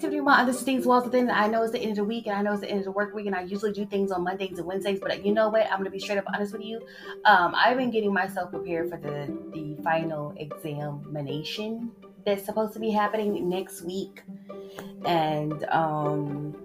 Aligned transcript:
Tiffany 0.00 0.20
My 0.22 0.40
other 0.40 0.54
Things 0.54 0.86
Walls 0.86 1.04
of 1.04 1.12
Things. 1.12 1.28
I 1.30 1.46
know 1.46 1.62
it's 1.62 1.72
the 1.72 1.78
end 1.78 1.90
of 1.90 1.96
the 1.96 2.04
week 2.04 2.26
and 2.26 2.34
I 2.34 2.40
know 2.40 2.52
it's 2.52 2.62
the 2.62 2.70
end 2.70 2.78
of 2.78 2.86
the 2.86 2.90
work 2.90 3.14
week 3.14 3.26
and 3.26 3.34
I 3.34 3.42
usually 3.42 3.72
do 3.72 3.84
things 3.84 4.10
on 4.10 4.24
Mondays 4.24 4.58
and 4.58 4.66
Wednesdays, 4.66 4.98
but 4.98 5.24
you 5.24 5.34
know 5.34 5.50
what? 5.50 5.70
I'm 5.70 5.78
gonna 5.78 5.90
be 5.90 5.98
straight 5.98 6.16
up 6.16 6.24
honest 6.32 6.54
with 6.54 6.62
you. 6.62 6.80
Um, 7.26 7.54
I've 7.54 7.76
been 7.76 7.90
getting 7.90 8.12
myself 8.12 8.50
prepared 8.50 8.88
for 8.88 8.96
the 8.96 9.30
the 9.52 9.76
final 9.82 10.32
examination 10.38 11.90
that's 12.24 12.46
supposed 12.46 12.72
to 12.72 12.78
be 12.78 12.90
happening 12.90 13.46
next 13.48 13.82
week. 13.82 14.22
And 15.04 15.64
um 15.64 16.56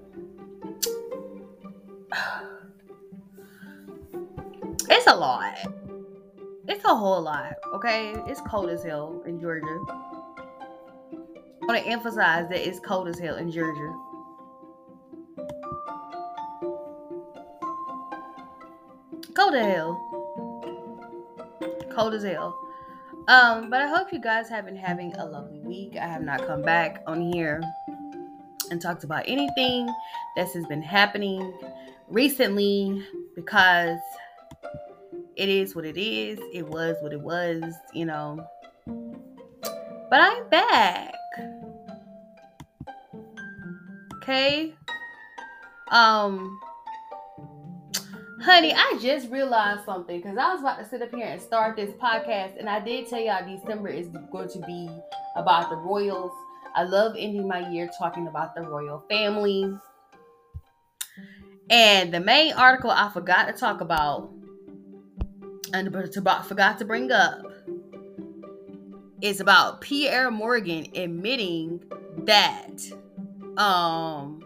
it's 4.90 5.08
a 5.08 5.16
lot. 5.16 5.58
It's 6.70 6.86
a 6.86 6.96
whole 6.96 7.22
lot, 7.22 7.56
okay? 7.74 8.16
It's 8.28 8.40
cold 8.42 8.70
as 8.70 8.84
hell 8.84 9.22
in 9.26 9.42
Georgia. 9.42 9.78
I 11.66 11.68
want 11.68 11.84
to 11.84 11.90
emphasize 11.90 12.48
that 12.50 12.68
it's 12.68 12.80
cold 12.80 13.08
as 13.08 13.18
hell 13.18 13.38
in 13.38 13.50
Georgia. 13.52 13.92
Cold 19.34 19.56
as 19.56 19.66
hell. 19.66 20.00
Cold 21.92 22.14
as 22.14 22.24
hell. 22.24 22.56
Um, 23.28 23.72
but 23.72 23.82
I 23.82 23.88
hope 23.88 24.14
you 24.14 24.20
guys 24.20 24.48
have 24.50 24.66
been 24.66 24.76
having 24.76 25.16
a 25.16 25.26
lovely 25.26 25.60
week. 25.62 25.98
I 26.00 26.06
have 26.06 26.22
not 26.22 26.46
come 26.46 26.62
back 26.62 27.02
on 27.08 27.32
here 27.32 27.64
and 28.70 28.80
talked 28.80 29.04
about 29.04 29.24
anything 29.26 29.88
that 30.36 30.48
has 30.52 30.68
been 30.68 30.84
happening 30.84 31.52
recently 32.08 33.04
because 33.36 33.98
it 35.36 35.50
is 35.50 35.76
what 35.76 35.86
it 35.86 35.98
is. 35.98 36.38
It 36.54 36.68
was 36.68 36.96
what 37.02 37.12
it 37.12 37.22
was, 37.22 37.74
you 37.92 38.06
know. 38.06 38.46
But 38.86 40.22
I'm 40.22 40.48
back. 40.50 41.15
Okay. 44.28 44.74
Um, 45.92 46.60
honey, 48.42 48.74
I 48.74 48.98
just 49.00 49.30
realized 49.30 49.86
something 49.86 50.20
because 50.20 50.36
I 50.36 50.52
was 50.52 50.62
about 50.62 50.80
to 50.80 50.90
sit 50.90 51.04
up 51.04 51.14
here 51.14 51.28
and 51.28 51.40
start 51.40 51.76
this 51.76 51.92
podcast, 51.92 52.58
and 52.58 52.68
I 52.68 52.80
did 52.80 53.08
tell 53.08 53.20
y'all 53.20 53.46
December 53.48 53.90
is 53.90 54.08
going 54.32 54.50
to 54.50 54.60
be 54.66 54.90
about 55.36 55.70
the 55.70 55.76
royals. 55.76 56.32
I 56.74 56.86
love 56.86 57.16
ending 57.16 57.48
my 57.48 57.70
year 57.70 57.88
talking 58.00 58.26
about 58.26 58.56
the 58.56 58.64
royal 58.64 59.06
family. 59.08 59.78
And 61.70 62.12
the 62.12 62.20
main 62.20 62.54
article 62.54 62.90
I 62.90 63.12
forgot 63.14 63.46
to 63.46 63.54
talk 63.54 63.80
about 63.80 64.32
and 65.72 65.94
forgot 65.94 66.80
to 66.80 66.86
bring 66.86 67.12
up 67.12 67.46
is 69.22 69.40
about 69.40 69.82
Piers 69.82 70.32
Morgan 70.32 70.88
admitting 70.96 71.84
that 72.24 72.80
um 73.58 74.44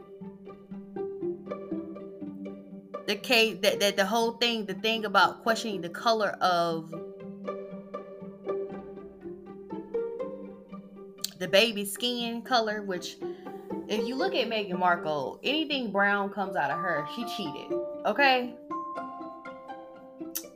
the 3.08 3.16
case 3.16 3.58
that, 3.62 3.80
that 3.80 3.98
the 3.98 4.06
whole 4.06 4.34
thing 4.34 4.66
the 4.68 4.76
thing 4.76 5.04
about 5.04 5.42
questioning 5.42 5.82
the 5.82 5.90
color 5.90 6.30
of 6.42 6.94
the 11.40 11.48
baby 11.48 11.86
skin 11.86 12.42
color 12.44 12.84
which 12.84 13.18
if 13.88 14.08
you 14.08 14.14
look 14.14 14.36
at 14.36 14.48
Meghan 14.48 14.78
Markle 14.78 15.40
anything 15.44 15.92
brown 15.92 16.30
comes 16.30 16.56
out 16.56 16.70
of 16.70 16.78
her 16.78 17.08
she 17.16 17.26
cheated 17.36 17.76
okay? 18.06 18.56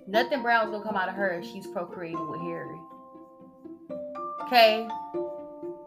Nothing 0.05 0.43
brown's 0.43 0.69
gonna 0.69 0.83
come 0.83 0.95
out 0.95 1.09
of 1.09 1.15
her 1.15 1.31
if 1.39 1.45
she's 1.45 1.65
procreating 1.65 2.29
with 2.29 2.41
Harry 2.41 2.77
okay? 4.43 4.87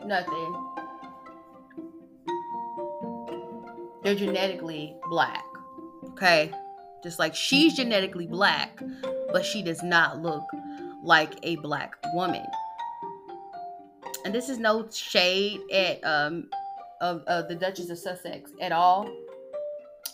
Nothing 0.05 0.66
they're 4.07 4.15
genetically 4.15 4.97
black. 5.11 5.45
Okay? 6.11 6.53
Just 7.03 7.19
like 7.19 7.35
she's 7.35 7.75
genetically 7.75 8.29
black, 8.29 8.81
but 9.33 9.45
she 9.45 9.65
does 9.65 9.83
not 9.83 10.23
look 10.23 10.45
like 11.03 11.33
a 11.43 11.57
black 11.57 11.97
woman. 12.15 12.47
And 14.25 14.33
this 14.33 14.49
is 14.49 14.59
no 14.59 14.89
shade 14.91 15.61
at 15.73 16.05
um 16.05 16.49
of, 17.01 17.23
of 17.27 17.49
the 17.49 17.57
Duchess 17.57 17.91
of 17.91 17.99
Sussex 17.99 18.53
at 18.61 18.71
all. 18.71 19.11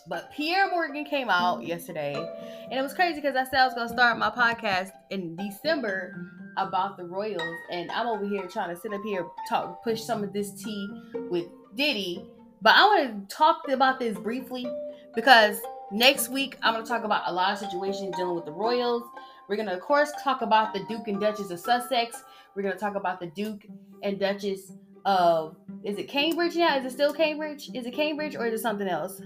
But 0.09 0.33
Piers 0.33 0.71
Morgan 0.71 1.05
came 1.05 1.29
out 1.29 1.63
yesterday, 1.63 2.15
and 2.15 2.73
it 2.73 2.83
was 2.83 2.95
crazy 2.95 3.21
because 3.21 3.37
I 3.37 3.45
said 3.45 3.61
I 3.61 3.67
was 3.67 3.75
gonna 3.75 3.89
start 3.89 4.19
my 4.19 4.31
podcast 4.31 4.91
in 5.11 5.37
December 5.37 6.17
about 6.57 6.97
the 6.97 7.05
Royals, 7.05 7.57
and 7.71 7.91
I'm 7.91 8.07
over 8.07 8.27
here 8.27 8.49
trying 8.49 8.75
to 8.75 8.81
sit 8.81 8.93
up 8.95 9.03
here 9.05 9.27
talk 9.49 9.85
push 9.85 10.03
some 10.03 10.25
of 10.25 10.33
this 10.33 10.51
tea 10.63 10.89
with 11.31 11.47
Diddy 11.77 12.27
but 12.63 12.75
I 12.77 12.87
want 12.87 13.29
to 13.29 13.37
talk 13.37 13.69
about 13.69 13.99
this 13.99 14.17
briefly 14.17 14.67
because 15.15 15.59
next 15.91 16.29
week 16.29 16.57
I'm 16.63 16.73
going 16.73 16.85
to 16.85 16.89
talk 16.89 17.03
about 17.03 17.25
a 17.27 17.33
lot 17.33 17.53
of 17.53 17.59
situations 17.59 18.15
dealing 18.17 18.37
with 18.37 18.45
the 18.45 18.53
Royals. 18.53 19.03
We're 19.49 19.57
going 19.57 19.69
to, 19.69 19.75
of 19.75 19.81
course, 19.81 20.13
talk 20.23 20.43
about 20.43 20.73
the 20.73 20.85
Duke 20.89 21.09
and 21.09 21.21
Duchess 21.21 21.51
of 21.51 21.59
Sussex. 21.59 22.23
We're 22.55 22.63
going 22.63 22.75
to 22.75 22.81
talk 22.81 22.95
about 22.95 23.19
the 23.19 23.27
Duke 23.27 23.67
and 24.05 24.19
Duchess 24.19 24.73
of, 25.05 25.57
is 25.83 25.99
it 25.99 26.09
Cambridge 26.09 26.55
now? 26.55 26.79
Is 26.79 26.85
it 26.85 26.93
still 26.93 27.13
Cambridge? 27.13 27.69
Is 27.75 27.85
it 27.85 27.93
Cambridge 27.93 28.37
or 28.37 28.47
is 28.47 28.61
it 28.61 28.63
something 28.63 28.89
else? 28.89 29.21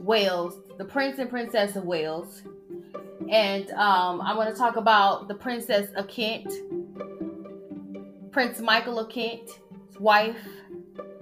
Wales, 0.00 0.60
the 0.76 0.84
Prince 0.84 1.20
and 1.20 1.30
Princess 1.30 1.76
of 1.76 1.84
Wales. 1.84 2.42
And 3.30 3.70
um, 3.70 4.20
I 4.20 4.34
want 4.34 4.50
to 4.50 4.60
talk 4.60 4.76
about 4.76 5.28
the 5.28 5.34
Princess 5.34 5.90
of 5.94 6.08
Kent, 6.08 6.52
Prince 8.32 8.60
Michael 8.60 8.98
of 8.98 9.08
Kent, 9.08 9.48
wife, 9.98 10.36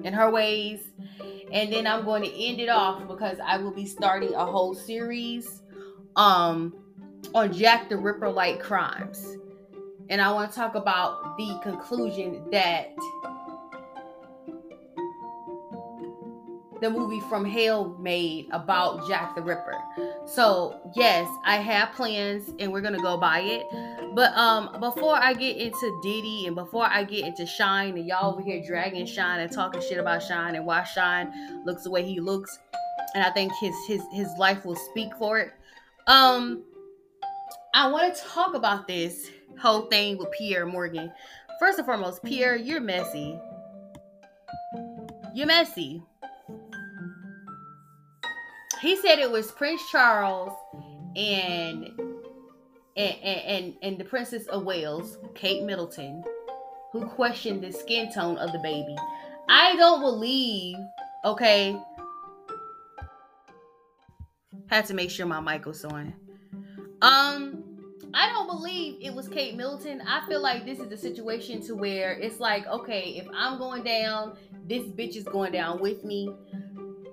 and 0.04 0.14
her 0.14 0.30
ways. 0.30 0.80
And 1.52 1.72
then 1.72 1.86
I'm 1.86 2.04
going 2.04 2.22
to 2.22 2.32
end 2.32 2.60
it 2.60 2.68
off 2.68 3.06
because 3.06 3.38
I 3.44 3.58
will 3.58 3.74
be 3.74 3.86
starting 3.86 4.34
a 4.34 4.44
whole 4.44 4.74
series 4.74 5.62
um 6.16 6.74
on 7.34 7.52
Jack 7.52 7.88
the 7.88 7.96
Ripper 7.96 8.28
like 8.28 8.60
crimes. 8.60 9.36
And 10.08 10.20
I 10.20 10.32
want 10.32 10.50
to 10.50 10.56
talk 10.56 10.74
about 10.74 11.36
the 11.38 11.58
conclusion 11.62 12.42
that 12.50 12.94
the 16.82 16.91
movie 16.91 17.20
From 17.20 17.44
Hell 17.44 17.97
made 18.00 18.48
about 18.50 19.09
Jack 19.09 19.37
the 19.37 19.43
Ripper. 19.43 19.78
So, 20.26 20.81
yes, 20.97 21.28
I 21.44 21.56
have 21.56 21.93
plans 21.93 22.53
and 22.59 22.72
we're 22.72 22.81
to 22.81 23.00
go 23.00 23.16
buy 23.16 23.41
it. 23.41 23.66
But 24.15 24.37
um 24.37 24.76
before 24.81 25.15
I 25.15 25.32
get 25.32 25.56
into 25.56 26.00
Diddy 26.03 26.47
and 26.47 26.56
before 26.56 26.84
I 26.84 27.04
get 27.04 27.25
into 27.25 27.47
Shyne 27.47 27.97
and 27.97 28.06
y'all 28.06 28.32
over 28.32 28.43
here 28.43 28.62
dragging 28.66 29.06
Shyne 29.06 29.41
and 29.41 29.50
talking 29.50 29.81
shit 29.81 29.98
about 29.98 30.22
Shyne 30.22 30.56
and 30.56 30.66
why 30.66 30.82
Shyne 30.82 31.65
looks 31.65 31.84
the 31.84 31.91
way 31.91 32.03
he 32.04 32.20
looks 32.20 32.59
and 33.14 33.25
I 33.25 33.31
think 33.31 33.53
his 33.60 33.75
his 33.87 34.03
his 34.12 34.28
life 34.37 34.66
will 34.66 34.76
speak 34.76 35.14
for 35.19 35.38
it. 35.38 35.53
Um 36.09 36.64
I 37.75 37.88
want 37.91 38.14
to 38.14 38.22
talk 38.22 38.54
about 38.54 38.87
this 38.87 39.31
whole 39.59 39.82
thing 39.82 40.19
with 40.19 40.31
Piers 40.32 40.70
Morgan. 40.70 41.10
First 41.59 41.78
and 41.78 41.87
foremost, 41.87 42.22
Pierre, 42.22 42.56
you're 42.56 42.81
messy. 42.81 43.38
You're 45.34 45.47
messy. 45.47 46.03
He 48.82 48.97
said 48.97 49.20
it 49.20 49.31
was 49.31 49.53
Prince 49.53 49.81
Charles 49.91 50.53
and 51.15 51.88
and, 52.97 53.16
and, 53.25 53.75
and 53.81 53.97
the 53.97 54.04
Princess 54.04 54.47
of 54.48 54.65
Wales, 54.65 55.19
Kate 55.34 55.62
Middleton, 55.62 56.25
who 56.93 57.06
questioned 57.06 57.62
the 57.62 57.72
skin 57.72 58.12
tone 58.12 58.37
of 58.38 58.53
the 58.53 58.59
baby. 58.59 58.97
I 59.48 59.76
don't 59.76 60.00
believe, 60.00 60.76
okay. 61.25 61.81
Had 64.66 64.87
to 64.87 64.94
make 64.94 65.10
sure 65.10 65.26
my 65.26 65.41
mic 65.41 65.64
was 65.64 65.84
on. 65.84 66.12
Um, 67.00 67.62
I 68.12 68.28
don't 68.28 68.47
believe 68.47 68.99
it 69.00 69.14
was 69.14 69.28
Kate 69.28 69.56
Middleton. 69.56 70.02
I 70.02 70.26
feel 70.26 70.43
like 70.43 70.67
this 70.67 70.81
is 70.81 70.93
a 70.93 70.96
situation 70.99 71.62
to 71.62 71.75
where 71.75 72.12
it's 72.12 72.40
like, 72.40 72.67
okay, 72.67 73.14
if 73.17 73.26
I'm 73.34 73.58
going 73.58 73.84
down, 73.84 74.37
this 74.67 74.82
bitch 74.82 75.17
is 75.17 75.25
going 75.25 75.52
down 75.52 75.81
with 75.81 76.05
me. 76.05 76.34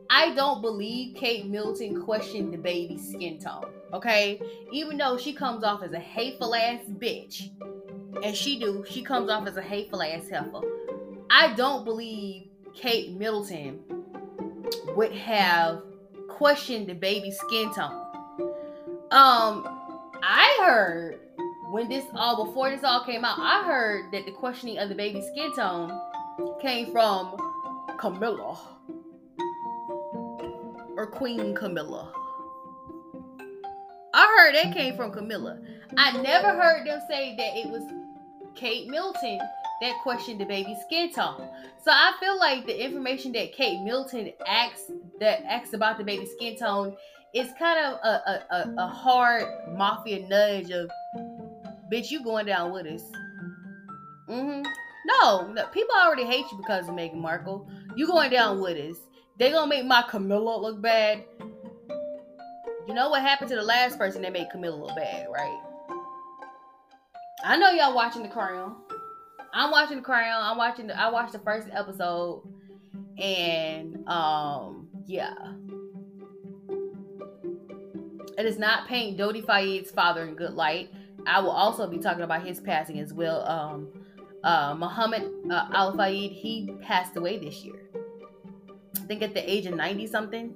I 0.09 0.33
don't 0.33 0.61
believe 0.61 1.15
Kate 1.15 1.45
Middleton 1.45 2.01
questioned 2.01 2.51
the 2.53 2.57
baby's 2.57 3.07
skin 3.07 3.39
tone. 3.39 3.65
Okay, 3.93 4.41
even 4.71 4.97
though 4.97 5.17
she 5.17 5.33
comes 5.33 5.63
off 5.63 5.83
as 5.83 5.93
a 5.93 5.99
hateful 5.99 6.53
ass 6.55 6.81
bitch, 6.87 7.49
and 8.23 8.35
she 8.35 8.59
do, 8.59 8.83
she 8.87 9.01
comes 9.01 9.29
off 9.29 9.47
as 9.47 9.57
a 9.57 9.61
hateful 9.61 10.01
ass 10.01 10.27
heifer. 10.29 10.61
I 11.29 11.53
don't 11.53 11.85
believe 11.85 12.47
Kate 12.73 13.11
Middleton 13.11 13.79
would 14.95 15.11
have 15.13 15.83
questioned 16.27 16.87
the 16.87 16.93
baby's 16.93 17.37
skin 17.37 17.73
tone. 17.73 18.05
Um, 19.11 19.65
I 20.21 20.59
heard 20.63 21.19
when 21.71 21.87
this 21.87 22.05
all 22.13 22.45
before 22.45 22.69
this 22.71 22.83
all 22.83 23.03
came 23.03 23.23
out, 23.23 23.37
I 23.39 23.63
heard 23.63 24.11
that 24.11 24.25
the 24.25 24.31
questioning 24.31 24.79
of 24.79 24.89
the 24.89 24.95
baby's 24.95 25.25
skin 25.27 25.53
tone 25.55 25.99
came 26.61 26.91
from 26.91 27.37
Camilla 27.97 28.57
or 30.99 31.07
Queen 31.07 31.55
Camilla. 31.55 32.11
I 34.13 34.37
heard 34.37 34.55
that 34.55 34.75
came 34.75 34.97
from 34.97 35.13
Camilla. 35.13 35.57
I 35.95 36.21
never 36.21 36.49
heard 36.49 36.85
them 36.85 36.99
say 37.07 37.37
that 37.37 37.55
it 37.55 37.69
was 37.69 37.83
Kate 38.53 38.89
Middleton 38.89 39.39
that 39.81 39.93
questioned 40.03 40.41
the 40.41 40.45
baby's 40.45 40.77
skin 40.81 41.13
tone. 41.13 41.47
So 41.81 41.91
I 41.91 42.11
feel 42.19 42.37
like 42.37 42.65
the 42.65 42.83
information 42.83 43.31
that 43.31 43.53
Kate 43.53 43.79
Middleton 43.81 44.33
asks 44.45 44.91
that 45.21 45.41
asks 45.45 45.71
about 45.71 45.97
the 45.97 46.03
baby's 46.03 46.31
skin 46.31 46.57
tone 46.57 46.97
is 47.33 47.47
kind 47.57 47.79
of 47.79 47.93
a, 48.03 48.43
a, 48.51 48.73
a, 48.79 48.87
hard 48.87 49.45
mafia 49.77 50.27
nudge 50.27 50.71
of 50.71 50.89
bitch, 51.89 52.11
you 52.11 52.21
going 52.23 52.47
down 52.47 52.73
with 52.73 52.87
us. 52.87 53.03
Mm-hmm. 54.27 54.63
No, 55.05 55.47
no, 55.53 55.65
people 55.67 55.95
already 55.95 56.25
hate 56.25 56.45
you 56.51 56.57
because 56.57 56.89
of 56.89 56.95
Meghan 56.95 57.15
Markle. 57.15 57.69
You 57.95 58.05
going 58.05 58.31
down 58.31 58.59
with 58.59 58.77
us. 58.77 58.97
They 59.39 59.51
gonna 59.51 59.67
make 59.67 59.85
my 59.85 60.03
Camilla 60.09 60.59
look 60.59 60.81
bad. 60.81 61.23
You 62.87 62.93
know 62.93 63.09
what 63.09 63.21
happened 63.21 63.49
to 63.49 63.55
the 63.55 63.63
last 63.63 63.97
person 63.97 64.21
that 64.23 64.33
made 64.33 64.49
Camilla 64.51 64.75
look 64.75 64.95
bad, 64.95 65.27
right? 65.31 65.61
I 67.43 67.55
know 67.55 67.69
y'all 67.69 67.95
watching 67.95 68.21
The 68.21 68.27
Crown. 68.27 68.75
I'm 69.53 69.71
watching 69.71 69.97
The 69.97 70.03
Crown. 70.03 70.41
I'm 70.43 70.57
watching. 70.57 70.87
The, 70.87 70.99
I 70.99 71.09
watched 71.09 71.31
the 71.31 71.39
first 71.39 71.69
episode, 71.71 72.43
and 73.17 74.05
um, 74.09 74.89
yeah, 75.05 75.33
it 78.37 78.43
does 78.43 78.57
not 78.57 78.87
paint 78.87 79.17
Dodi 79.17 79.45
Fayed's 79.45 79.89
father 79.89 80.25
in 80.25 80.35
good 80.35 80.53
light. 80.53 80.89
I 81.25 81.39
will 81.39 81.51
also 81.51 81.87
be 81.87 81.97
talking 81.97 82.23
about 82.23 82.45
his 82.45 82.59
passing 82.59 82.99
as 82.99 83.13
well. 83.13 83.47
Um, 83.47 83.87
uh, 84.43 84.75
Muhammad 84.75 85.31
uh, 85.49 85.67
Al 85.71 85.95
Fayed, 85.95 86.31
he 86.31 86.73
passed 86.81 87.15
away 87.15 87.37
this 87.37 87.63
year. 87.63 87.88
I 89.01 89.05
think 89.05 89.21
at 89.21 89.33
the 89.33 89.51
age 89.51 89.65
of 89.65 89.75
90 89.75 90.07
something. 90.07 90.53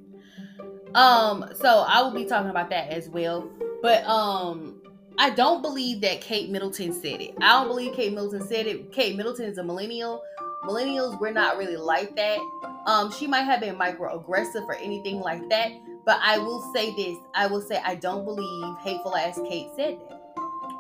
Um, 0.96 1.50
so 1.56 1.86
I 1.88 2.02
will 2.02 2.12
be 2.12 2.26
talking 2.26 2.50
about 2.50 2.70
that 2.70 2.90
as 2.90 3.10
well. 3.10 3.50
But 3.82 4.06
um, 4.06 4.82
I 5.18 5.32
don't 5.32 5.62
believe 5.62 6.02
that 6.02 6.22
Kate 6.22 6.50
Middleton 6.50 6.94
said 6.94 7.22
it. 7.22 7.36
I 7.42 7.52
don't 7.52 7.68
believe 7.68 7.96
Kate 7.96 8.14
Middleton 8.14 8.48
said 8.48 8.68
it. 8.68 8.92
Kate 8.92 9.16
Middleton 9.16 9.46
is 9.46 9.58
a 9.58 9.64
millennial. 9.64 10.22
Millennials, 10.64 11.20
we're 11.20 11.32
not 11.32 11.58
really 11.58 11.76
like 11.76 12.16
that. 12.16 12.40
Um, 12.86 13.12
she 13.12 13.28
might 13.28 13.42
have 13.42 13.60
been 13.60 13.76
microaggressive 13.76 14.66
or 14.66 14.76
anything 14.76 15.20
like 15.20 15.50
that. 15.50 15.72
But 16.06 16.20
I 16.22 16.38
will 16.38 16.62
say 16.74 16.94
this. 16.96 17.18
I 17.34 17.48
will 17.48 17.62
say 17.62 17.82
I 17.84 17.96
don't 17.96 18.26
believe 18.26 18.78
hateful 18.80 19.16
ass 19.16 19.40
Kate 19.48 19.70
said 19.76 20.00
that. 20.10 20.22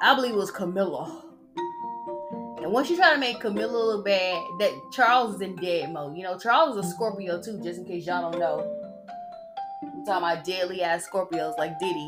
I 0.01 0.15
believe 0.15 0.33
it 0.33 0.37
was 0.37 0.51
Camilla. 0.51 1.22
And 2.63 2.71
once 2.71 2.89
you 2.89 2.95
try 2.95 3.13
to 3.13 3.19
make 3.19 3.41
Camilla 3.41 3.77
look 3.77 4.05
bad, 4.05 4.41
that 4.59 4.71
Charles 4.93 5.35
is 5.35 5.41
in 5.41 5.57
dead 5.57 5.91
mode. 5.91 6.15
You 6.15 6.23
know, 6.23 6.39
Charles 6.39 6.77
is 6.77 6.85
a 6.85 6.89
Scorpio 6.89 7.41
too, 7.41 7.59
just 7.61 7.79
in 7.79 7.85
case 7.85 8.05
y'all 8.05 8.31
don't 8.31 8.39
know. 8.39 8.79
I'm 9.81 10.05
talking 10.05 10.23
about 10.23 10.45
deadly 10.45 10.81
ass 10.81 11.05
Scorpios 11.05 11.57
like 11.57 11.77
Diddy. 11.77 12.07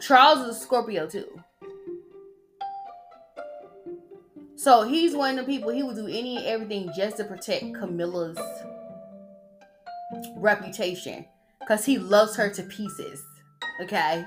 Charles 0.00 0.46
is 0.46 0.56
a 0.56 0.60
Scorpio 0.60 1.08
too. 1.08 1.26
So 4.54 4.84
he's 4.84 5.16
one 5.16 5.36
of 5.36 5.44
the 5.44 5.52
people 5.52 5.72
he 5.72 5.82
would 5.82 5.96
do 5.96 6.06
any 6.06 6.36
and 6.36 6.46
everything 6.46 6.92
just 6.96 7.16
to 7.16 7.24
protect 7.24 7.74
Camilla's 7.74 8.38
reputation. 10.36 11.26
Cause 11.66 11.84
he 11.84 11.98
loves 11.98 12.36
her 12.36 12.48
to 12.48 12.62
pieces. 12.62 13.24
Okay. 13.82 14.24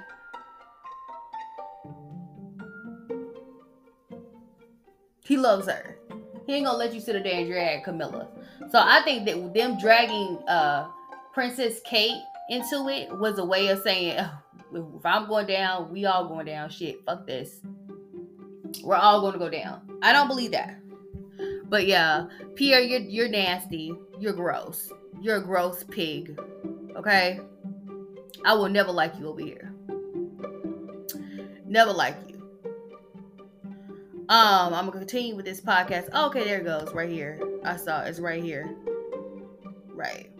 He 5.25 5.37
loves 5.37 5.67
her. 5.67 5.97
He 6.45 6.53
ain't 6.53 6.65
gonna 6.65 6.77
let 6.77 6.93
you 6.93 7.01
sit 7.01 7.21
there 7.23 7.39
and 7.39 7.47
drag 7.47 7.83
Camilla. 7.83 8.27
So 8.71 8.79
I 8.79 9.01
think 9.03 9.25
that 9.25 9.53
them 9.53 9.77
dragging 9.79 10.37
uh 10.47 10.87
Princess 11.33 11.81
Kate 11.83 12.21
into 12.49 12.87
it 12.87 13.11
was 13.19 13.39
a 13.39 13.45
way 13.45 13.67
of 13.67 13.81
saying, 13.81 14.25
if 14.73 15.05
I'm 15.05 15.27
going 15.27 15.47
down, 15.47 15.91
we 15.91 16.05
all 16.05 16.27
going 16.27 16.45
down. 16.45 16.69
Shit, 16.69 17.03
fuck 17.05 17.25
this. 17.25 17.59
We're 18.83 18.95
all 18.95 19.21
going 19.21 19.33
to 19.33 19.39
go 19.39 19.49
down. 19.49 19.81
I 20.01 20.13
don't 20.13 20.27
believe 20.27 20.51
that. 20.51 20.79
But 21.65 21.87
yeah, 21.87 22.27
Pierre, 22.55 22.81
you're 22.81 22.99
you're 22.99 23.27
nasty. 23.27 23.93
You're 24.19 24.33
gross. 24.33 24.91
You're 25.21 25.37
a 25.37 25.43
gross 25.43 25.83
pig. 25.83 26.39
Okay? 26.95 27.39
I 28.45 28.53
will 28.53 28.69
never 28.69 28.91
like 28.91 29.17
you 29.19 29.27
over 29.27 29.41
here. 29.41 29.73
Never 31.65 31.91
like 31.91 32.15
you. 32.27 32.34
Um, 34.27 34.73
I'm 34.73 34.87
gonna 34.87 34.91
continue 34.93 35.35
with 35.35 35.45
this 35.45 35.61
podcast. 35.61 36.11
okay, 36.11 36.43
there 36.43 36.59
it 36.59 36.63
goes, 36.63 36.91
right 36.95 37.09
here. 37.09 37.39
I 37.63 37.77
saw 37.77 38.01
it's 38.01 38.19
right 38.19 38.43
here. 38.43 38.75
Right. 39.93 40.31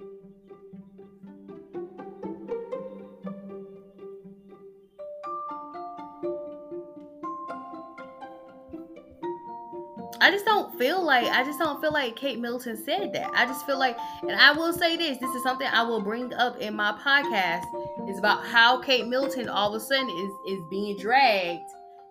I 10.19 10.31
just 10.31 10.45
don't 10.45 10.75
feel 10.79 11.03
like 11.03 11.25
I 11.27 11.43
just 11.43 11.59
don't 11.59 11.79
feel 11.79 11.93
like 11.93 12.15
Kate 12.15 12.39
Middleton 12.39 12.83
said 12.83 13.13
that. 13.13 13.29
I 13.35 13.45
just 13.45 13.67
feel 13.67 13.77
like, 13.77 13.95
and 14.23 14.31
I 14.31 14.51
will 14.51 14.73
say 14.73 14.97
this: 14.97 15.19
this 15.19 15.29
is 15.35 15.43
something 15.43 15.67
I 15.67 15.83
will 15.83 16.01
bring 16.01 16.33
up 16.33 16.57
in 16.57 16.75
my 16.75 16.93
podcast. 16.93 17.65
Is 18.09 18.17
about 18.17 18.43
how 18.47 18.81
Kate 18.81 19.05
Middleton 19.07 19.47
all 19.47 19.75
of 19.75 19.79
a 19.79 19.85
sudden 19.85 20.09
is 20.09 20.53
is 20.53 20.59
being 20.71 20.97
dragged 20.97 21.61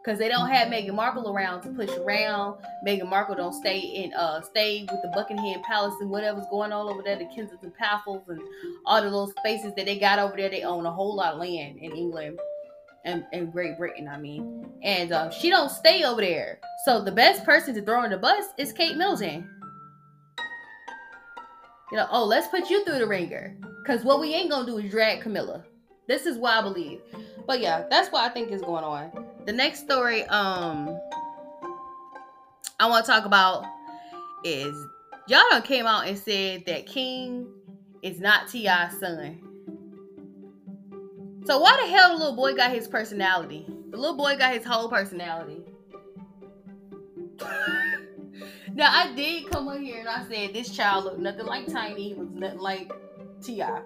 because 0.05 0.19
they 0.19 0.29
don't 0.29 0.51
have 0.51 0.69
Meghan 0.69 0.95
Markle 0.95 1.35
around 1.35 1.63
to 1.63 1.71
push 1.71 1.91
around. 1.91 2.61
Meghan 2.87 3.09
Markle 3.09 3.35
don't 3.35 3.55
stay 3.55 3.79
in 3.79 4.13
uh 4.15 4.43
stay 4.43 4.87
with 4.91 5.01
the 5.03 5.11
Buckingham 5.15 5.63
Palace 5.63 5.95
and 6.01 6.11
whatever's 6.11 6.45
going 6.51 6.73
on 6.73 6.93
over 6.93 7.03
there, 7.03 7.17
the 7.17 7.27
Kensington 7.35 7.73
Palace 7.79 8.23
and 8.29 8.41
all 8.85 9.03
of 9.03 9.11
those 9.11 9.31
spaces 9.39 9.73
that 9.77 9.87
they 9.87 9.99
got 9.99 10.19
over 10.19 10.37
there. 10.37 10.51
They 10.51 10.63
own 10.63 10.85
a 10.85 10.93
whole 10.93 11.17
lot 11.17 11.35
of 11.35 11.41
land 11.41 11.79
in 11.79 11.93
England 11.93 12.39
and, 13.05 13.25
and 13.33 13.53
Great 13.53 13.79
Britain, 13.79 14.09
I 14.09 14.19
mean. 14.19 14.67
And 14.83 15.13
um, 15.13 15.31
she 15.31 15.51
don't 15.51 15.71
stay 15.71 16.05
over 16.05 16.21
there. 16.21 16.61
So 16.85 17.03
the 17.03 17.13
best 17.13 17.45
person 17.45 17.75
to 17.75 17.83
throw 17.83 18.05
in 18.05 18.11
the 18.11 18.19
bus 18.19 18.47
is 18.59 18.73
Kate 18.73 18.97
Middleton. 18.97 19.49
You 21.91 21.99
know, 21.99 22.09
oh, 22.11 22.25
let's 22.25 22.49
put 22.49 22.71
you 22.71 22.85
through 22.85 22.99
the 22.99 23.07
ringer. 23.07 23.57
Because 23.83 24.05
what 24.05 24.21
we 24.21 24.35
ain't 24.35 24.51
to 24.51 24.67
do 24.67 24.79
is 24.79 24.91
drag 24.91 25.21
Camilla. 25.21 25.65
This 26.09 26.27
is 26.27 26.39
what 26.39 26.55
I 26.55 26.63
believe. 26.63 27.01
But 27.47 27.61
yeah, 27.61 27.85
that's 27.91 28.11
what 28.11 28.29
I 28.29 28.33
think 28.33 28.51
is 28.51 28.63
going 28.63 28.85
on. 28.85 29.34
The 29.47 29.53
next 29.53 29.81
story 29.81 30.23
um 30.25 30.99
I 32.81 32.89
want 32.89 33.05
to 33.05 33.11
talk 33.11 33.25
about 33.25 33.65
is 34.43 34.75
y'all 35.29 35.43
done 35.51 35.63
came 35.63 35.87
out 35.87 36.07
and 36.07 36.19
said 36.19 36.65
that 36.67 36.87
King 36.87 37.47
is 38.03 38.21
not 38.21 38.49
T.I.'s 38.49 38.99
son. 38.99 39.41
So 41.45 41.59
why 41.59 41.79
the 41.83 41.95
hell 41.95 42.13
the 42.13 42.17
little 42.17 42.37
boy 42.37 42.55
got 42.55 42.71
his 42.71 42.89
personality? 42.89 43.67
The 43.91 43.99
little 43.99 44.17
boy 44.17 44.37
got 44.39 44.55
his 44.55 44.65
whole 44.65 44.89
personality. 44.89 45.63
now 48.75 48.91
I 48.91 49.13
did 49.15 49.51
come 49.51 49.69
on 49.69 49.83
here 49.83 50.01
and 50.01 50.09
I 50.09 50.25
said 50.27 50.55
this 50.55 50.71
child 50.71 51.05
looked 51.05 51.19
nothing 51.19 51.45
like 51.47 51.67
Tiny. 51.67 52.09
He 52.09 52.15
was 52.15 52.29
nothing 52.31 52.61
like 52.61 52.91
T.I. 53.43 53.83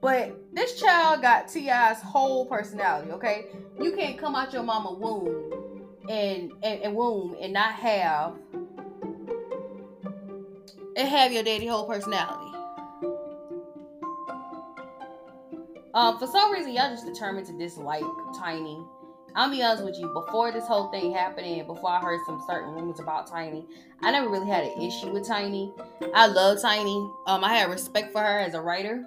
But 0.00 0.34
this 0.54 0.80
child 0.80 1.20
got 1.20 1.48
T.I.'s 1.48 2.00
whole 2.00 2.46
personality, 2.46 3.10
okay? 3.12 3.46
You 3.80 3.92
can't 3.92 4.18
come 4.18 4.34
out 4.34 4.52
your 4.52 4.62
mama 4.62 4.92
womb 4.92 5.88
and, 6.08 6.52
and, 6.62 6.82
and 6.82 6.94
womb 6.96 7.36
and 7.40 7.52
not 7.52 7.72
have 7.74 8.36
and 10.96 11.08
have 11.08 11.32
your 11.32 11.42
daddy 11.42 11.66
whole 11.66 11.86
personality. 11.86 12.50
Um, 15.92 16.18
for 16.18 16.26
some 16.26 16.52
reason, 16.52 16.72
y'all 16.72 16.90
just 16.90 17.04
determined 17.04 17.46
to 17.48 17.58
dislike 17.58 18.04
Tiny. 18.38 18.78
I'll 19.34 19.50
be 19.50 19.62
honest 19.62 19.84
with 19.84 19.98
you, 19.98 20.08
before 20.08 20.50
this 20.50 20.66
whole 20.66 20.90
thing 20.90 21.12
happening, 21.12 21.64
before 21.66 21.90
I 21.90 22.00
heard 22.00 22.20
some 22.26 22.42
certain 22.46 22.74
rumors 22.74 23.00
about 23.00 23.26
Tiny, 23.28 23.66
I 24.00 24.10
never 24.10 24.28
really 24.28 24.48
had 24.48 24.64
an 24.64 24.80
issue 24.80 25.10
with 25.12 25.26
Tiny. 25.26 25.72
I 26.14 26.26
love 26.26 26.60
Tiny. 26.60 27.10
Um, 27.26 27.44
I 27.44 27.54
had 27.54 27.70
respect 27.70 28.12
for 28.12 28.20
her 28.20 28.38
as 28.38 28.54
a 28.54 28.60
writer. 28.60 29.04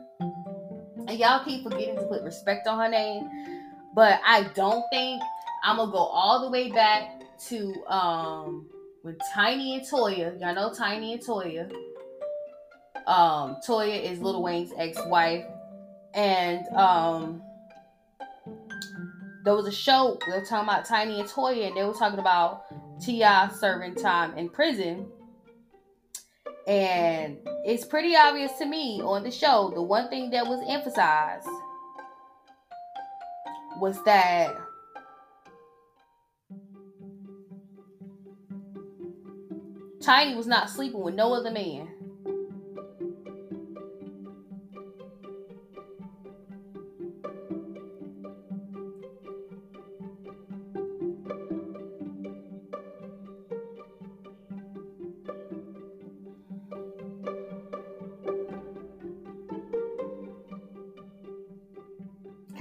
And 1.08 1.20
y'all 1.20 1.44
keep 1.44 1.64
forgetting 1.64 1.96
to 1.96 2.04
put 2.04 2.24
respect 2.24 2.68
on 2.68 2.80
her 2.80 2.90
name. 2.90 3.30
But 3.96 4.20
I 4.26 4.44
don't 4.56 4.84
think 4.92 5.22
I'm 5.64 5.78
gonna 5.78 5.92
go 5.92 5.98
all 5.98 6.42
the 6.42 6.50
way 6.50 6.72
back 6.72 7.22
to 7.48 7.86
um 7.88 8.68
when 9.02 9.18
Tiny 9.34 9.76
and 9.76 9.84
Toya, 9.84 10.40
y'all 10.40 10.56
know 10.56 10.74
Tiny 10.74 11.14
and 11.14 11.22
Toya. 11.22 11.72
Um, 13.06 13.58
Toya 13.68 14.02
is 14.02 14.22
Lil 14.22 14.42
Wayne's 14.42 14.72
ex-wife 14.78 15.46
and 16.14 16.66
um 16.70 17.42
there 19.44 19.54
was 19.54 19.68
a 19.68 19.72
show 19.72 20.18
they 20.26 20.40
were 20.40 20.46
talking 20.46 20.70
about 20.70 20.86
Tiny 20.86 21.20
and 21.20 21.30
Toya, 21.30 21.68
and 21.68 21.76
they 21.78 21.84
were 21.84 21.94
talking 21.94 22.20
about 22.20 22.64
T.I. 23.02 23.50
serving 23.50 23.96
time 23.96 24.38
in 24.38 24.50
prison. 24.50 25.06
And 26.68 27.38
it's 27.66 27.86
pretty 27.86 28.16
obvious 28.16 28.54
to 28.60 28.66
me 28.66 29.02
on 29.02 29.24
the 29.24 29.32
show, 29.32 29.72
the 29.74 29.82
one 29.82 30.10
thing 30.10 30.30
that 30.32 30.48
was 30.48 30.64
emphasized 30.68 31.48
was 33.80 34.02
that 34.06 34.56
Tiny 40.02 40.36
was 40.36 40.48
not 40.48 40.70
sleeping 40.70 41.02
with 41.02 41.16
no 41.16 41.34
other 41.34 41.52
man. 41.52 41.88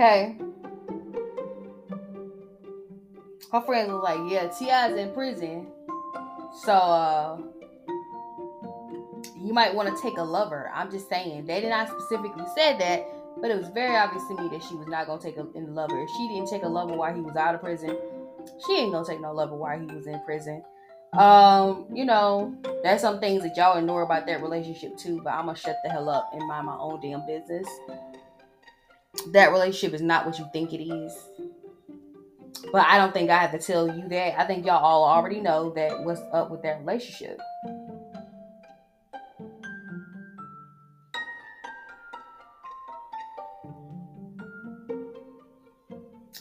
Okay. 0.02 0.34
Her 3.52 3.60
friends 3.60 3.88
were 3.92 4.00
like, 4.00 4.18
yeah, 4.28 4.48
T.I.'s 4.48 4.96
in 4.96 5.12
prison. 5.12 5.68
So, 6.64 6.72
uh, 6.72 7.38
you 9.40 9.52
might 9.52 9.72
want 9.72 9.94
to 9.94 10.02
take 10.02 10.18
a 10.18 10.22
lover. 10.22 10.72
I'm 10.74 10.90
just 10.90 11.08
saying. 11.08 11.46
They 11.46 11.60
did 11.60 11.70
not 11.70 11.88
specifically 11.88 12.42
say 12.52 12.76
that, 12.78 13.06
but 13.40 13.52
it 13.52 13.56
was 13.56 13.68
very 13.68 13.94
obvious 13.94 14.24
to 14.26 14.42
me 14.42 14.48
that 14.48 14.64
she 14.64 14.74
was 14.74 14.88
not 14.88 15.06
going 15.06 15.20
to 15.20 15.24
take 15.24 15.36
a, 15.36 15.42
a 15.42 15.60
lover. 15.70 16.02
If 16.02 16.10
she 16.16 16.26
didn't 16.26 16.50
take 16.50 16.64
a 16.64 16.68
lover 16.68 16.94
while 16.94 17.14
he 17.14 17.20
was 17.20 17.36
out 17.36 17.54
of 17.54 17.60
prison, 17.60 17.96
she 18.66 18.78
ain't 18.78 18.90
going 18.90 19.04
to 19.04 19.08
take 19.08 19.20
no 19.20 19.30
lover 19.30 19.54
while 19.54 19.78
he 19.78 19.86
was 19.86 20.08
in 20.08 20.20
prison. 20.24 20.64
Um, 21.12 21.86
you 21.94 22.04
know, 22.04 22.56
there's 22.82 23.02
some 23.02 23.20
things 23.20 23.44
that 23.44 23.56
y'all 23.56 23.78
ignore 23.78 24.02
about 24.02 24.26
that 24.26 24.42
relationship 24.42 24.96
too, 24.96 25.20
but 25.22 25.34
I'm 25.34 25.44
gonna 25.44 25.58
shut 25.58 25.76
the 25.84 25.90
hell 25.90 26.08
up 26.08 26.30
and 26.32 26.48
mind 26.48 26.64
my 26.64 26.76
own 26.78 27.02
damn 27.02 27.26
business. 27.26 27.68
That 29.32 29.52
relationship 29.52 29.94
is 29.94 30.00
not 30.00 30.24
what 30.24 30.38
you 30.38 30.48
think 30.52 30.72
it 30.72 30.82
is. 30.82 31.12
But 32.72 32.86
I 32.86 32.96
don't 32.96 33.12
think 33.12 33.28
I 33.30 33.38
have 33.38 33.52
to 33.52 33.58
tell 33.58 33.86
you 33.86 34.08
that. 34.08 34.40
I 34.40 34.46
think 34.46 34.64
y'all 34.64 34.82
all 34.82 35.04
already 35.04 35.40
know 35.40 35.70
that 35.70 36.02
what's 36.04 36.20
up 36.32 36.50
with 36.50 36.62
that 36.62 36.80
relationship. 36.80 37.38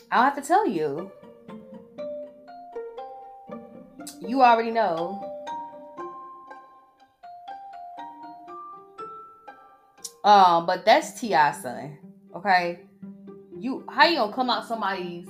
I 0.10 0.16
don't 0.16 0.26
have 0.26 0.36
to 0.36 0.42
tell 0.42 0.68
you. 0.68 1.12
You 4.22 4.42
already 4.42 4.72
know. 4.72 5.28
Um, 10.24 10.66
but 10.66 10.86
that's 10.86 11.20
T.I. 11.20 11.52
son. 11.54 11.98
Okay. 12.36 12.80
You 13.58 13.86
how 13.90 14.06
you 14.06 14.18
gonna 14.18 14.34
come 14.34 14.50
out 14.50 14.68
somebody's 14.68 15.28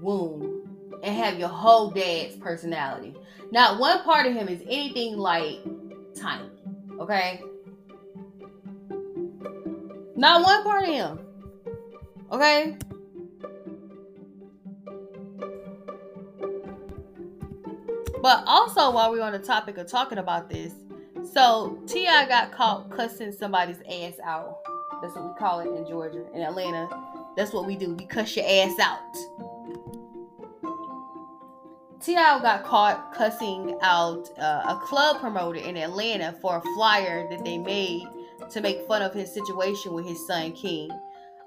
womb 0.00 0.98
and 1.02 1.16
have 1.16 1.38
your 1.38 1.48
whole 1.48 1.90
dad's 1.90 2.36
personality? 2.36 3.14
Not 3.50 3.78
one 3.78 4.02
part 4.02 4.26
of 4.26 4.34
him 4.34 4.48
is 4.48 4.60
anything 4.62 5.16
like 5.16 5.58
tiny. 6.14 6.50
Okay. 6.98 7.42
Not 10.16 10.42
one 10.42 10.62
part 10.62 10.84
of 10.84 10.94
him. 10.94 11.18
Okay. 12.32 12.76
But 18.22 18.42
also, 18.46 18.90
while 18.90 19.12
we're 19.12 19.20
on 19.20 19.32
the 19.32 19.38
topic 19.38 19.76
of 19.76 19.86
talking 19.86 20.16
about 20.16 20.48
this, 20.48 20.72
so 21.30 21.78
T.I. 21.86 22.26
got 22.26 22.52
caught 22.52 22.88
cussing 22.88 23.32
somebody's 23.32 23.82
ass 23.82 24.14
out. 24.24 24.63
That's 25.04 25.16
what 25.16 25.34
we 25.34 25.38
call 25.38 25.60
it 25.60 25.68
in 25.68 25.86
Georgia. 25.86 26.24
In 26.32 26.40
Atlanta, 26.40 26.88
that's 27.36 27.52
what 27.52 27.66
we 27.66 27.76
do. 27.76 27.94
We 27.94 28.06
cuss 28.06 28.34
your 28.34 28.46
ass 28.48 28.78
out. 28.80 29.14
T.I. 32.00 32.38
got 32.40 32.64
caught 32.64 33.12
cussing 33.12 33.76
out 33.82 34.30
uh, 34.38 34.62
a 34.66 34.80
club 34.82 35.20
promoter 35.20 35.60
in 35.60 35.76
Atlanta 35.76 36.34
for 36.40 36.56
a 36.56 36.62
flyer 36.74 37.28
that 37.28 37.44
they 37.44 37.58
made 37.58 38.08
to 38.50 38.62
make 38.62 38.86
fun 38.88 39.02
of 39.02 39.12
his 39.12 39.30
situation 39.30 39.92
with 39.92 40.06
his 40.06 40.26
son 40.26 40.52
King. 40.52 40.90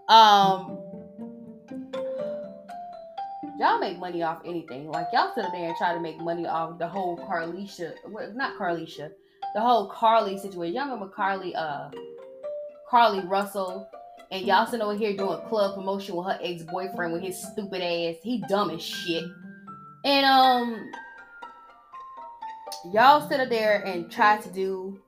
Um, 0.08 0.78
y'all 3.58 3.80
make 3.80 3.98
money 3.98 4.22
off 4.22 4.42
anything. 4.46 4.88
Like 4.88 5.08
y'all 5.14 5.32
sit 5.34 5.46
up 5.46 5.52
there 5.52 5.68
and 5.68 5.76
try 5.78 5.96
to 5.96 6.00
make 6.00 6.20
money 6.20 6.46
off 6.46 6.78
the 6.78 6.88
whole 6.88 7.18
Carlisha, 7.18 7.94
well, 8.08 8.32
not 8.36 8.56
Carlisha, 8.56 9.10
the 9.56 9.62
whole 9.62 9.90
Carlee 9.90 10.40
situation. 10.40 10.76
Y'all 10.76 10.86
remember 10.86 11.08
Carlee, 11.08 11.56
uh, 11.56 11.90
Carlee 12.92 13.28
Russell, 13.30 13.90
and 14.32 14.46
y'all 14.46 14.66
sitting 14.66 14.82
over 14.82 14.96
here 14.96 15.16
doing 15.16 15.40
club 15.48 15.76
promotion 15.76 16.16
with 16.16 16.28
her 16.28 16.40
ex 16.42 16.64
boyfriend 16.64 17.14
with 17.14 17.22
his 17.22 17.42
stupid 17.42 17.82
ass. 17.82 18.16
He 18.24 18.44
dumb 18.48 18.70
as 18.70 18.82
shit. 18.82 19.24
And 20.06 20.26
um, 20.26 20.92
y'all 22.94 23.28
sit 23.28 23.40
up 23.40 23.50
there 23.50 23.84
and 23.84 24.12
try 24.12 24.38
to 24.38 24.50
do 24.50 25.02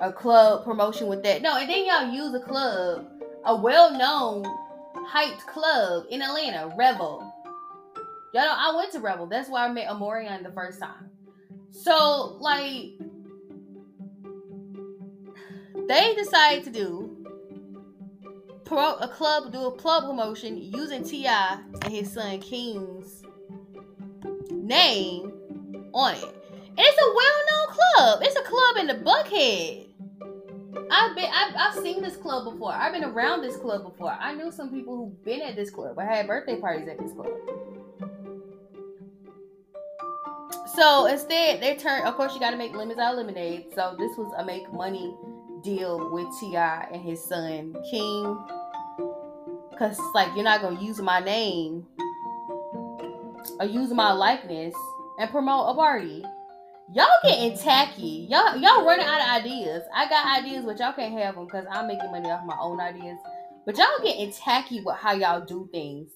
a 0.00 0.12
club 0.12 0.64
promotion 0.64 1.06
with 1.06 1.22
that. 1.22 1.42
No, 1.42 1.56
and 1.56 1.68
then 1.68 1.86
y'all 1.86 2.12
use 2.12 2.34
a 2.34 2.40
club, 2.40 3.06
a 3.44 3.56
well-known 3.56 4.44
hyped 5.12 5.46
club 5.46 6.06
in 6.10 6.22
Atlanta, 6.22 6.72
Revel. 6.76 7.32
Y'all 8.32 8.44
know 8.44 8.54
I 8.56 8.74
went 8.76 8.92
to 8.92 9.00
Revel. 9.00 9.26
That's 9.26 9.48
why 9.48 9.64
I 9.64 9.72
met 9.72 9.88
Amorian 9.88 10.42
the 10.42 10.50
first 10.52 10.80
time. 10.80 11.10
So, 11.70 12.36
like, 12.40 12.98
they 15.88 16.14
decided 16.14 16.64
to 16.64 16.70
do 16.70 17.24
a 18.70 19.08
club, 19.08 19.52
do 19.52 19.66
a 19.66 19.72
club 19.72 20.04
promotion 20.04 20.56
using 20.56 21.04
T.I. 21.04 21.58
and 21.82 21.92
his 21.92 22.12
son 22.12 22.40
King's 22.40 23.22
name 24.50 25.32
on 25.92 26.14
it. 26.14 26.24
And 26.24 26.78
it's 26.78 26.98
a 27.00 27.14
well-known 27.14 27.76
club. 27.76 28.22
It's 28.22 28.36
a 28.36 28.42
club 28.42 28.76
in 28.78 28.86
the 28.88 28.94
Buckhead. 28.94 29.88
I've 30.90 31.14
been 31.14 31.30
I've, 31.32 31.54
I've 31.56 31.82
seen 31.82 32.02
this 32.02 32.16
club 32.16 32.52
before. 32.52 32.72
I've 32.72 32.92
been 32.92 33.04
around 33.04 33.42
this 33.42 33.56
club 33.56 33.84
before. 33.84 34.10
I 34.10 34.34
knew 34.34 34.50
some 34.50 34.70
people 34.70 34.96
who've 34.96 35.24
been 35.24 35.40
at 35.40 35.54
this 35.56 35.70
club. 35.70 35.98
I 35.98 36.04
had 36.04 36.26
birthday 36.26 36.60
parties 36.60 36.88
at 36.88 36.98
this 36.98 37.12
club. 37.12 37.28
So 40.74 41.06
instead, 41.06 41.60
they 41.60 41.76
turned. 41.76 42.04
Of 42.04 42.16
course, 42.16 42.34
you 42.34 42.40
got 42.40 42.50
to 42.50 42.56
make 42.56 42.74
lemons 42.74 42.98
out 42.98 43.12
of 43.12 43.18
lemonade. 43.18 43.66
So 43.74 43.94
this 43.96 44.16
was 44.16 44.32
a 44.36 44.44
make 44.44 44.70
money 44.72 45.14
deal 45.64 46.10
with 46.12 46.26
T.I. 46.38 46.88
and 46.92 47.02
his 47.02 47.22
son 47.24 47.74
King, 47.90 48.38
because 49.70 49.98
like 50.14 50.28
you're 50.34 50.44
not 50.44 50.60
gonna 50.60 50.80
use 50.80 51.00
my 51.00 51.20
name 51.20 51.86
or 53.58 53.66
use 53.66 53.90
my 53.90 54.12
likeness 54.12 54.74
and 55.18 55.30
promote 55.30 55.70
a 55.70 55.74
party. 55.74 56.24
Y'all 56.92 57.06
getting 57.22 57.56
tacky. 57.56 58.26
Y'all 58.30 58.56
y'all 58.56 58.84
running 58.84 59.06
out 59.06 59.20
of 59.20 59.44
ideas. 59.44 59.82
I 59.94 60.08
got 60.08 60.38
ideas, 60.38 60.64
but 60.64 60.78
y'all 60.78 60.92
can't 60.92 61.18
have 61.18 61.34
them 61.34 61.46
because 61.46 61.64
I'm 61.70 61.86
making 61.86 62.10
money 62.10 62.30
off 62.30 62.44
my 62.44 62.56
own 62.60 62.80
ideas. 62.80 63.18
But 63.64 63.78
y'all 63.78 63.86
getting 64.02 64.32
tacky 64.32 64.82
with 64.84 64.96
how 64.96 65.12
y'all 65.14 65.44
do 65.44 65.68
things. 65.72 66.10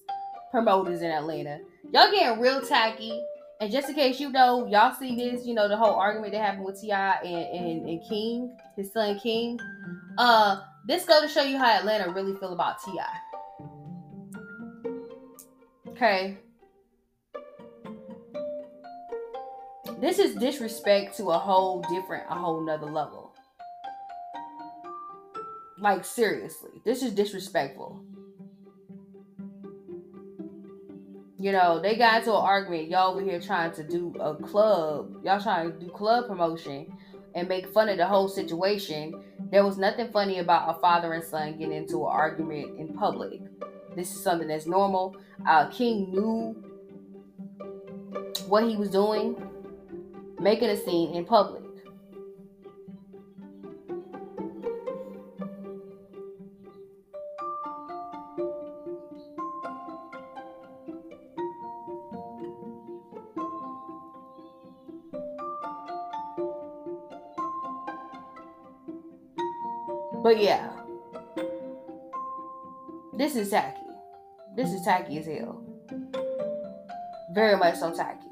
Promoters 0.51 1.01
in 1.01 1.11
Atlanta, 1.11 1.59
y'all 1.91 2.11
getting 2.11 2.39
real 2.39 2.61
tacky. 2.61 3.19
And 3.61 3.71
just 3.71 3.89
in 3.89 3.95
case 3.95 4.19
you 4.21 4.31
know, 4.31 4.67
y'all 4.67 4.95
see 4.95 5.15
this, 5.15 5.45
you 5.45 5.53
know, 5.53 5.67
the 5.67 5.75
whole 5.75 5.95
argument 5.95 6.31
that 6.31 6.41
happened 6.41 6.63
with 6.63 6.79
T.I. 6.79 7.19
and, 7.23 7.65
and, 7.65 7.89
and 7.89 8.01
King, 8.07 8.57
his 8.79 8.91
son 8.93 9.19
King. 9.19 9.59
Uh, 10.17 10.61
this 10.87 11.05
go 11.05 11.21
to 11.21 11.27
show 11.27 11.43
you 11.43 11.57
how 11.57 11.77
Atlanta 11.77 12.11
really 12.11 12.33
feel 12.37 12.53
about 12.53 12.81
T.I. 12.81 13.05
Okay. 15.89 16.37
This 19.99 20.17
is 20.17 20.35
disrespect 20.35 21.17
to 21.17 21.31
a 21.31 21.37
whole 21.37 21.81
different, 21.81 22.23
a 22.29 22.35
whole 22.35 22.65
nother 22.65 22.89
level. 22.89 23.35
Like 25.77 26.05
seriously, 26.05 26.81
this 26.85 27.03
is 27.03 27.11
disrespectful. 27.11 28.01
You 31.37 31.53
know, 31.53 31.81
they 31.81 31.95
got 31.97 32.19
into 32.19 32.31
an 32.31 32.37
argument. 32.37 32.89
Y'all 32.89 33.11
over 33.11 33.21
here 33.21 33.39
trying 33.39 33.71
to 33.73 33.83
do 33.83 34.13
a 34.19 34.35
club. 34.35 35.23
Y'all 35.23 35.41
trying 35.41 35.71
to 35.71 35.79
do 35.79 35.89
club 35.89 36.27
promotion 36.27 36.91
and 37.35 37.47
make 37.47 37.67
fun 37.67 37.89
of 37.89 37.97
the 37.97 38.05
whole 38.05 38.27
situation. 38.27 39.23
There 39.51 39.65
was 39.65 39.77
nothing 39.77 40.11
funny 40.11 40.39
about 40.39 40.75
a 40.75 40.79
father 40.79 41.13
and 41.13 41.23
son 41.23 41.57
getting 41.57 41.73
into 41.73 42.05
an 42.05 42.11
argument 42.11 42.79
in 42.79 42.93
public. 42.93 43.41
This 43.95 44.13
is 44.13 44.21
something 44.21 44.47
that's 44.47 44.65
normal. 44.65 45.15
Uh, 45.47 45.67
King 45.67 46.11
knew 46.11 46.55
what 48.47 48.63
he 48.63 48.75
was 48.75 48.89
doing 48.89 49.35
making 50.39 50.69
a 50.69 50.77
scene 50.77 51.13
in 51.13 51.25
public. 51.25 51.63
But 70.29 70.43
yeah, 70.43 70.69
this 73.17 73.35
is 73.35 73.49
tacky. 73.49 73.81
This 74.55 74.69
is 74.69 74.83
tacky 74.83 75.17
as 75.17 75.25
hell. 75.25 75.59
Very 77.33 77.57
much 77.57 77.77
so 77.77 77.91
tacky. 77.91 78.27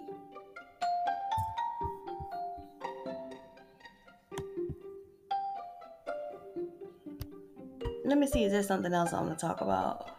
Let 8.05 8.19
me 8.19 8.27
see, 8.27 8.43
is 8.43 8.51
there 8.51 8.61
something 8.61 8.93
else 8.93 9.11
I 9.11 9.19
want 9.19 9.39
to 9.39 9.47
talk 9.47 9.61
about? 9.61 10.16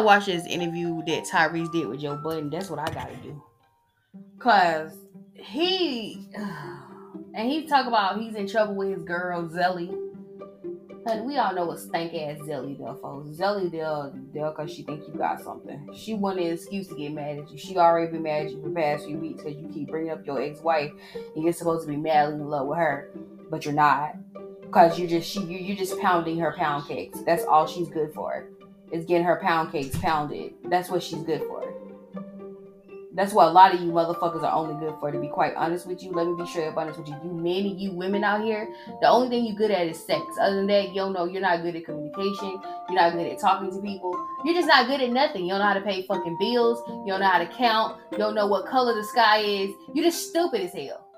Gotta 0.00 0.06
watch 0.06 0.24
this 0.24 0.46
interview 0.46 1.02
that 1.04 1.24
Tyrese 1.24 1.70
did 1.72 1.86
with 1.86 2.00
Joe 2.00 2.16
Budden. 2.16 2.48
That's 2.48 2.70
what 2.70 2.78
I 2.78 2.86
gotta 2.86 3.16
do. 3.16 3.42
Cause 4.38 4.96
he 5.34 6.26
and 7.34 7.50
he 7.50 7.66
talk 7.66 7.86
about 7.86 8.18
he's 8.18 8.34
in 8.34 8.48
trouble 8.48 8.76
with 8.76 8.94
his 8.94 9.02
girl 9.02 9.46
Zelie. 9.50 9.94
Honey, 11.06 11.20
we 11.20 11.36
all 11.36 11.52
know 11.52 11.66
what 11.66 11.80
stank 11.80 12.14
ass 12.14 12.38
Zelie 12.46 12.78
there 12.78 12.94
for. 12.94 13.26
Zelie 13.30 13.68
there, 13.68 14.10
there 14.32 14.50
cause 14.52 14.72
she 14.72 14.84
think 14.84 15.06
you 15.06 15.12
got 15.18 15.42
something. 15.42 15.90
She 15.94 16.14
wanted 16.14 16.46
an 16.46 16.54
excuse 16.54 16.88
to 16.88 16.94
get 16.94 17.12
mad 17.12 17.36
at 17.36 17.50
you. 17.50 17.58
She 17.58 17.76
already 17.76 18.10
been 18.10 18.22
mad 18.22 18.46
at 18.46 18.52
you 18.52 18.62
for 18.62 18.70
the 18.70 18.74
past 18.74 19.04
few 19.04 19.18
weeks 19.18 19.42
because 19.42 19.60
you 19.60 19.68
keep 19.68 19.90
bringing 19.90 20.12
up 20.12 20.24
your 20.24 20.40
ex-wife 20.40 20.92
and 21.34 21.44
you're 21.44 21.52
supposed 21.52 21.82
to 21.82 21.88
be 21.90 21.98
madly 21.98 22.36
in 22.36 22.48
love 22.48 22.68
with 22.68 22.78
her, 22.78 23.10
but 23.50 23.66
you're 23.66 23.74
not. 23.74 24.14
Cause 24.70 24.98
you 24.98 25.06
just 25.06 25.30
she 25.30 25.40
you 25.40 25.58
you 25.58 25.76
just 25.76 25.98
pounding 26.00 26.38
her 26.38 26.54
pound 26.56 26.88
cakes. 26.88 27.20
That's 27.26 27.44
all 27.44 27.66
she's 27.66 27.90
good 27.90 28.14
for. 28.14 28.48
Is 28.92 29.04
getting 29.04 29.24
her 29.24 29.36
pound 29.36 29.70
cakes 29.70 29.96
pounded. 29.98 30.54
That's 30.64 30.90
what 30.90 31.02
she's 31.02 31.22
good 31.22 31.42
for. 31.42 31.60
That's 33.12 33.32
what 33.32 33.48
a 33.48 33.50
lot 33.50 33.74
of 33.74 33.80
you 33.80 33.90
motherfuckers 33.90 34.42
are 34.42 34.52
only 34.52 34.74
good 34.78 34.94
for. 35.00 35.10
To 35.10 35.18
be 35.18 35.28
quite 35.28 35.54
honest 35.54 35.86
with 35.86 36.02
you, 36.02 36.12
let 36.12 36.26
me 36.26 36.34
be 36.38 36.46
straight 36.48 36.68
up 36.68 36.76
honest 36.76 36.98
with 36.98 37.08
you. 37.08 37.16
You 37.24 37.32
men 37.32 37.66
and 37.66 37.80
you 37.80 37.92
women 37.92 38.22
out 38.22 38.42
here, 38.42 38.68
the 39.00 39.08
only 39.08 39.28
thing 39.28 39.44
you 39.44 39.54
good 39.54 39.70
at 39.72 39.86
is 39.88 39.98
sex. 40.06 40.22
Other 40.40 40.56
than 40.56 40.68
that, 40.68 40.88
you 40.88 40.94
don't 40.94 41.12
know 41.12 41.24
you're 41.24 41.42
not 41.42 41.62
good 41.62 41.74
at 41.74 41.84
communication. 41.84 42.60
You're 42.88 43.00
not 43.00 43.12
good 43.12 43.26
at 43.26 43.38
talking 43.38 43.70
to 43.72 43.82
people. 43.82 44.14
You're 44.44 44.54
just 44.54 44.68
not 44.68 44.86
good 44.86 45.00
at 45.00 45.10
nothing. 45.10 45.44
You 45.44 45.50
don't 45.50 45.58
know 45.58 45.66
how 45.66 45.74
to 45.74 45.80
pay 45.80 46.06
fucking 46.06 46.36
bills. 46.38 46.82
You 46.88 47.06
don't 47.08 47.20
know 47.20 47.28
how 47.28 47.38
to 47.38 47.46
count. 47.46 47.98
You 48.12 48.18
don't 48.18 48.34
know 48.34 48.46
what 48.46 48.66
color 48.66 48.94
the 48.94 49.04
sky 49.04 49.38
is. 49.40 49.70
You're 49.92 50.04
just 50.04 50.28
stupid 50.28 50.60
as 50.60 50.72
hell. 50.72 51.09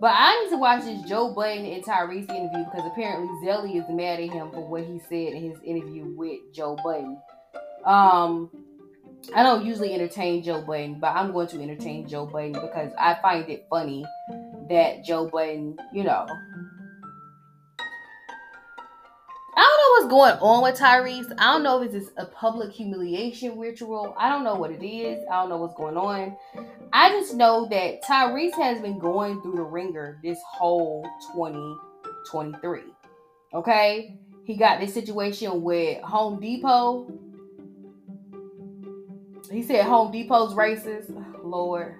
But 0.00 0.14
I 0.16 0.42
need 0.42 0.50
to 0.50 0.56
watch 0.56 0.84
this 0.84 1.02
Joe 1.02 1.34
Budden 1.34 1.66
and 1.66 1.84
Tyrese 1.84 2.30
interview 2.30 2.64
because 2.64 2.90
apparently 2.90 3.28
Zelie 3.44 3.76
is 3.76 3.84
mad 3.90 4.18
at 4.18 4.30
him 4.30 4.50
for 4.50 4.66
what 4.66 4.84
he 4.84 4.98
said 4.98 5.34
in 5.34 5.50
his 5.50 5.58
interview 5.62 6.06
with 6.16 6.38
Joe 6.54 6.76
Budden. 6.82 7.18
Um, 7.84 8.50
I 9.34 9.42
don't 9.42 9.64
usually 9.64 9.92
entertain 9.92 10.42
Joe 10.42 10.62
Budden, 10.62 11.00
but 11.00 11.14
I'm 11.14 11.32
going 11.32 11.48
to 11.48 11.62
entertain 11.62 12.08
Joe 12.08 12.24
Budden 12.24 12.52
because 12.52 12.92
I 12.98 13.18
find 13.20 13.48
it 13.50 13.66
funny 13.68 14.06
that 14.70 15.04
Joe 15.04 15.28
Budden, 15.28 15.78
you 15.92 16.04
know. 16.04 16.26
I 19.60 19.62
don't 19.62 20.10
know 20.10 20.18
what's 20.18 20.40
going 20.40 20.50
on 20.50 20.62
with 20.62 20.78
Tyrese. 20.78 21.34
I 21.38 21.52
don't 21.52 21.62
know 21.62 21.82
if 21.82 21.92
it's 21.92 22.10
a 22.16 22.24
public 22.24 22.72
humiliation 22.72 23.58
ritual. 23.58 24.14
I 24.16 24.30
don't 24.30 24.42
know 24.42 24.54
what 24.54 24.70
it 24.70 24.82
is. 24.82 25.22
I 25.30 25.34
don't 25.34 25.50
know 25.50 25.58
what's 25.58 25.74
going 25.74 25.98
on. 25.98 26.34
I 26.94 27.10
just 27.10 27.34
know 27.34 27.66
that 27.66 28.02
Tyrese 28.02 28.54
has 28.54 28.80
been 28.80 28.98
going 28.98 29.42
through 29.42 29.56
the 29.56 29.62
ringer 29.62 30.18
this 30.22 30.38
whole 30.50 31.06
2023. 31.34 32.80
Okay? 33.52 34.16
He 34.44 34.56
got 34.56 34.80
this 34.80 34.94
situation 34.94 35.60
with 35.60 36.00
Home 36.04 36.40
Depot 36.40 37.06
he 39.50 39.62
said 39.62 39.84
Home 39.84 40.12
Depot's 40.12 40.54
racist. 40.54 41.10
Lord. 41.42 41.96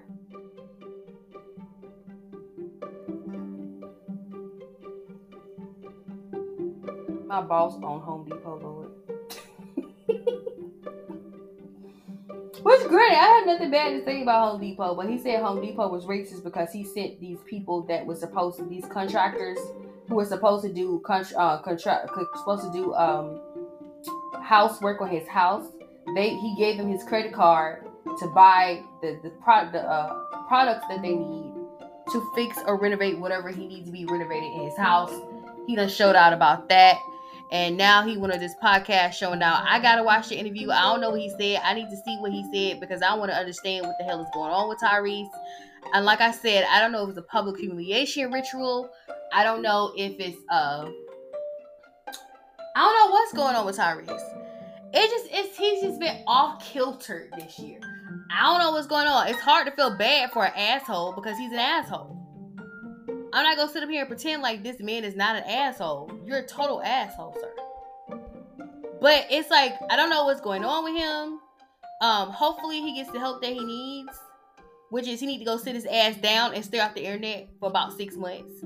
My 7.31 7.41
boss 7.41 7.75
on 7.77 8.01
Home 8.01 8.25
Depot, 8.25 8.59
Lord. 8.61 8.91
Which 12.65 12.89
granted, 12.89 13.19
I 13.19 13.37
have 13.39 13.47
nothing 13.47 13.71
bad 13.71 13.91
to 13.91 14.05
say 14.05 14.23
about 14.23 14.51
Home 14.51 14.61
Depot, 14.61 14.97
but 14.97 15.09
he 15.09 15.17
said 15.17 15.41
Home 15.41 15.61
Depot 15.65 15.89
was 15.89 16.07
racist 16.07 16.43
because 16.43 16.73
he 16.73 16.83
sent 16.83 17.21
these 17.21 17.39
people 17.49 17.83
that 17.83 18.05
were 18.05 18.17
supposed 18.17 18.57
to 18.59 18.65
these 18.65 18.85
contractors 18.87 19.59
who 20.09 20.17
were 20.17 20.25
supposed 20.25 20.65
to 20.65 20.73
do 20.73 21.01
uh, 21.07 21.63
contract 21.63 22.11
supposed 22.35 22.65
to 22.65 22.73
do 22.73 22.93
um 22.95 23.41
housework 24.43 25.01
on 25.01 25.09
his 25.09 25.29
house 25.29 25.69
they 26.17 26.31
he 26.31 26.57
gave 26.59 26.79
them 26.79 26.91
his 26.91 27.05
credit 27.05 27.33
card 27.33 27.87
to 28.19 28.27
buy 28.35 28.83
the 29.03 29.21
the, 29.23 29.31
product 29.41 29.73
the 29.73 29.83
uh, 29.89 30.21
products 30.49 30.85
that 30.89 31.01
they 31.01 31.15
need 31.15 31.53
to 32.11 32.33
fix 32.35 32.59
or 32.67 32.77
renovate 32.77 33.21
whatever 33.21 33.51
he 33.51 33.69
needs 33.69 33.87
to 33.87 33.93
be 33.93 34.05
renovated 34.05 34.53
in 34.53 34.63
his 34.65 34.77
house. 34.77 35.13
He 35.69 35.77
done 35.77 35.89
showed 35.89 36.17
out 36.17 36.33
about 36.33 36.69
that. 36.71 36.99
And 37.53 37.77
now 37.77 38.07
he 38.07 38.17
went 38.17 38.33
on 38.33 38.39
this 38.39 38.55
podcast 38.63 39.15
showing 39.15 39.43
out. 39.43 39.65
I 39.67 39.81
gotta 39.81 40.03
watch 40.03 40.29
the 40.29 40.37
interview. 40.37 40.71
I 40.71 40.83
don't 40.83 41.01
know 41.01 41.11
what 41.11 41.21
he 41.21 41.31
said. 41.31 41.61
I 41.65 41.75
need 41.75 41.91
to 41.91 41.97
see 41.97 42.17
what 42.19 42.33
he 42.33 42.45
said 42.53 42.81
because 42.81 43.03
I 43.03 43.15
want 43.15 43.31
to 43.31 43.37
understand 43.37 43.87
what 43.87 43.97
the 43.99 44.05
hell 44.05 44.21
is 44.23 44.29
going 44.33 44.51
on 44.51 44.69
with 44.69 44.79
Tyrese. 44.79 45.29
And 45.95 46.05
like 46.05 46.21
I 46.21 46.31
said, 46.31 46.65
I 46.71 46.81
don't 46.81 46.93
know 46.93 47.03
if 47.05 47.11
it's 47.11 47.19
a 47.19 47.23
public 47.23 47.59
humiliation 47.59 48.31
ritual. 48.31 48.91
I 49.33 49.43
don't 49.43 49.63
know 49.63 49.93
if 49.97 50.19
it's 50.21 50.39
uh 50.51 50.89
I 52.77 52.81
don't 52.83 53.09
know 53.09 53.13
what's 53.13 53.33
going 53.33 53.57
on 53.57 53.67
with 53.67 53.77
Tyrese 53.79 54.41
it 54.93 55.11
just 55.11 55.27
it's 55.31 55.57
he's 55.57 55.83
just 55.83 56.01
been 56.01 56.23
off 56.27 56.65
kilter 56.65 57.29
this 57.37 57.59
year. 57.59 57.79
I 58.33 58.45
don't 58.45 58.59
know 58.59 58.73
what's 58.73 58.87
going 58.87 59.07
on. 59.07 59.29
It's 59.29 59.41
hard 59.41 59.67
to 59.67 59.73
feel 59.73 59.97
bad 59.97 60.33
for 60.33 60.45
an 60.45 60.53
asshole 60.57 61.13
because 61.13 61.37
he's 61.39 61.53
an 61.53 61.59
asshole. 61.59 62.20
I'm 63.33 63.45
not 63.45 63.57
gonna 63.57 63.71
sit 63.71 63.83
up 63.83 63.89
here 63.89 64.01
and 64.01 64.09
pretend 64.09 64.43
like 64.43 64.63
this 64.63 64.81
man 64.81 65.05
is 65.05 65.15
not 65.15 65.37
an 65.37 65.45
asshole. 65.45 66.11
You're 66.25 66.39
a 66.39 66.47
total 66.47 66.83
asshole, 66.83 67.37
sir. 67.41 68.19
But 69.01 69.27
it's 69.31 69.51
like 69.51 69.75
I 69.89 69.97
don't 69.97 70.11
know 70.11 70.25
what's 70.25 70.41
going 70.41 70.65
on 70.65 70.85
with 70.85 70.97
him. 70.97 71.41
Um, 72.01 72.31
hopefully 72.31 72.81
he 72.81 72.97
gets 72.97 73.11
the 73.13 73.21
help 73.21 73.43
that 73.43 73.53
he 73.53 73.65
needs, 73.65 74.19
which 74.91 75.07
is 75.07 75.21
he 75.21 75.27
need 75.27 75.39
to 75.39 75.45
go 75.45 75.59
sit 75.59 75.75
his 75.75 75.87
ass 75.87 76.17
down 76.17 76.55
and 76.55 76.65
stare 76.65 76.85
off 76.85 76.95
the 76.95 77.05
internet 77.05 77.51
for 77.61 77.69
about 77.69 77.97
six 77.97 78.17
months. 78.17 78.65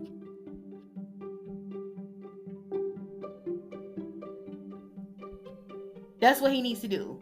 That's 6.20 6.40
what 6.40 6.52
he 6.52 6.62
needs 6.62 6.80
to 6.80 6.88
do. 6.88 7.20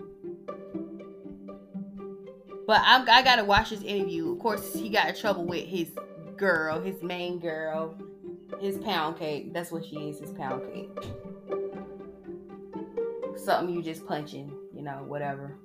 But 2.68 2.82
I'm, 2.84 3.08
I 3.10 3.22
gotta 3.22 3.42
watch 3.42 3.70
this 3.70 3.82
interview. 3.82 4.32
Of 4.32 4.38
course, 4.38 4.72
he 4.74 4.88
got 4.90 5.08
in 5.08 5.16
trouble 5.16 5.44
with 5.44 5.66
his 5.66 5.90
girl, 6.42 6.80
his 6.80 7.04
main 7.04 7.38
girl, 7.38 7.94
his 8.60 8.76
pound 8.76 9.16
cake. 9.16 9.54
That's 9.54 9.70
what 9.70 9.86
she 9.86 9.94
is, 10.10 10.18
his 10.18 10.32
pound 10.32 10.64
cake. 10.74 10.90
Something 13.36 13.72
you 13.72 13.80
just 13.80 14.04
punching, 14.08 14.52
you 14.74 14.82
know, 14.82 15.04
whatever. 15.06 15.56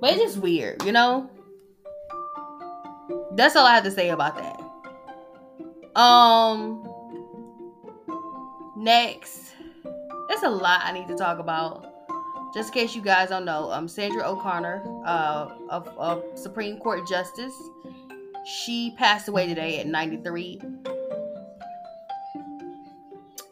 But 0.00 0.12
it's 0.12 0.22
just 0.22 0.38
weird, 0.38 0.84
you 0.84 0.92
know? 0.92 1.28
That's 3.32 3.56
all 3.56 3.66
I 3.66 3.74
have 3.74 3.82
to 3.82 3.90
say 3.90 4.10
about 4.10 4.36
that. 4.36 6.00
Um 6.00 6.84
next 8.76 9.54
there's 10.28 10.44
a 10.44 10.48
lot 10.48 10.82
I 10.84 10.92
need 10.92 11.08
to 11.08 11.16
talk 11.16 11.40
about. 11.40 11.84
Just 12.54 12.68
in 12.68 12.74
case 12.74 12.94
you 12.94 13.02
guys 13.02 13.30
don't 13.30 13.44
know, 13.44 13.72
um, 13.72 13.88
Sandra 13.88 14.22
O'Connor, 14.22 14.84
uh, 15.04 15.48
of, 15.68 15.88
of 15.98 16.22
Supreme 16.34 16.78
Court 16.78 17.06
Justice, 17.08 17.54
she 18.48 18.94
passed 18.96 19.28
away 19.28 19.46
today 19.46 19.78
at 19.78 19.86
93. 19.86 20.60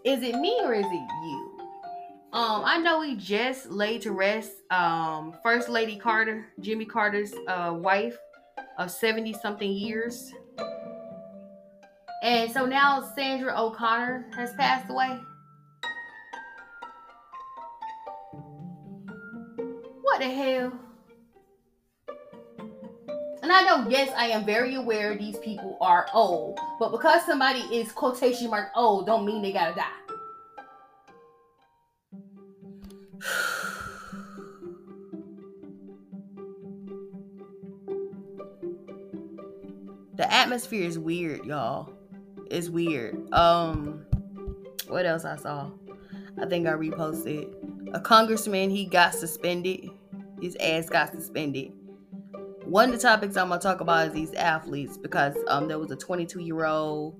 Is 0.04 0.22
it 0.22 0.36
me 0.36 0.58
or 0.62 0.72
is 0.72 0.86
it 0.86 0.90
you? 0.90 1.52
Um, 2.32 2.62
I 2.64 2.78
know 2.78 3.00
we 3.00 3.16
just 3.16 3.70
laid 3.70 4.02
to 4.02 4.12
rest 4.12 4.52
um 4.70 5.34
First 5.42 5.68
Lady 5.68 5.96
Carter, 5.96 6.46
Jimmy 6.60 6.86
Carter's 6.86 7.34
uh 7.46 7.76
wife 7.78 8.16
of 8.78 8.90
70 8.90 9.34
something 9.34 9.70
years. 9.70 10.32
And 12.22 12.50
so 12.50 12.64
now 12.64 13.02
Sandra 13.14 13.54
O'Connor 13.60 14.30
has 14.34 14.52
passed 14.54 14.90
away. 14.90 15.18
What 20.02 20.20
the 20.20 20.30
hell? 20.30 20.85
And 23.46 23.54
I 23.54 23.62
know, 23.62 23.86
yes, 23.88 24.12
I 24.16 24.26
am 24.30 24.44
very 24.44 24.74
aware 24.74 25.16
these 25.16 25.38
people 25.38 25.78
are 25.80 26.08
old, 26.12 26.58
but 26.80 26.90
because 26.90 27.24
somebody 27.24 27.60
is 27.72 27.92
quotation 27.92 28.50
mark 28.50 28.70
old, 28.74 29.06
don't 29.06 29.24
mean 29.24 29.40
they 29.40 29.52
gotta 29.52 29.72
die. 29.72 29.86
the 40.16 40.34
atmosphere 40.34 40.82
is 40.82 40.98
weird, 40.98 41.46
y'all. 41.46 41.92
It's 42.50 42.68
weird. 42.68 43.32
Um, 43.32 44.04
what 44.88 45.06
else 45.06 45.24
I 45.24 45.36
saw? 45.36 45.70
I 46.42 46.46
think 46.46 46.66
I 46.66 46.72
reposted. 46.72 47.94
A 47.94 48.00
congressman, 48.00 48.70
he 48.70 48.86
got 48.86 49.14
suspended 49.14 49.88
his 50.40 50.56
ass 50.56 50.88
got 50.88 51.12
suspended. 51.12 51.72
One 52.66 52.92
of 52.92 52.96
the 52.96 53.00
topics 53.00 53.36
I'm 53.36 53.48
gonna 53.48 53.60
talk 53.60 53.80
about 53.80 54.08
is 54.08 54.12
these 54.12 54.34
athletes 54.34 54.96
because 54.96 55.36
um, 55.46 55.68
there 55.68 55.78
was 55.78 55.92
a 55.92 55.96
22 55.96 56.40
year 56.40 56.64
old 56.64 57.14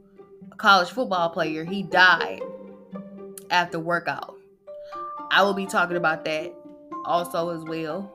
college 0.57 0.91
football 0.91 1.31
player. 1.31 1.65
He 1.65 1.85
died 1.85 2.41
after 3.51 3.79
workout. 3.79 4.37
I 5.31 5.45
will 5.45 5.55
be 5.55 5.67
talking 5.67 5.97
about 5.97 6.25
that 6.25 6.53
also 7.05 7.51
as 7.51 7.63
well. 7.63 8.13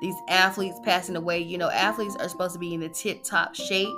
These 0.00 0.14
athletes 0.28 0.78
passing 0.84 1.16
away. 1.16 1.40
You 1.40 1.58
know, 1.58 1.70
athletes 1.70 2.14
are 2.20 2.28
supposed 2.28 2.52
to 2.52 2.60
be 2.60 2.72
in 2.72 2.78
the 2.80 2.88
tip 2.88 3.24
top 3.24 3.56
shape, 3.56 3.88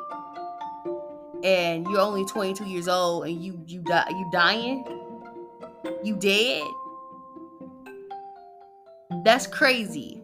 and 1.44 1.86
you're 1.88 2.00
only 2.00 2.24
22 2.24 2.64
years 2.64 2.88
old 2.88 3.26
and 3.26 3.44
you 3.44 3.62
you 3.66 3.82
die 3.82 4.08
you 4.08 4.30
dying. 4.32 4.82
You 6.02 6.16
dead? 6.16 6.62
That's 9.24 9.46
crazy. 9.46 10.22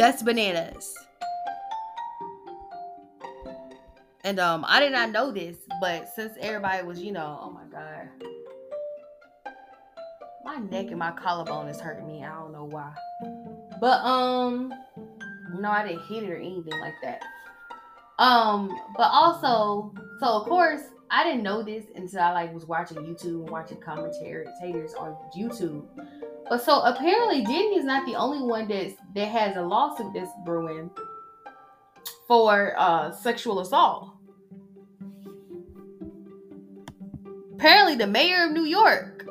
That's 0.00 0.22
bananas. 0.22 0.94
And 4.24 4.40
um, 4.40 4.64
I 4.66 4.80
did 4.80 4.92
not 4.92 5.10
know 5.10 5.30
this, 5.30 5.58
but 5.78 6.08
since 6.16 6.32
everybody 6.40 6.86
was, 6.86 7.00
you 7.02 7.12
know, 7.12 7.38
oh 7.42 7.50
my 7.50 7.64
god, 7.70 8.08
my 10.42 10.56
neck 10.56 10.86
and 10.86 10.98
my 10.98 11.10
collarbone 11.10 11.68
is 11.68 11.78
hurting 11.80 12.06
me. 12.06 12.24
I 12.24 12.30
don't 12.30 12.50
know 12.50 12.64
why, 12.64 12.94
but 13.78 14.02
um, 14.02 14.72
no, 15.58 15.70
I 15.70 15.86
didn't 15.86 16.06
hit 16.06 16.22
it 16.22 16.30
or 16.30 16.36
anything 16.36 16.80
like 16.80 16.94
that. 17.02 17.22
Um, 18.18 18.74
but 18.96 19.10
also, 19.12 19.92
so 20.18 20.26
of 20.28 20.48
course, 20.48 20.80
I 21.10 21.24
didn't 21.24 21.42
know 21.42 21.62
this 21.62 21.84
until 21.94 22.20
I 22.20 22.32
like 22.32 22.54
was 22.54 22.64
watching 22.64 22.96
YouTube 22.96 23.42
and 23.42 23.50
watching 23.50 23.78
commentators 23.82 24.94
on 24.94 25.14
YouTube. 25.36 25.84
But 26.50 26.64
so 26.64 26.80
apparently, 26.80 27.44
Diddy 27.44 27.76
is 27.76 27.84
not 27.84 28.04
the 28.06 28.16
only 28.16 28.42
one 28.42 28.66
that's 28.66 28.94
that 29.14 29.26
has 29.26 29.56
a 29.56 29.62
lawsuit 29.62 30.12
that's 30.12 30.32
brewing 30.44 30.90
for 32.26 32.74
uh, 32.76 33.12
sexual 33.12 33.60
assault. 33.60 34.10
Apparently, 37.54 37.94
the 37.94 38.08
mayor 38.08 38.46
of 38.46 38.50
New 38.50 38.64
York, 38.64 39.28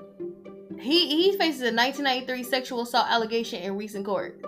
he 0.79 1.09
he 1.09 1.37
faces 1.37 1.61
a 1.61 1.75
1993 1.75 2.41
sexual 2.43 2.81
assault 2.83 3.07
allegation 3.09 3.63
in 3.63 3.75
recent 3.75 4.05
court. 4.05 4.41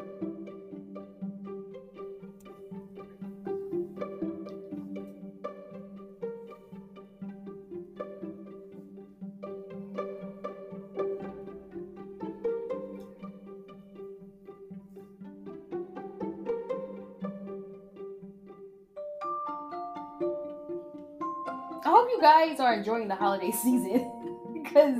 Guys 22.22 22.60
are 22.60 22.74
enjoying 22.74 23.08
the 23.08 23.16
holiday 23.16 23.52
season 23.64 24.10
because 24.54 25.00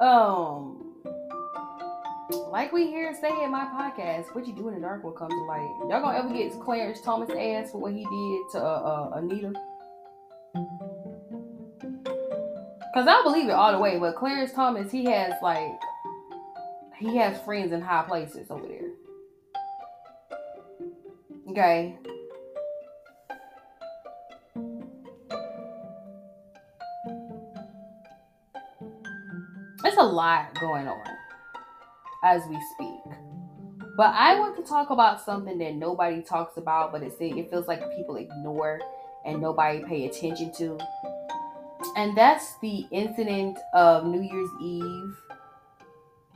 um 0.00 0.76
like 2.52 2.72
we 2.72 2.86
hear 2.86 3.12
say 3.20 3.42
in 3.42 3.50
my 3.50 3.64
podcast, 3.64 4.34
what 4.34 4.46
you 4.46 4.52
do 4.54 4.68
in 4.68 4.74
the 4.74 4.80
dark 4.80 5.02
will 5.02 5.10
come 5.10 5.30
to 5.30 5.42
light. 5.42 5.68
Y'all 5.88 6.00
gonna 6.00 6.18
ever 6.18 6.32
get 6.32 6.52
Clarence 6.60 7.00
Thomas 7.00 7.28
ass 7.30 7.72
for 7.72 7.78
what 7.78 7.92
he 7.92 8.04
did 8.04 8.52
to 8.52 8.64
uh, 8.64 9.10
uh, 9.12 9.18
Anita? 9.18 9.52
Cause 12.94 13.06
I 13.08 13.20
believe 13.24 13.48
it 13.48 13.52
all 13.52 13.72
the 13.72 13.78
way, 13.78 13.98
but 13.98 14.14
Clarence 14.14 14.52
Thomas, 14.52 14.92
he 14.92 15.04
has 15.06 15.32
like, 15.42 15.72
he 16.98 17.16
has 17.16 17.40
friends 17.42 17.72
in 17.72 17.80
high 17.80 18.02
places 18.02 18.48
over 18.50 18.66
there. 18.66 18.90
Okay, 21.48 21.96
lot 30.10 30.54
going 30.60 30.88
on 30.88 31.16
as 32.24 32.42
we 32.48 32.58
speak. 32.74 33.14
But 33.96 34.14
I 34.14 34.38
want 34.38 34.56
to 34.56 34.62
talk 34.62 34.90
about 34.90 35.24
something 35.24 35.58
that 35.58 35.74
nobody 35.74 36.22
talks 36.22 36.56
about, 36.56 36.92
but 36.92 37.02
it 37.02 37.14
it 37.20 37.50
feels 37.50 37.66
like 37.66 37.80
people 37.96 38.16
ignore 38.16 38.80
and 39.24 39.40
nobody 39.40 39.84
pay 39.84 40.06
attention 40.06 40.52
to. 40.54 40.78
And 41.96 42.16
that's 42.16 42.58
the 42.60 42.86
incident 42.90 43.58
of 43.74 44.06
New 44.06 44.22
Year's 44.22 44.50
Eve. 44.60 45.16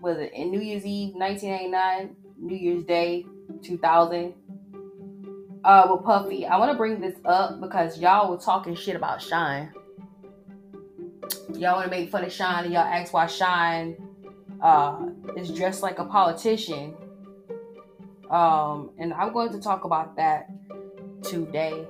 Was 0.01 0.19
it 0.19 0.33
in 0.35 0.51
New 0.51 0.61
Year's 0.61 0.85
Eve 0.85 1.15
1989, 1.15 2.17
New 2.39 2.57
Year's 2.57 2.85
Day 2.85 3.25
2000? 3.63 4.35
Uh, 5.65 5.87
with 5.91 6.05
Puffy. 6.05 6.45
I 6.45 6.59
want 6.59 6.71
to 6.73 6.77
bring 6.77 7.01
this 7.01 7.19
up 7.25 7.59
because 7.63 7.99
y'all 7.99 8.31
were 8.31 8.37
talking 8.37 8.75
shit 8.75 8.97
about 8.97 9.23
Shyne 9.23 9.73
y'all 11.57 11.77
want 11.77 11.85
to 11.85 11.91
make 11.91 12.11
fun 12.11 12.25
of 12.25 12.33
Shyne 12.33 12.65
and 12.65 12.73
y'all 12.73 12.83
ask 12.83 13.13
why 13.13 13.27
Shyne 13.27 13.97
uh, 14.61 15.09
is 15.37 15.51
dressed 15.51 15.83
like 15.83 15.99
a 15.99 16.05
politician. 16.05 16.95
Um, 18.31 18.91
and 18.99 19.13
I'm 19.13 19.33
going 19.33 19.53
to 19.53 19.61
talk 19.61 19.85
about 19.85 20.17
that 20.17 20.49
today. 21.23 21.87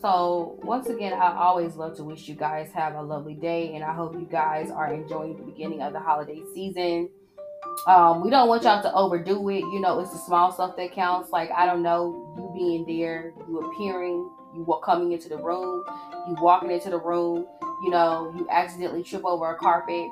So, 0.00 0.58
once 0.62 0.88
again, 0.88 1.12
I 1.12 1.36
always 1.36 1.74
love 1.74 1.96
to 1.96 2.04
wish 2.04 2.28
you 2.28 2.36
guys 2.36 2.70
have 2.72 2.94
a 2.94 3.02
lovely 3.02 3.34
day, 3.34 3.74
and 3.74 3.82
I 3.82 3.92
hope 3.92 4.14
you 4.14 4.28
guys 4.30 4.70
are 4.70 4.92
enjoying 4.92 5.36
the 5.36 5.42
beginning 5.42 5.82
of 5.82 5.92
the 5.92 5.98
holiday 5.98 6.40
season. 6.54 7.08
Um, 7.86 8.22
we 8.22 8.30
don't 8.30 8.48
want 8.48 8.62
y'all 8.62 8.82
to 8.82 8.92
overdo 8.94 9.48
it. 9.48 9.60
You 9.60 9.80
know, 9.80 9.98
it's 9.98 10.12
the 10.12 10.18
small 10.18 10.52
stuff 10.52 10.76
that 10.76 10.92
counts. 10.92 11.30
Like, 11.30 11.50
I 11.50 11.66
don't 11.66 11.82
know, 11.82 12.34
you 12.36 12.50
being 12.54 12.86
there, 12.86 13.32
you 13.48 13.58
appearing, 13.60 14.30
you 14.54 14.80
coming 14.84 15.12
into 15.12 15.28
the 15.28 15.38
room, 15.38 15.84
you 16.28 16.36
walking 16.40 16.70
into 16.70 16.90
the 16.90 16.98
room, 16.98 17.46
you 17.82 17.90
know, 17.90 18.32
you 18.36 18.46
accidentally 18.50 19.02
trip 19.02 19.24
over 19.24 19.50
a 19.50 19.56
carpet 19.56 20.10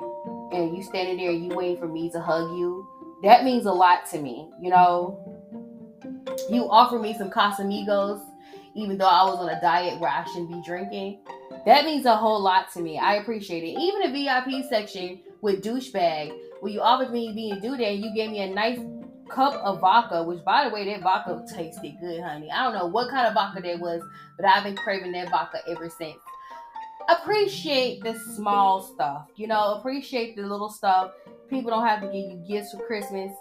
and 0.51 0.75
you 0.75 0.83
standing 0.83 1.17
there, 1.17 1.31
and 1.31 1.43
you 1.43 1.55
waiting 1.55 1.77
for 1.77 1.87
me 1.87 2.09
to 2.11 2.21
hug 2.21 2.51
you. 2.57 2.87
That 3.23 3.43
means 3.43 3.65
a 3.65 3.71
lot 3.71 4.05
to 4.11 4.19
me, 4.19 4.49
you 4.61 4.69
know. 4.69 5.19
You 6.49 6.69
offer 6.69 6.99
me 6.99 7.15
some 7.17 7.29
Casamigos, 7.29 8.23
even 8.75 8.97
though 8.97 9.07
I 9.07 9.23
was 9.25 9.39
on 9.39 9.49
a 9.49 9.59
diet 9.59 9.99
where 9.99 10.09
I 10.09 10.23
shouldn't 10.25 10.51
be 10.51 10.61
drinking. 10.65 11.19
That 11.65 11.83
means 11.83 12.05
a 12.05 12.15
whole 12.15 12.41
lot 12.41 12.71
to 12.73 12.81
me. 12.81 12.97
I 12.97 13.15
appreciate 13.15 13.63
it. 13.63 13.79
Even 13.79 14.11
the 14.11 14.23
VIP 14.23 14.65
section 14.69 15.19
with 15.41 15.63
douchebag, 15.63 16.31
where 16.61 16.71
you 16.71 16.81
offered 16.81 17.11
me 17.11 17.33
being 17.33 17.59
do 17.59 17.75
that, 17.75 17.95
you 17.97 18.13
gave 18.15 18.31
me 18.31 18.41
a 18.41 18.53
nice 18.53 18.79
cup 19.29 19.55
of 19.55 19.81
vodka, 19.81 20.23
which 20.23 20.43
by 20.45 20.63
the 20.63 20.73
way, 20.73 20.85
that 20.85 21.01
vodka 21.01 21.43
tasted 21.53 21.95
good, 21.99 22.21
honey. 22.21 22.49
I 22.49 22.63
don't 22.63 22.73
know 22.73 22.85
what 22.85 23.09
kind 23.09 23.27
of 23.27 23.33
vodka 23.33 23.61
that 23.61 23.79
was, 23.79 24.01
but 24.37 24.45
I've 24.45 24.63
been 24.63 24.77
craving 24.77 25.11
that 25.13 25.29
vodka 25.29 25.59
ever 25.67 25.89
since 25.89 26.17
appreciate 27.07 28.03
the 28.03 28.17
small 28.35 28.81
stuff. 28.81 29.27
You 29.35 29.47
know, 29.47 29.75
appreciate 29.75 30.35
the 30.35 30.43
little 30.43 30.69
stuff. 30.69 31.11
People 31.49 31.71
don't 31.71 31.85
have 31.85 32.01
to 32.01 32.07
give 32.07 32.15
you 32.15 32.43
gifts 32.47 32.71
for 32.71 32.85
Christmas. 32.85 33.31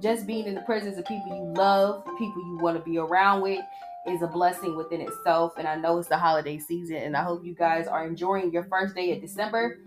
Just 0.00 0.26
being 0.26 0.46
in 0.46 0.54
the 0.54 0.62
presence 0.62 0.98
of 0.98 1.04
people 1.04 1.28
you 1.28 1.54
love, 1.54 2.04
people 2.18 2.42
you 2.46 2.58
want 2.60 2.76
to 2.76 2.82
be 2.82 2.98
around 2.98 3.42
with, 3.42 3.60
is 4.06 4.22
a 4.22 4.26
blessing 4.26 4.76
within 4.76 5.00
itself. 5.00 5.52
And 5.58 5.68
I 5.68 5.76
know 5.76 5.98
it's 5.98 6.08
the 6.08 6.18
holiday 6.18 6.58
season, 6.58 6.96
and 6.96 7.16
I 7.16 7.22
hope 7.22 7.44
you 7.44 7.54
guys 7.54 7.86
are 7.86 8.06
enjoying 8.06 8.52
your 8.52 8.64
first 8.64 8.94
day 8.94 9.12
of 9.12 9.20
December. 9.20 9.78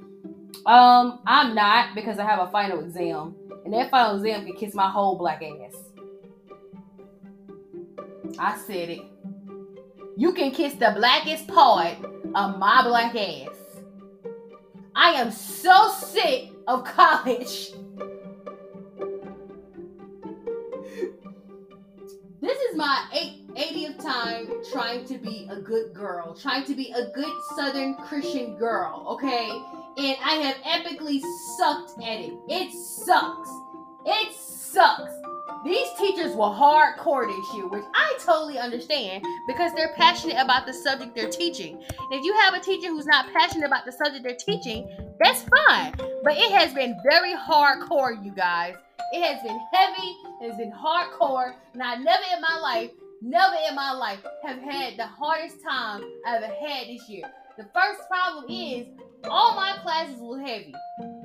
Um, 0.66 1.20
I'm 1.26 1.54
not 1.54 1.96
because 1.96 2.18
I 2.18 2.26
have 2.26 2.40
a 2.40 2.52
final 2.52 2.80
exam, 2.80 3.36
and 3.66 3.74
that 3.74 3.92
final 3.92 4.16
exam 4.16 4.46
can 4.46 4.56
kiss 4.56 4.74
my 4.74 4.90
whole 4.90 5.18
black 5.18 5.44
ass. 5.44 5.76
I 8.40 8.58
said 8.58 8.90
it. 8.90 9.02
You 10.18 10.32
can 10.32 10.52
kiss 10.52 10.76
the 10.76 10.94
blackest 10.96 11.46
part 11.48 11.98
of 12.36 12.58
my 12.58 12.82
black 12.84 13.16
ass. 13.16 13.50
I 14.96 15.10
am 15.12 15.30
so 15.30 15.90
sick 15.90 16.52
of 16.68 16.86
college. 16.86 17.72
This 22.40 22.58
is 22.70 22.78
my 22.78 23.04
80th 23.58 24.02
time 24.02 24.48
trying 24.72 25.04
to 25.06 25.18
be 25.18 25.50
a 25.52 25.60
good 25.60 25.94
girl, 25.94 26.34
trying 26.34 26.64
to 26.66 26.76
be 26.76 26.92
a 26.92 27.08
good 27.12 27.34
Southern 27.58 27.96
Christian 27.96 28.56
girl, 28.56 29.06
okay? 29.10 29.50
And 29.98 30.18
I 30.24 30.36
have 30.36 30.56
epically 30.58 31.20
sucked 31.58 32.02
at 32.02 32.22
it. 32.22 32.34
It 32.48 32.72
sucks. 32.72 33.50
It 34.06 34.34
sucks. 34.34 35.12
These 35.66 35.88
teachers 35.98 36.36
were 36.36 36.46
hardcore 36.46 37.26
this 37.26 37.56
year, 37.56 37.68
which 37.68 37.84
I 37.96 38.16
totally 38.24 38.60
understand 38.60 39.26
because 39.48 39.74
they're 39.74 39.96
passionate 39.96 40.38
about 40.38 40.68
the 40.68 40.74
subject 40.74 41.16
they're 41.16 41.28
teaching. 41.28 41.84
If 42.12 42.24
you 42.24 42.34
have 42.36 42.54
a 42.54 42.60
teacher 42.60 42.90
who's 42.90 43.08
not 43.08 43.34
passionate 43.34 43.66
about 43.66 43.84
the 43.84 43.92
subject 43.92 44.24
they're 44.24 44.36
teaching, 44.36 44.88
that's 45.20 45.42
fine. 45.42 45.96
But 46.24 46.38
it 46.38 46.52
has 46.52 46.72
been 46.72 46.96
very 47.04 47.34
hardcore, 47.34 48.24
you 48.24 48.32
guys. 48.32 48.76
It 49.12 49.24
has 49.24 49.42
been 49.42 49.60
heavy, 49.74 50.16
it 50.40 50.52
has 50.52 50.58
been 50.58 50.72
hardcore, 50.72 51.56
and 51.74 51.82
I 51.82 51.96
never 51.96 52.24
in 52.36 52.42
my 52.42 52.60
life, 52.60 52.92
never 53.24 53.56
in 53.68 53.74
my 53.74 53.92
life 53.92 54.20
have 54.44 54.60
had 54.60 54.98
the 54.98 55.08
hardest 55.08 55.64
time 55.68 56.04
I've 56.28 56.44
ever 56.44 56.54
had 56.54 56.90
this 56.90 57.10
year. 57.10 57.24
The 57.58 57.66
first 57.74 58.08
problem 58.08 58.46
is 58.52 58.86
all 59.24 59.56
my 59.56 59.78
classes 59.82 60.20
were 60.20 60.40
heavy. 60.40 60.76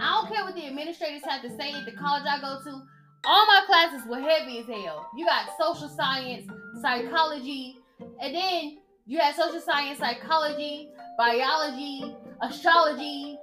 I 0.00 0.22
don't 0.22 0.32
care 0.32 0.44
what 0.44 0.54
the 0.54 0.66
administrators 0.66 1.24
have 1.28 1.42
to 1.42 1.54
say 1.58 1.72
at 1.72 1.84
the 1.84 1.92
college 1.92 2.24
I 2.26 2.40
go 2.40 2.58
to 2.64 2.82
all 3.24 3.46
my 3.46 3.62
classes 3.66 4.06
were 4.08 4.20
heavy 4.20 4.58
as 4.58 4.66
hell. 4.66 5.10
You 5.16 5.26
got 5.26 5.48
social 5.58 5.88
science, 5.88 6.50
psychology, 6.80 7.76
and 8.20 8.34
then 8.34 8.78
you 9.06 9.18
had 9.18 9.34
social 9.34 9.60
science, 9.60 9.98
psychology, 9.98 10.90
biology, 11.18 12.14
astrology, 12.40 13.38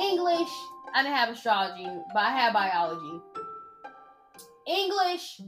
English. 0.00 0.48
I 0.94 1.02
didn't 1.02 1.14
have 1.14 1.28
astrology, 1.28 1.88
but 2.12 2.20
I 2.20 2.30
had 2.30 2.52
biology. 2.52 3.22
English. 4.66 5.40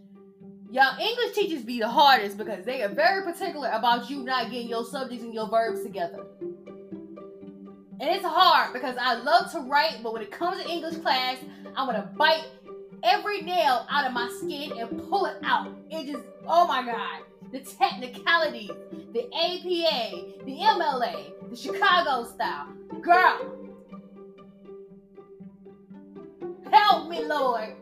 Y'all, 0.71 0.99
English 1.01 1.35
teachers 1.35 1.63
be 1.63 1.79
the 1.81 1.89
hardest 1.89 2.37
because 2.37 2.65
they 2.65 2.83
are 2.83 2.91
very 2.91 3.25
particular 3.25 3.71
about 3.71 4.11
you 4.11 4.23
not 4.23 4.51
getting 4.51 4.69
your 4.69 4.85
subjects 4.85 5.25
and 5.25 5.33
your 5.33 5.49
verbs 5.49 5.83
together. 5.83 6.27
And 8.01 8.11
it's 8.11 8.25
hard 8.25 8.73
because 8.75 8.97
I 9.01 9.15
love 9.15 9.51
to 9.53 9.61
write, 9.61 10.01
but 10.03 10.13
when 10.13 10.23
it 10.23 10.31
comes 10.31 10.63
to 10.63 10.71
English 10.71 10.99
class, 10.99 11.39
I'm 11.75 11.87
gonna 11.87 12.13
bite 12.17 12.45
every 13.03 13.43
nail 13.43 13.87
out 13.91 14.07
of 14.07 14.13
my 14.13 14.29
skin 14.41 14.79
and 14.79 15.09
pull 15.09 15.27
it 15.27 15.37
out. 15.45 15.73
It 15.91 16.13
just, 16.13 16.25
oh 16.47 16.67
my 16.67 16.85
God. 16.85 17.23
The 17.51 17.61
technicalities, 17.61 18.71
the 19.13 19.25
APA, 19.35 20.45
the 20.45 20.59
MLA, 20.59 21.33
the 21.51 21.57
Chicago 21.57 22.29
style. 22.29 22.69
Girl, 23.01 23.57
help 26.71 27.09
me, 27.09 27.25
Lord. 27.25 27.75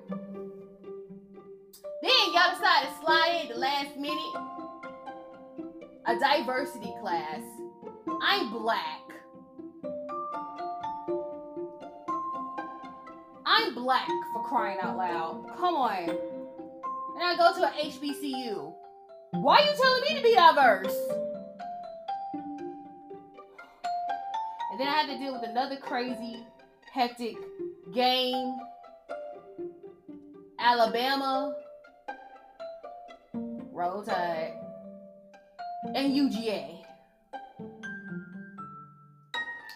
Then 2.02 2.32
y'all 2.32 2.52
decided 2.52 2.88
to 2.88 3.04
slide 3.04 3.40
in 3.42 3.48
the 3.48 3.58
last 3.58 3.96
minute 3.96 4.34
a 6.06 6.16
diversity 6.20 6.92
class. 7.00 7.42
I'm 8.22 8.52
black. 8.52 9.05
I'm 13.48 13.74
black 13.74 14.08
for 14.32 14.42
crying 14.42 14.78
out 14.82 14.96
loud. 14.96 15.46
Come 15.56 15.76
on. 15.76 16.08
And 16.08 17.22
I 17.22 17.36
go 17.36 17.54
to 17.54 17.64
a 17.64 17.70
HBCU. 17.70 18.74
Why 19.30 19.58
are 19.58 19.64
you 19.64 19.72
telling 19.80 20.02
me 20.02 20.16
to 20.16 20.22
be 20.22 20.34
diverse? 20.34 20.96
And 24.72 24.80
then 24.80 24.88
I 24.88 24.90
had 24.90 25.06
to 25.06 25.18
deal 25.18 25.32
with 25.32 25.48
another 25.48 25.76
crazy, 25.76 26.44
hectic 26.92 27.36
game. 27.94 28.56
Alabama. 30.58 31.54
Roll 33.32 34.02
Tide. 34.02 34.54
And 35.94 36.12
UGA. 36.12 36.82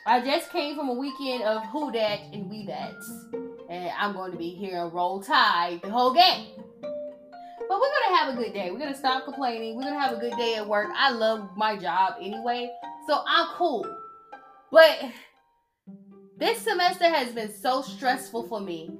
I 0.07 0.21
just 0.25 0.51
came 0.51 0.75
from 0.75 0.89
a 0.89 0.95
weekend 0.95 1.45
of 1.45 1.65
Who 1.67 1.93
Dat 1.93 2.19
and 2.33 2.51
We 2.51 2.67
That's. 2.67 3.40
And 3.71 3.91
I'm 3.97 4.13
going 4.13 4.33
to 4.33 4.39
be 4.39 4.51
here 4.51 4.83
and 4.83 4.93
Roll 4.93 5.23
Tide 5.23 5.81
the 5.83 5.91
whole 5.91 6.13
game. 6.13 6.49
But 7.71 7.79
we're 7.81 7.91
gonna 8.03 8.17
have 8.19 8.35
a 8.35 8.37
good 8.37 8.53
day. 8.53 8.73
We're 8.73 8.81
gonna 8.81 8.97
stop 8.97 9.25
complaining. 9.25 9.77
We're 9.77 9.85
gonna 9.85 10.01
have 10.01 10.17
a 10.17 10.21
good 10.21 10.37
day 10.37 10.57
at 10.57 10.67
work. 10.67 10.89
I 10.93 11.13
love 11.13 11.51
my 11.57 11.77
job 11.77 12.15
anyway, 12.21 12.69
so 13.07 13.23
I'm 13.25 13.47
cool. 13.55 13.87
But 14.73 14.99
this 16.37 16.59
semester 16.59 17.09
has 17.09 17.33
been 17.33 17.55
so 17.55 17.81
stressful 17.81 18.49
for 18.49 18.61
me. 18.61 18.91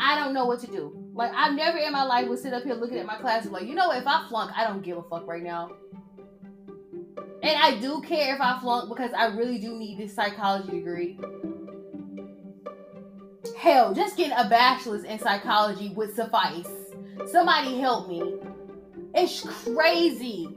I 0.00 0.18
don't 0.18 0.34
know 0.34 0.44
what 0.44 0.58
to 0.62 0.66
do. 0.66 0.92
Like 1.14 1.30
I've 1.36 1.54
never 1.54 1.78
in 1.78 1.92
my 1.92 2.02
life 2.02 2.28
would 2.28 2.40
sit 2.40 2.52
up 2.52 2.64
here 2.64 2.74
looking 2.74 2.98
at 2.98 3.06
my 3.06 3.16
classes 3.16 3.52
like, 3.52 3.68
you 3.68 3.76
know, 3.76 3.92
if 3.92 4.08
I 4.08 4.26
flunk, 4.28 4.50
I 4.56 4.66
don't 4.66 4.82
give 4.82 4.98
a 4.98 5.04
fuck 5.04 5.24
right 5.28 5.44
now. 5.44 5.70
And 7.44 7.56
I 7.62 7.78
do 7.80 8.02
care 8.02 8.34
if 8.34 8.40
I 8.40 8.58
flunk 8.60 8.88
because 8.88 9.12
I 9.16 9.26
really 9.26 9.58
do 9.58 9.76
need 9.76 9.98
this 10.00 10.12
psychology 10.12 10.72
degree. 10.72 11.16
Hell, 13.56 13.94
just 13.94 14.18
getting 14.18 14.36
a 14.36 14.48
bachelor's 14.48 15.04
in 15.04 15.18
psychology 15.18 15.88
would 15.90 16.14
suffice. 16.14 16.68
Somebody 17.30 17.78
help 17.80 18.08
me. 18.08 18.38
It's 19.14 19.40
crazy. 19.64 20.48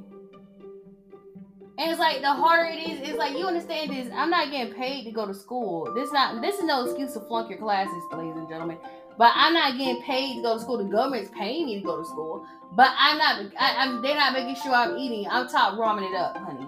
And 1.78 1.92
it's 1.92 2.00
like 2.00 2.20
the 2.20 2.34
harder 2.34 2.70
it 2.70 2.90
is, 2.90 3.10
it's 3.10 3.18
like 3.18 3.38
you 3.38 3.48
understand 3.48 3.92
this. 3.92 4.10
I'm 4.14 4.30
not 4.30 4.52
getting 4.52 4.74
paid 4.74 5.06
to 5.06 5.12
go 5.12 5.26
to 5.26 5.34
school. 5.34 5.94
This 5.96 6.12
not 6.12 6.42
this 6.42 6.60
is 6.60 6.66
no 6.66 6.84
excuse 6.84 7.14
to 7.14 7.22
flunk 7.22 7.50
your 7.50 7.58
classes, 7.58 8.04
ladies 8.12 8.36
and 8.36 8.50
gentlemen. 8.50 8.78
But 9.18 9.32
I'm 9.34 9.54
not 9.54 9.78
getting 9.78 10.02
paid 10.02 10.36
to 10.36 10.42
go 10.42 10.56
to 10.56 10.60
school. 10.62 10.78
The 10.78 10.84
government's 10.84 11.32
paying 11.32 11.68
me 11.68 11.80
to 11.80 11.86
go 11.86 12.02
to 12.02 12.06
school. 12.06 12.46
But 12.76 12.92
I'm 12.98 13.18
not. 13.18 13.54
I, 13.58 13.86
am 13.86 14.02
They're 14.02 14.16
not 14.16 14.34
making 14.34 14.56
sure 14.56 14.74
I'm 14.74 14.98
eating. 14.98 15.26
I'm 15.32 15.48
top 15.48 15.76
ramen 15.76 16.10
it 16.10 16.16
up, 16.18 16.36
honey. 16.36 16.68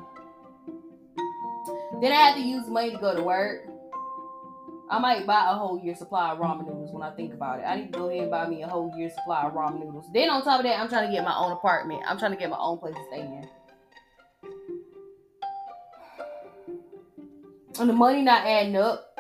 Then 2.02 2.14
I 2.14 2.16
have 2.16 2.36
to 2.36 2.42
use 2.42 2.68
money 2.68 2.92
to 2.92 2.98
go 2.98 3.14
to 3.14 3.22
work. 3.22 3.71
I 4.92 5.00
might 5.00 5.26
buy 5.26 5.50
a 5.50 5.54
whole 5.54 5.80
year 5.80 5.96
supply 5.96 6.34
of 6.34 6.40
ramen 6.40 6.68
noodles 6.68 6.92
when 6.92 7.02
I 7.02 7.12
think 7.12 7.34
about 7.34 7.60
it. 7.60 7.64
I 7.64 7.78
need 7.78 7.94
to 7.94 7.98
go 7.98 8.10
ahead 8.10 8.24
and 8.24 8.32
buy 8.32 8.46
me 8.50 8.62
a 8.62 8.68
whole 8.68 8.94
year 8.98 9.10
supply 9.10 9.44
of 9.44 9.54
ramen 9.54 9.80
noodles. 9.80 10.06
Then 10.14 10.30
on 10.30 10.44
top 10.44 10.60
of 10.60 10.66
that, 10.66 10.78
I'm 10.78 10.90
trying 10.90 11.08
to 11.08 11.14
get 11.16 11.24
my 11.24 11.34
own 11.34 11.54
apartment. 11.54 12.02
I'm 12.06 12.20
trying 12.20 12.32
to 12.32 12.38
get 12.38 12.50
my 12.50 12.60
own 12.60 12.78
place 12.78 12.94
to 12.96 13.04
stay 13.08 13.22
in. 13.22 13.48
And 17.80 17.90
the 17.90 17.94
money 17.94 18.22
not 18.22 18.46
adding 18.46 18.76
up. 18.76 19.11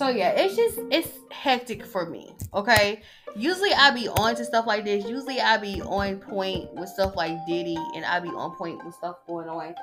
So 0.00 0.08
yeah, 0.08 0.30
it's 0.30 0.56
just 0.56 0.78
it's 0.90 1.10
hectic 1.30 1.84
for 1.84 2.08
me. 2.08 2.34
Okay. 2.54 3.02
Usually 3.36 3.74
I 3.74 3.90
be 3.90 4.08
on 4.08 4.34
to 4.34 4.46
stuff 4.46 4.66
like 4.66 4.86
this. 4.86 5.04
Usually 5.04 5.42
I 5.42 5.58
be 5.58 5.82
on 5.82 6.20
point 6.20 6.72
with 6.72 6.88
stuff 6.88 7.16
like 7.16 7.36
Diddy 7.46 7.76
and 7.94 8.06
I 8.06 8.18
be 8.18 8.30
on 8.30 8.56
point 8.56 8.82
with 8.82 8.94
stuff 8.94 9.16
going 9.26 9.50
on. 9.50 9.74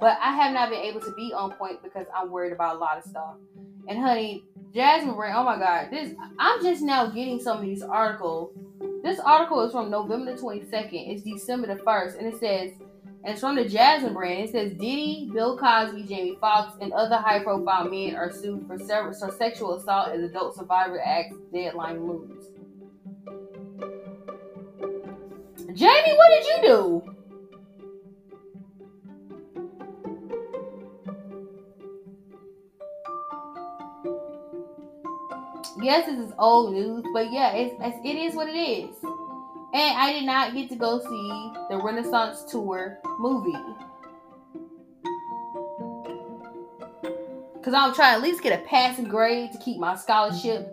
But 0.00 0.16
I 0.22 0.32
have 0.36 0.52
not 0.52 0.70
been 0.70 0.78
able 0.78 1.00
to 1.00 1.12
be 1.16 1.32
on 1.32 1.50
point 1.54 1.82
because 1.82 2.06
I'm 2.14 2.30
worried 2.30 2.52
about 2.52 2.76
a 2.76 2.78
lot 2.78 2.98
of 2.98 3.04
stuff. 3.04 3.34
And 3.88 3.98
honey, 3.98 4.44
Jasmine 4.72 5.16
Brand, 5.16 5.36
oh 5.36 5.42
my 5.42 5.58
god, 5.58 5.88
this 5.90 6.14
I'm 6.38 6.62
just 6.62 6.80
now 6.80 7.06
getting 7.06 7.40
some 7.40 7.58
of 7.58 7.64
these 7.64 7.82
articles. 7.82 8.56
This 9.02 9.18
article 9.18 9.60
is 9.62 9.72
from 9.72 9.90
November 9.90 10.36
the 10.36 10.40
22nd. 10.40 11.12
It's 11.12 11.22
December 11.22 11.66
the 11.66 11.82
1st, 11.82 12.18
and 12.20 12.32
it 12.32 12.38
says 12.38 12.70
and 13.24 13.32
it's 13.32 13.40
from 13.40 13.56
the 13.56 13.66
Jasmine 13.66 14.12
brand. 14.12 14.44
It 14.44 14.52
says 14.52 14.72
Diddy, 14.72 15.30
Bill 15.32 15.56
Cosby, 15.56 16.02
Jamie 16.02 16.36
Foxx, 16.40 16.76
and 16.82 16.92
other 16.92 17.16
high-profile 17.16 17.88
men 17.88 18.14
are 18.16 18.30
sued 18.30 18.66
for, 18.66 18.78
for 18.78 19.32
sexual 19.32 19.74
assault 19.74 20.10
as 20.10 20.22
Adult 20.22 20.54
Survivor 20.54 21.00
Act 21.02 21.32
deadline 21.50 22.06
looms. 22.06 22.44
Jamie, 25.74 26.14
what 26.16 26.30
did 26.30 26.44
you 26.44 26.62
do? 26.62 27.02
Yes, 35.82 36.06
this 36.06 36.18
is 36.18 36.32
old 36.38 36.72
news, 36.74 37.04
but 37.12 37.32
yeah, 37.32 37.52
it's, 37.52 37.74
it's 37.80 37.98
it 38.04 38.16
is 38.16 38.34
what 38.34 38.48
it 38.48 38.56
is. 38.56 39.03
And 39.74 39.98
I 39.98 40.12
did 40.12 40.24
not 40.24 40.54
get 40.54 40.68
to 40.68 40.76
go 40.76 41.00
see 41.00 41.52
the 41.68 41.82
Renaissance 41.82 42.44
Tour 42.48 43.00
movie. 43.18 43.58
Because 47.54 47.74
I'm 47.74 47.92
trying 47.92 48.12
to 48.12 48.18
at 48.18 48.22
least 48.22 48.40
get 48.40 48.60
a 48.60 48.62
passing 48.66 49.08
grade 49.08 49.50
to 49.50 49.58
keep 49.58 49.80
my 49.80 49.96
scholarship 49.96 50.72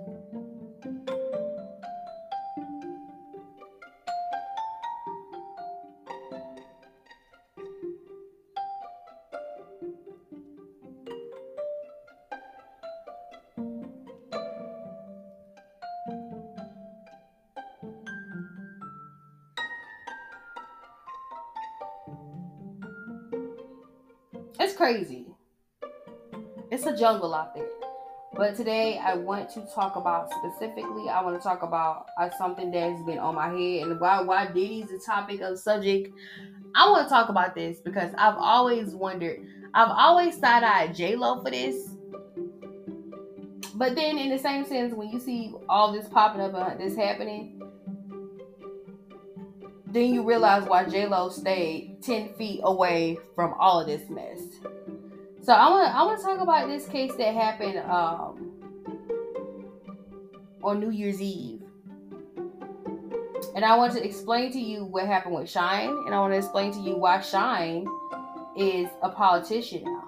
jungle 27.02 27.34
out 27.34 27.56
there. 27.56 27.66
But 28.34 28.56
today 28.56 29.00
I 29.04 29.16
want 29.16 29.50
to 29.56 29.62
talk 29.74 29.96
about 29.96 30.30
specifically, 30.32 31.10
I 31.10 31.24
want 31.24 31.36
to 31.36 31.42
talk 31.44 31.64
about 31.64 32.06
uh, 32.16 32.30
something 32.38 32.70
that's 32.70 33.02
been 33.08 33.18
on 33.18 33.34
my 33.34 33.48
head 33.48 33.88
and 33.88 34.00
why 34.00 34.22
why 34.22 34.46
Diddy's 34.46 34.90
the 34.90 35.02
topic 35.04 35.42
of 35.42 35.58
subject. 35.58 36.14
I 36.76 36.88
want 36.92 37.08
to 37.08 37.10
talk 37.10 37.30
about 37.30 37.56
this 37.56 37.80
because 37.80 38.14
I've 38.20 38.38
always 38.38 38.94
wondered, 38.94 39.40
I've 39.74 39.90
always 39.90 40.38
thought 40.38 40.64
I 40.64 40.90
J 40.90 41.16
Lo 41.16 41.42
for 41.42 41.50
this. 41.50 41.90
But 43.74 43.96
then 43.96 44.20
in 44.20 44.30
the 44.30 44.38
same 44.38 44.64
sense, 44.64 44.94
when 44.94 45.10
you 45.10 45.20
see 45.20 45.56
all 45.68 45.92
this 45.92 46.08
popping 46.08 46.42
up 46.42 46.54
and 46.54 46.80
this 46.80 46.96
happening, 46.96 47.64
then 49.88 50.14
you 50.14 50.24
realize 50.24 50.66
why 50.66 50.86
J 50.86 51.08
Lo 51.08 51.30
stayed 51.30 52.04
ten 52.04 52.36
feet 52.36 52.62
away 52.64 53.18
from 53.34 53.56
all 53.60 53.82
of 53.82 53.88
this 53.88 54.08
mess. 54.08 54.40
So 55.44 55.54
I 55.54 55.70
want 55.70 55.96
I 55.96 56.04
want 56.04 56.20
to 56.20 56.26
talk 56.26 56.40
about 56.40 56.68
this 56.68 56.88
case 56.88 57.14
that 57.16 57.34
happened 57.34 57.80
um, 57.80 58.52
on 60.64 60.80
New 60.80 60.92
Year's 60.92 61.20
Eve, 61.20 61.64
and 63.56 63.66
I 63.66 63.76
want 63.76 63.94
to 63.94 64.06
explain 64.06 64.52
to 64.52 64.60
you 64.60 64.86
what 64.86 65.08
happened 65.08 65.34
with 65.34 65.50
Shyne, 65.50 65.90
and 66.06 66.14
I 66.14 66.20
want 66.20 66.34
to 66.34 66.38
explain 66.38 66.72
to 66.74 66.80
you 66.80 66.96
why 66.96 67.22
Shyne 67.22 67.88
is 68.56 68.88
a 69.02 69.10
politician 69.10 69.84
now. 69.84 70.08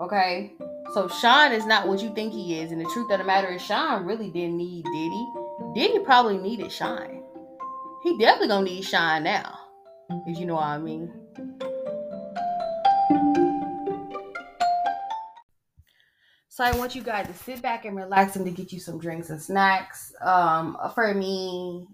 Okay, 0.00 0.54
so 0.94 1.08
Sean 1.08 1.52
is 1.52 1.66
not 1.66 1.86
what 1.86 2.02
you 2.02 2.14
think 2.14 2.32
he 2.32 2.58
is, 2.58 2.72
and 2.72 2.80
the 2.80 2.86
truth 2.86 3.10
of 3.10 3.18
the 3.18 3.24
matter 3.24 3.48
is, 3.48 3.60
Sean 3.60 4.06
really 4.06 4.30
didn't 4.30 4.56
need 4.56 4.86
Diddy. 4.86 5.26
Diddy 5.74 5.98
probably 5.98 6.38
needed 6.38 6.72
Shyne. 6.72 7.22
He 8.02 8.16
definitely 8.16 8.48
gonna 8.48 8.64
need 8.64 8.82
Shyne 8.82 9.24
now. 9.24 9.58
If 10.26 10.38
you 10.38 10.46
know 10.46 10.54
what 10.54 10.64
I 10.64 10.78
mean. 10.78 11.12
So 16.60 16.66
I 16.66 16.76
want 16.76 16.94
you 16.94 17.00
guys 17.00 17.26
to 17.26 17.32
sit 17.32 17.62
back 17.62 17.86
and 17.86 17.96
relax 17.96 18.36
and 18.36 18.44
to 18.44 18.50
get 18.50 18.70
you 18.70 18.80
some 18.80 18.98
drinks 18.98 19.30
and 19.30 19.40
snacks. 19.40 20.12
Um, 20.20 20.76
for 20.94 21.14
me, 21.14 21.86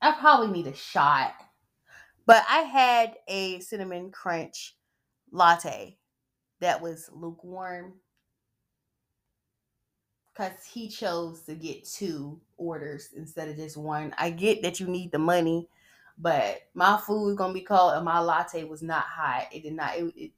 I 0.00 0.12
probably 0.12 0.46
need 0.56 0.68
a 0.68 0.76
shot. 0.76 1.34
But 2.24 2.44
I 2.48 2.60
had 2.60 3.16
a 3.26 3.58
cinnamon 3.58 4.12
crunch 4.12 4.76
latte 5.32 5.98
that 6.60 6.80
was 6.80 7.10
lukewarm 7.12 7.94
because 10.32 10.64
he 10.72 10.88
chose 10.88 11.40
to 11.46 11.56
get 11.56 11.84
two 11.84 12.40
orders 12.56 13.08
instead 13.16 13.48
of 13.48 13.56
just 13.56 13.76
one. 13.76 14.14
I 14.16 14.30
get 14.30 14.62
that 14.62 14.78
you 14.78 14.86
need 14.86 15.10
the 15.10 15.18
money, 15.18 15.68
but 16.16 16.60
my 16.74 16.96
food 17.04 17.30
is 17.30 17.36
gonna 17.36 17.52
be 17.52 17.62
cold 17.62 17.94
and 17.94 18.04
my 18.04 18.20
latte 18.20 18.62
was 18.62 18.84
not 18.84 19.02
hot. 19.02 19.48
It 19.50 19.64
did 19.64 19.72
not. 19.72 19.96
It, 19.96 20.14
it, 20.16 20.30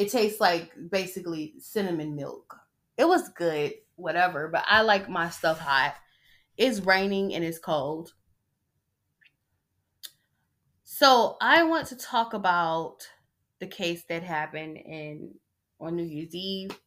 it 0.00 0.10
tastes 0.10 0.40
like 0.40 0.72
basically 0.90 1.52
cinnamon 1.58 2.16
milk. 2.16 2.56
It 2.96 3.06
was 3.06 3.28
good, 3.28 3.74
whatever, 3.96 4.48
but 4.48 4.64
I 4.66 4.80
like 4.80 5.10
my 5.10 5.28
stuff 5.28 5.58
hot. 5.58 5.94
It's 6.56 6.80
raining 6.80 7.34
and 7.34 7.44
it's 7.44 7.58
cold. 7.58 8.14
So 10.84 11.36
I 11.42 11.64
want 11.64 11.86
to 11.88 11.96
talk 11.96 12.32
about 12.32 13.06
the 13.58 13.66
case 13.66 14.02
that 14.08 14.22
happened 14.22 14.78
in 14.78 15.34
on 15.78 15.96
New 15.96 16.04
Year's 16.04 16.34
Eve. 16.34 16.80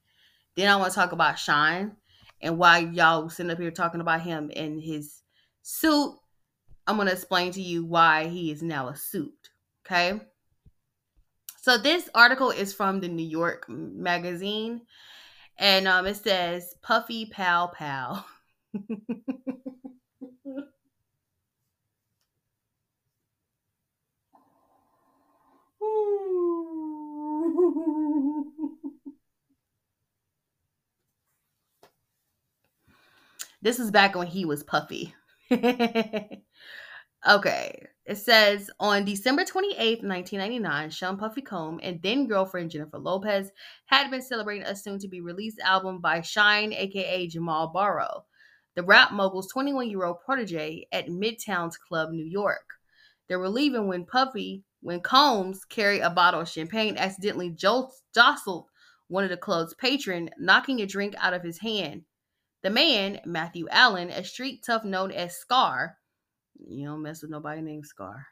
Then 0.56 0.72
I 0.72 0.76
want 0.78 0.92
to 0.92 0.96
talk 0.96 1.12
about 1.12 1.38
Sean 1.38 1.96
and 2.42 2.58
why 2.58 2.80
y'all 2.80 3.30
sitting 3.30 3.52
up 3.52 3.60
here 3.60 3.70
talking 3.70 4.02
about 4.02 4.22
him 4.22 4.50
in 4.50 4.80
his 4.80 5.22
suit. 5.62 6.16
I'm 6.88 6.98
gonna 6.98 7.12
explain 7.12 7.52
to 7.52 7.62
you 7.62 7.86
why 7.86 8.26
he 8.26 8.50
is 8.50 8.64
now 8.64 8.88
a 8.88 8.96
suit. 8.96 9.52
Okay. 9.86 10.20
So 11.64 11.78
this 11.78 12.10
article 12.14 12.52
is 12.52 12.74
from 12.74 13.00
the 13.00 13.08
New 13.08 13.26
York 13.26 13.70
Magazine, 13.70 14.82
and 15.58 15.88
um, 15.88 16.06
it 16.06 16.18
says 16.18 16.76
Puffy 16.82 17.28
Pow 17.28 17.68
Pow. 17.68 18.26
this 33.62 33.80
is 33.80 33.90
back 33.90 34.16
when 34.16 34.28
he 34.28 34.44
was 34.44 34.64
puffy. 34.64 35.16
okay. 37.28 37.88
It 38.06 38.18
says 38.18 38.70
on 38.82 39.06
December 39.06 39.44
28th, 39.44 40.04
1999, 40.04 40.90
Sean 40.90 41.18
Puffy 41.18 41.42
Combs 41.42 41.80
and 41.84 42.02
then 42.02 42.28
girlfriend 42.28 42.72
Jennifer 42.72 43.00
Lopez 43.00 43.50
had 43.86 44.12
been 44.12 44.22
celebrating 44.22 44.64
a 44.64 44.76
soon 44.76 45.00
to 45.00 45.08
be 45.08 45.22
released 45.22 45.60
album 45.60 46.02
by 46.02 46.20
Shyne, 46.20 46.74
aka 46.74 47.28
Jamal 47.28 47.72
Barrow, 47.74 48.26
the 48.76 48.84
rap 48.84 49.14
mogul's 49.14 49.50
21 49.54 49.90
year 49.90 50.04
old 50.04 50.18
protege 50.26 50.86
at 50.92 51.08
Midtown's 51.08 51.78
Club 51.78 52.10
New 52.12 52.26
York. 52.26 52.74
They 53.30 53.38
were 53.38 53.50
leaving 53.50 53.88
when 53.88 54.06
Puffy 54.06 54.64
when 54.82 55.00
Combs 55.00 55.64
carried 55.64 56.02
a 56.02 56.10
bottle 56.10 56.42
of 56.42 56.50
champagne, 56.50 56.98
accidentally 56.98 57.50
jostled 57.50 58.68
one 59.08 59.24
of 59.24 59.30
the 59.30 59.38
club's 59.38 59.74
patrons, 59.76 60.30
knocking 60.38 60.82
a 60.82 60.86
drink 60.86 61.16
out 61.20 61.34
of 61.34 61.42
his 61.42 61.60
hand. 61.60 62.04
The 62.64 62.70
man, 62.70 63.22
Matthew 63.26 63.68
Allen, 63.70 64.10
a 64.10 64.26
street 64.26 64.62
tough 64.66 64.84
known 64.84 65.12
as 65.12 65.38
Scar, 65.38 65.98
you 66.60 66.86
don't 66.86 67.02
mess 67.02 67.22
with 67.22 67.32
nobody 67.32 67.62
named 67.62 67.86
Scar, 67.86 68.28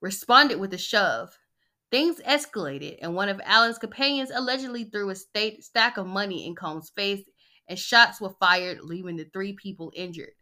responded 0.00 0.58
with 0.58 0.72
a 0.74 0.78
shove. 0.78 1.38
Things 1.90 2.20
escalated, 2.26 2.98
and 3.00 3.14
one 3.14 3.28
of 3.28 3.40
Allen's 3.44 3.78
companions 3.78 4.32
allegedly 4.34 4.84
threw 4.84 5.10
a 5.10 5.14
state 5.14 5.62
stack 5.62 5.96
of 5.96 6.06
money 6.06 6.46
in 6.46 6.54
Combs' 6.54 6.90
face, 6.90 7.24
and 7.68 7.78
shots 7.78 8.20
were 8.20 8.34
fired, 8.40 8.80
leaving 8.82 9.16
the 9.16 9.24
three 9.32 9.52
people 9.52 9.92
injured. 9.94 10.32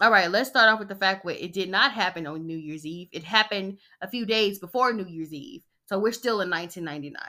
All 0.00 0.10
right, 0.10 0.30
let's 0.30 0.50
start 0.50 0.68
off 0.68 0.80
with 0.80 0.88
the 0.88 0.96
fact 0.96 1.24
that 1.24 1.44
it 1.44 1.52
did 1.52 1.68
not 1.68 1.92
happen 1.92 2.26
on 2.26 2.46
New 2.46 2.56
Year's 2.56 2.84
Eve. 2.84 3.08
It 3.12 3.22
happened 3.22 3.78
a 4.00 4.08
few 4.08 4.26
days 4.26 4.58
before 4.58 4.92
New 4.92 5.06
Year's 5.06 5.32
Eve. 5.32 5.62
So 5.86 5.98
we're 5.98 6.12
still 6.12 6.40
in 6.40 6.50
1999. 6.50 7.22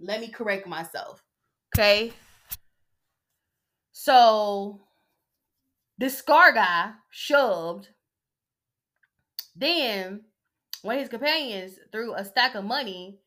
Let 0.00 0.20
me 0.20 0.28
correct 0.28 0.66
myself. 0.66 1.22
Okay. 1.74 2.12
So 3.92 4.85
this 5.98 6.18
scar 6.18 6.52
guy 6.52 6.92
shoved. 7.10 7.88
Then 9.54 10.22
one 10.82 10.96
of 10.96 11.00
his 11.00 11.08
companions 11.08 11.78
threw 11.90 12.14
a 12.14 12.24
stack 12.24 12.54
of 12.54 12.64
money 12.64 13.18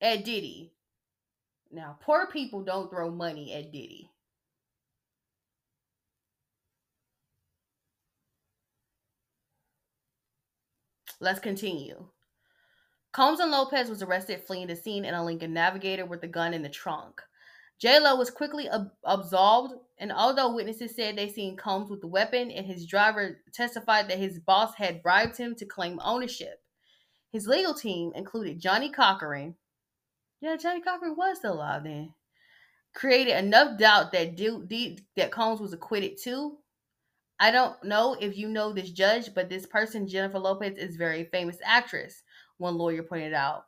at 0.00 0.24
Diddy. 0.24 0.72
Now, 1.70 1.98
poor 2.00 2.26
people 2.26 2.62
don't 2.62 2.90
throw 2.90 3.10
money 3.10 3.52
at 3.54 3.72
Diddy. 3.72 4.10
Let's 11.18 11.40
continue. 11.40 12.08
Combs 13.12 13.40
and 13.40 13.50
Lopez 13.50 13.88
was 13.88 14.02
arrested 14.02 14.42
fleeing 14.42 14.66
the 14.66 14.76
scene 14.76 15.06
in 15.06 15.14
a 15.14 15.24
Lincoln 15.24 15.54
Navigator 15.54 16.04
with 16.04 16.22
a 16.22 16.28
gun 16.28 16.52
in 16.52 16.62
the 16.62 16.68
trunk. 16.68 17.22
J 17.78 18.00
Lo 18.00 18.16
was 18.16 18.30
quickly 18.30 18.68
ab- 18.68 18.92
absolved, 19.04 19.74
and 19.98 20.12
although 20.12 20.54
witnesses 20.54 20.94
said 20.94 21.16
they 21.16 21.28
seen 21.28 21.56
Combs 21.56 21.90
with 21.90 22.00
the 22.00 22.06
weapon, 22.06 22.50
and 22.50 22.66
his 22.66 22.86
driver 22.86 23.42
testified 23.52 24.08
that 24.08 24.18
his 24.18 24.38
boss 24.38 24.74
had 24.76 25.02
bribed 25.02 25.36
him 25.36 25.54
to 25.56 25.66
claim 25.66 26.00
ownership, 26.02 26.62
his 27.32 27.46
legal 27.46 27.74
team 27.74 28.12
included 28.14 28.60
Johnnie 28.60 28.90
Cochran. 28.90 29.56
Yeah, 30.40 30.56
Johnnie 30.56 30.82
Cochran 30.82 31.16
was 31.16 31.38
still 31.38 31.54
alive 31.54 31.84
then. 31.84 32.14
Created 32.94 33.36
enough 33.36 33.78
doubt 33.78 34.12
that 34.12 34.36
D- 34.36 34.62
D- 34.66 34.98
that 35.16 35.30
Combs 35.30 35.60
was 35.60 35.72
acquitted 35.74 36.18
too, 36.22 36.58
I 37.38 37.50
don't 37.50 37.82
know 37.84 38.16
if 38.18 38.36
you 38.36 38.48
know 38.48 38.72
this 38.72 38.90
judge, 38.90 39.34
but 39.34 39.50
this 39.50 39.66
person, 39.66 40.08
Jennifer 40.08 40.38
Lopez, 40.38 40.78
is 40.78 40.96
very 40.96 41.24
famous 41.24 41.58
actress, 41.62 42.22
one 42.56 42.78
lawyer 42.78 43.02
pointed 43.02 43.34
out. 43.34 43.66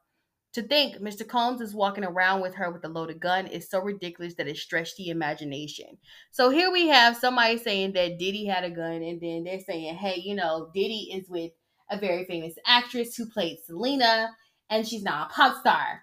To 0.58 0.66
think 0.66 0.96
Mr. 0.96 1.24
Combs 1.24 1.60
is 1.60 1.72
walking 1.72 2.02
around 2.02 2.40
with 2.40 2.52
her 2.56 2.68
with 2.72 2.84
a 2.84 2.88
loaded 2.88 3.20
gun 3.20 3.46
is 3.46 3.70
so 3.70 3.80
ridiculous 3.80 4.34
that 4.34 4.48
it 4.48 4.56
stretched 4.56 4.96
the 4.96 5.10
imagination. 5.10 5.98
So 6.32 6.50
here 6.50 6.72
we 6.72 6.88
have 6.88 7.16
somebody 7.16 7.58
saying 7.58 7.92
that 7.92 8.18
Diddy 8.18 8.44
had 8.44 8.64
a 8.64 8.70
gun, 8.70 9.04
and 9.04 9.20
then 9.20 9.44
they're 9.44 9.60
saying, 9.60 9.94
hey, 9.94 10.16
you 10.16 10.34
know, 10.34 10.68
Diddy 10.74 11.12
is 11.14 11.28
with 11.28 11.52
a 11.92 11.96
very 11.96 12.24
famous 12.24 12.54
actress 12.66 13.14
who 13.14 13.30
played 13.30 13.58
Selena, 13.64 14.30
and 14.68 14.84
she's 14.84 15.04
not 15.04 15.30
a 15.30 15.32
pop 15.32 15.60
star. 15.60 16.02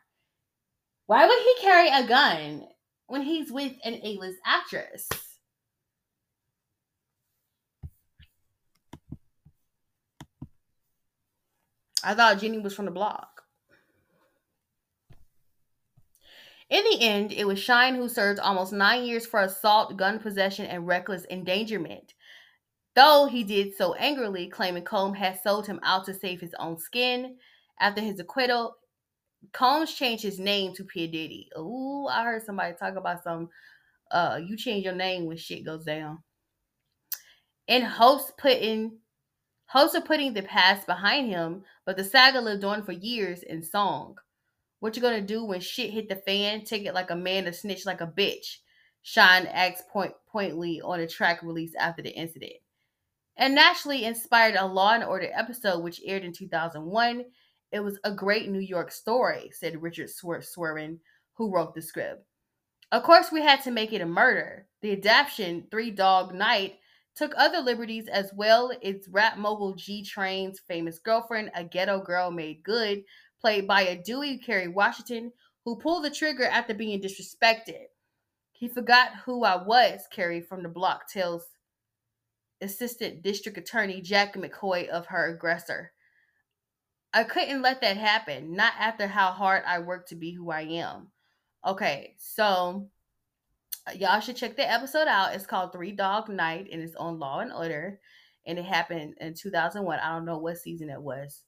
Why 1.07 1.27
would 1.27 1.37
he 1.37 1.55
carry 1.59 1.89
a 1.89 2.07
gun 2.07 2.65
when 3.07 3.23
he's 3.23 3.51
with 3.51 3.73
an 3.83 3.99
A-list 4.05 4.37
actress? 4.45 5.09
I 12.01 12.13
thought 12.13 12.39
Jenny 12.39 12.59
was 12.59 12.73
from 12.73 12.85
the 12.85 12.91
block. 12.91 13.34
In 16.75 16.83
the 16.83 17.01
end, 17.05 17.31
it 17.31 17.47
was 17.47 17.57
Shyne 17.57 17.95
who 17.95 18.09
served 18.09 18.37
almost 18.37 18.73
nine 18.73 19.05
years 19.05 19.25
for 19.25 19.39
assault, 19.39 19.95
gun 19.95 20.19
possession, 20.19 20.65
and 20.65 20.85
reckless 20.85 21.25
endangerment. 21.29 22.13
Though 22.95 23.29
he 23.31 23.45
did 23.45 23.77
so 23.77 23.93
angrily, 23.93 24.49
claiming 24.49 24.83
Combs 24.83 25.17
had 25.17 25.39
sold 25.41 25.67
him 25.67 25.79
out 25.83 26.03
to 26.03 26.13
save 26.13 26.41
his 26.41 26.53
own 26.59 26.77
skin. 26.77 27.37
After 27.79 28.01
his 28.01 28.19
acquittal, 28.19 28.75
Combs 29.53 29.93
changed 29.93 30.23
his 30.23 30.37
name 30.37 30.73
to 30.73 30.83
P. 30.83 31.07
Diddy. 31.07 31.47
Ooh, 31.57 32.07
I 32.07 32.25
heard 32.25 32.43
somebody 32.43 32.73
talk 32.73 32.97
about 32.97 33.23
some. 33.23 33.47
Uh, 34.11 34.41
you 34.45 34.57
change 34.57 34.83
your 34.83 34.95
name 34.95 35.27
when 35.27 35.37
shit 35.37 35.65
goes 35.65 35.85
down. 35.85 36.23
In 37.69 37.83
hopes 37.83 38.33
putting 38.37 38.97
Hopes 39.67 39.95
of 39.95 40.03
putting 40.03 40.33
the 40.33 40.43
past 40.43 40.85
behind 40.85 41.29
him, 41.29 41.63
but 41.85 41.95
the 41.95 42.03
saga 42.03 42.41
lived 42.41 42.65
on 42.65 42.83
for 42.83 42.91
years 42.91 43.43
in 43.43 43.63
song. 43.63 44.15
What 44.79 44.95
you 44.95 45.01
gonna 45.01 45.21
do 45.21 45.43
when 45.43 45.61
shit 45.61 45.91
hit 45.91 46.09
the 46.09 46.15
fan? 46.15 46.63
Take 46.63 46.85
it 46.85 46.93
like 46.93 47.09
a 47.09 47.15
man 47.15 47.45
to 47.45 47.53
snitch 47.53 47.85
like 47.85 48.01
a 48.01 48.07
bitch. 48.07 48.57
Shyne 49.01 49.47
asked 49.47 49.87
point 49.89 50.13
pointedly 50.27 50.81
on 50.81 50.99
a 50.99 51.07
track 51.07 51.43
released 51.43 51.75
after 51.75 52.01
the 52.01 52.09
incident. 52.09 52.53
And 53.37 53.53
naturally 53.53 54.05
inspired 54.05 54.55
a 54.55 54.65
Law 54.65 54.93
and 54.93 55.03
Order 55.03 55.29
episode 55.33 55.83
which 55.83 56.01
aired 56.05 56.23
in 56.23 56.33
2001. 56.33 57.25
It 57.71 57.79
was 57.81 57.99
a 58.03 58.11
great 58.11 58.49
New 58.49 58.59
York 58.59 58.91
story, 58.91 59.51
said 59.51 59.81
Richard 59.81 60.09
Swer- 60.09 60.99
who 61.33 61.51
wrote 61.51 61.75
the 61.75 61.81
script. 61.81 62.25
Of 62.91 63.03
course, 63.03 63.31
we 63.31 63.41
had 63.41 63.61
to 63.63 63.71
make 63.71 63.91
it 63.91 64.01
a 64.01 64.05
murder. 64.05 64.67
The 64.81 64.93
adaptation, 64.93 65.67
Three 65.69 65.91
Dog 65.91 66.33
Night, 66.33 66.79
took 67.15 67.33
other 67.35 67.59
liberties 67.59 68.07
as 68.07 68.31
well. 68.33 68.71
It's 68.81 69.07
rap 69.07 69.37
mogul 69.37 69.73
G 69.73 70.03
Train's 70.03 70.59
famous 70.59 70.99
girlfriend, 70.99 71.51
a 71.55 71.63
ghetto 71.63 72.01
girl 72.01 72.31
made 72.31 72.63
good, 72.63 73.03
played 73.45 73.67
by 73.67 73.83
a 73.83 73.95
Dewey 73.95 74.39
Kerry 74.39 74.67
Washington, 74.67 75.31
who 75.65 75.75
pulled 75.75 76.03
the 76.03 76.09
trigger 76.09 76.45
after 76.45 76.73
being 76.73 76.99
disrespected. 76.99 77.83
He 78.51 78.67
forgot 78.67 79.11
who 79.23 79.43
I 79.43 79.61
was, 79.61 80.07
Kerry 80.11 80.41
from 80.41 80.63
the 80.63 80.69
block 80.69 81.07
tells 81.07 81.45
Assistant 82.59 83.21
District 83.21 83.55
Attorney 83.55 84.01
Jack 84.01 84.33
McCoy 84.33 84.87
of 84.87 85.05
her 85.05 85.31
aggressor. 85.31 85.91
I 87.13 87.23
couldn't 87.23 87.61
let 87.61 87.81
that 87.81 87.97
happen, 87.97 88.55
not 88.55 88.73
after 88.79 89.05
how 89.05 89.29
hard 89.29 89.61
I 89.67 89.77
worked 89.77 90.09
to 90.09 90.15
be 90.15 90.31
who 90.31 90.49
I 90.49 90.61
am. 90.61 91.09
Okay, 91.67 92.15
so 92.17 92.89
uh, 93.87 93.91
Y'all 93.91 94.21
should 94.21 94.37
check 94.37 94.55
the 94.55 94.67
episode 94.67 95.07
out. 95.07 95.35
It's 95.35 95.45
called 95.45 95.71
Three 95.71 95.91
Dog 95.91 96.29
Night 96.29 96.69
and 96.71 96.81
it's 96.81 96.95
on 96.95 97.19
Law 97.19 97.41
and 97.41 97.53
Order. 97.53 97.99
And 98.47 98.57
it 98.57 98.65
happened 98.65 99.17
in 99.21 99.35
2001. 99.35 99.99
I 99.99 100.09
don't 100.13 100.25
know 100.25 100.39
what 100.39 100.57
season 100.57 100.89
it 100.89 100.99
was. 100.99 101.43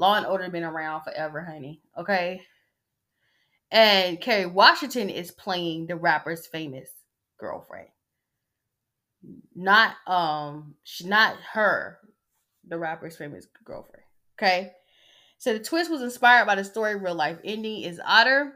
Law 0.00 0.14
and 0.14 0.24
Order 0.24 0.48
been 0.48 0.64
around 0.64 1.02
forever, 1.02 1.42
honey. 1.42 1.82
Okay. 1.96 2.40
And 3.70 4.18
Kerry 4.18 4.46
Washington 4.46 5.10
is 5.10 5.30
playing 5.30 5.86
the 5.86 5.94
rapper's 5.94 6.46
famous 6.46 6.88
girlfriend. 7.38 7.88
Not 9.54 9.96
um, 10.06 10.74
she 10.84 11.06
not 11.06 11.36
her, 11.52 11.98
the 12.66 12.78
rapper's 12.78 13.18
famous 13.18 13.46
girlfriend. 13.62 14.04
Okay. 14.38 14.72
So 15.36 15.52
the 15.52 15.58
twist 15.58 15.90
was 15.90 16.00
inspired 16.00 16.46
by 16.46 16.54
the 16.54 16.64
story 16.64 16.96
real 16.96 17.14
life 17.14 17.36
ending 17.44 17.82
is 17.82 18.00
Otter. 18.02 18.54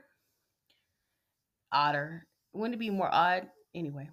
Otter. 1.70 2.26
Wouldn't 2.54 2.76
it 2.76 2.78
be 2.78 2.88
more 2.88 3.12
odd? 3.12 3.48
Anyway. 3.74 4.08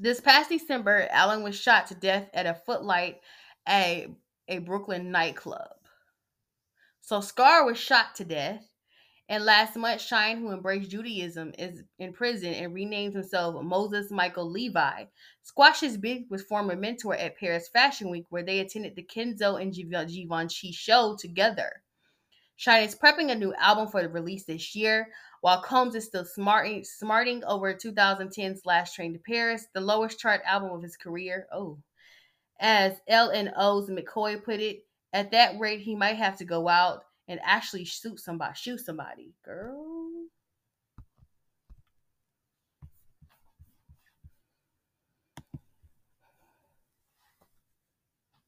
This 0.00 0.22
past 0.22 0.48
December, 0.48 1.06
Allen 1.10 1.42
was 1.42 1.54
shot 1.54 1.88
to 1.88 1.94
death 1.94 2.30
at 2.32 2.46
a 2.46 2.54
footlight 2.54 3.20
a 3.68 4.08
a 4.48 4.58
Brooklyn 4.58 5.10
nightclub. 5.10 5.68
So 7.06 7.20
Scar 7.20 7.66
was 7.66 7.76
shot 7.76 8.14
to 8.14 8.24
death. 8.24 8.66
And 9.28 9.44
last 9.44 9.76
month, 9.76 10.00
Shyne, 10.00 10.38
who 10.38 10.52
embraced 10.52 10.90
Judaism, 10.90 11.52
is 11.58 11.82
in 11.98 12.14
prison 12.14 12.54
and 12.54 12.74
renames 12.74 13.12
himself 13.12 13.62
Moses 13.62 14.10
Michael 14.10 14.50
Levi. 14.50 15.04
Squashes 15.42 15.98
beef 15.98 16.24
with 16.30 16.48
former 16.48 16.74
mentor 16.74 17.14
at 17.14 17.38
Paris 17.38 17.68
Fashion 17.68 18.08
Week, 18.08 18.24
where 18.30 18.42
they 18.42 18.60
attended 18.60 18.96
the 18.96 19.02
Kenzo 19.02 19.60
and 19.60 19.74
Givenchy 19.74 20.72
show 20.72 21.14
together. 21.20 21.82
Shyne 22.56 22.84
is 22.84 22.94
prepping 22.94 23.30
a 23.30 23.34
new 23.34 23.52
album 23.56 23.88
for 23.88 24.00
the 24.00 24.08
release 24.08 24.46
this 24.46 24.74
year, 24.74 25.08
while 25.42 25.60
Combs 25.60 25.94
is 25.94 26.06
still 26.06 26.24
smarting, 26.24 26.84
smarting 26.84 27.44
over 27.44 27.74
2010's 27.74 28.64
Last 28.64 28.94
Train 28.94 29.12
to 29.12 29.18
Paris, 29.18 29.66
the 29.74 29.80
lowest 29.82 30.18
chart 30.18 30.40
album 30.46 30.70
of 30.70 30.82
his 30.82 30.96
career. 30.96 31.48
Oh. 31.52 31.78
As 32.60 32.98
LNO's 33.10 33.90
McCoy 33.90 34.42
put 34.42 34.60
it, 34.60 34.86
at 35.14 35.30
that 35.30 35.58
rate, 35.60 35.80
he 35.80 35.94
might 35.94 36.16
have 36.16 36.36
to 36.38 36.44
go 36.44 36.68
out 36.68 37.04
and 37.28 37.40
actually 37.44 37.84
shoot 37.84 38.18
somebody, 38.18 38.52
shoot 38.56 38.80
somebody, 38.80 39.32
girl. 39.44 39.92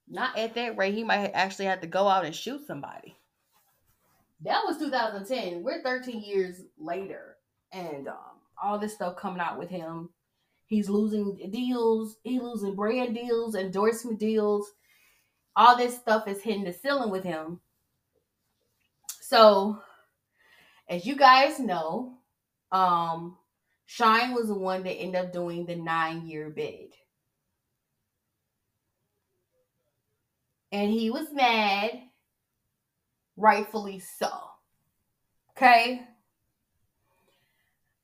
Not 0.08 0.36
at 0.36 0.54
that 0.54 0.76
rate. 0.76 0.94
He 0.94 1.04
might 1.04 1.30
actually 1.34 1.66
have 1.66 1.80
to 1.80 1.86
go 1.86 2.08
out 2.08 2.24
and 2.24 2.34
shoot 2.34 2.66
somebody. 2.66 3.16
That 4.42 4.62
was 4.66 4.78
2010. 4.78 5.62
We're 5.62 5.82
13 5.82 6.22
years 6.22 6.62
later, 6.78 7.36
and 7.72 8.08
um, 8.08 8.16
all 8.62 8.78
this 8.78 8.94
stuff 8.94 9.16
coming 9.16 9.40
out 9.40 9.58
with 9.58 9.68
him. 9.68 10.10
He's 10.66 10.88
losing 10.88 11.50
deals. 11.50 12.16
He's 12.22 12.42
losing 12.42 12.74
brand 12.74 13.14
deals, 13.14 13.54
endorsement 13.54 14.18
deals. 14.18 14.70
All 15.56 15.76
this 15.76 15.96
stuff 15.96 16.28
is 16.28 16.42
hitting 16.42 16.64
the 16.64 16.72
ceiling 16.72 17.10
with 17.10 17.24
him 17.24 17.60
so, 19.28 19.82
as 20.88 21.04
you 21.04 21.16
guys 21.16 21.58
know, 21.58 22.18
um, 22.70 23.36
Shyne 23.86 24.34
was 24.34 24.46
the 24.46 24.54
one 24.54 24.84
that 24.84 24.92
ended 24.92 25.20
up 25.20 25.32
doing 25.32 25.66
the 25.66 25.74
nine 25.74 26.28
year 26.28 26.48
bid. 26.48 26.92
And 30.70 30.92
he 30.92 31.10
was 31.10 31.32
mad, 31.32 31.90
rightfully 33.36 33.98
so. 33.98 34.30
Okay. 35.56 36.02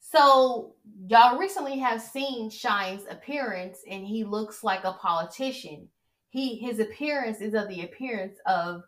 So, 0.00 0.74
y'all 1.07 1.38
recently 1.38 1.78
have 1.78 2.03
seen 2.03 2.50
Shyne's 2.50 3.05
appearance, 3.09 3.78
and 3.88 4.05
he 4.05 4.24
looks 4.24 4.64
like 4.64 4.82
a 4.82 4.94
politician. 4.94 5.88
He 6.33 6.57
his 6.57 6.78
appearance 6.78 7.43
is 7.43 7.53
of 7.53 7.68
the 7.68 7.83
appearance 7.83 8.39
of 8.47 8.85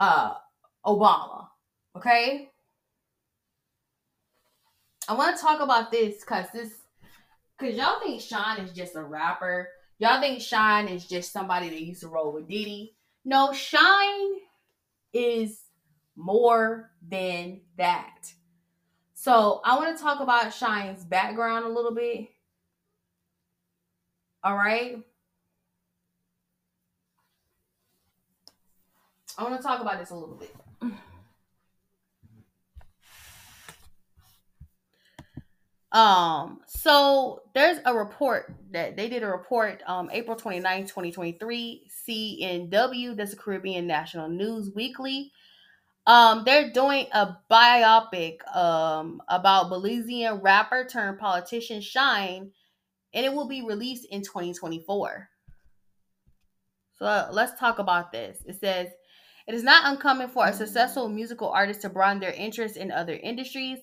uh 0.00 0.34
Obama. 0.84 1.46
Okay? 1.96 2.50
I 5.08 5.14
want 5.14 5.36
to 5.36 5.40
talk 5.42 5.60
about 5.60 5.92
this 5.92 6.18
because 6.18 6.46
this 6.52 6.72
because 7.56 7.76
y'all 7.76 8.00
think 8.00 8.20
Shyne 8.20 8.58
is 8.58 8.72
just 8.72 8.96
a 8.96 9.02
rapper. 9.04 9.68
Y'all 10.00 10.20
think 10.20 10.40
Shyne 10.40 10.88
is 10.88 11.06
just 11.06 11.32
somebody 11.32 11.68
that 11.68 11.80
used 11.80 12.00
to 12.00 12.08
roll 12.08 12.32
with 12.32 12.48
Diddy. 12.48 12.96
No, 13.24 13.52
Shyne 13.52 14.40
is 15.12 15.60
more 16.16 16.90
than 17.08 17.60
that. 17.76 18.32
So 19.14 19.60
I 19.64 19.76
want 19.76 19.96
to 19.96 20.02
talk 20.02 20.18
about 20.18 20.52
Shyne's 20.52 21.04
background 21.04 21.66
a 21.66 21.68
little 21.68 21.94
bit. 21.94 22.30
All 24.42 24.56
right. 24.56 25.04
I 29.38 29.44
want 29.44 29.56
to 29.56 29.62
talk 29.62 29.80
about 29.80 30.00
this 30.00 30.10
a 30.10 30.16
little 30.16 30.34
bit. 30.34 30.52
Um, 35.90 36.60
so 36.66 37.42
there's 37.54 37.78
a 37.86 37.94
report 37.94 38.54
that 38.72 38.96
they 38.96 39.08
did 39.08 39.22
a 39.22 39.26
report 39.26 39.82
um 39.86 40.10
April 40.12 40.36
29, 40.36 40.82
2023, 40.82 41.90
CNW, 42.08 43.16
that's 43.16 43.30
the 43.30 43.36
Caribbean 43.36 43.86
National 43.86 44.28
News 44.28 44.70
Weekly. 44.74 45.32
Um, 46.06 46.42
they're 46.44 46.72
doing 46.72 47.06
a 47.12 47.38
biopic 47.50 48.46
um 48.54 49.22
about 49.28 49.70
Belizean 49.70 50.42
rapper 50.42 50.84
turned 50.84 51.18
politician 51.18 51.80
Shyne, 51.80 52.50
and 53.14 53.24
it 53.24 53.32
will 53.32 53.48
be 53.48 53.62
released 53.62 54.06
in 54.10 54.22
2024. 54.22 55.30
So 56.96 57.28
let's 57.30 57.58
talk 57.58 57.78
about 57.78 58.12
this. 58.12 58.38
It 58.44 58.60
says 58.60 58.88
it 59.48 59.54
is 59.54 59.62
not 59.62 59.90
uncommon 59.90 60.28
for 60.28 60.46
a 60.46 60.52
successful 60.52 61.08
musical 61.08 61.48
artist 61.48 61.80
to 61.80 61.88
broaden 61.88 62.20
their 62.20 62.32
interests 62.32 62.76
in 62.76 62.92
other 62.92 63.14
industries, 63.14 63.78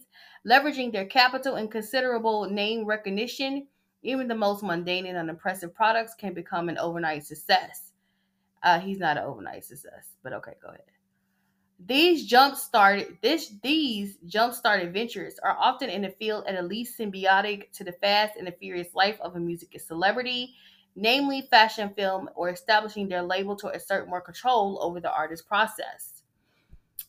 leveraging 0.47 0.91
their 0.91 1.07
capital 1.07 1.55
and 1.55 1.71
considerable 1.71 2.47
name 2.47 2.85
recognition. 2.85 3.65
Even 4.03 4.27
the 4.27 4.35
most 4.35 4.61
mundane 4.61 5.07
and 5.07 5.17
unimpressive 5.17 5.73
products 5.73 6.13
can 6.13 6.35
become 6.35 6.69
an 6.69 6.77
overnight 6.77 7.25
success. 7.25 7.93
Uh, 8.61 8.79
he's 8.79 8.99
not 8.99 9.17
an 9.17 9.23
overnight 9.23 9.65
success, 9.65 10.05
but 10.21 10.33
okay, 10.33 10.53
go 10.61 10.67
ahead. 10.67 10.81
These 11.83 12.25
jump 12.25 12.55
started 12.55 13.17
this 13.21 13.51
these 13.61 14.17
jump 14.27 14.53
started 14.53 14.93
ventures 14.93 15.39
are 15.43 15.57
often 15.59 15.89
in 15.89 16.05
a 16.05 16.09
field 16.09 16.45
at 16.47 16.63
least 16.65 16.97
symbiotic 16.97 17.71
to 17.73 17.83
the 17.83 17.91
fast 17.91 18.37
and 18.37 18.47
the 18.47 18.51
furious 18.51 18.93
life 18.93 19.19
of 19.19 19.35
a 19.35 19.39
music 19.39 19.77
celebrity 19.81 20.53
namely 20.95 21.47
fashion 21.49 21.91
film, 21.95 22.29
or 22.35 22.49
establishing 22.49 23.07
their 23.07 23.23
label 23.23 23.55
to 23.57 23.69
assert 23.69 24.09
more 24.09 24.21
control 24.21 24.79
over 24.81 24.99
the 24.99 25.11
artist 25.11 25.47
process. 25.47 26.23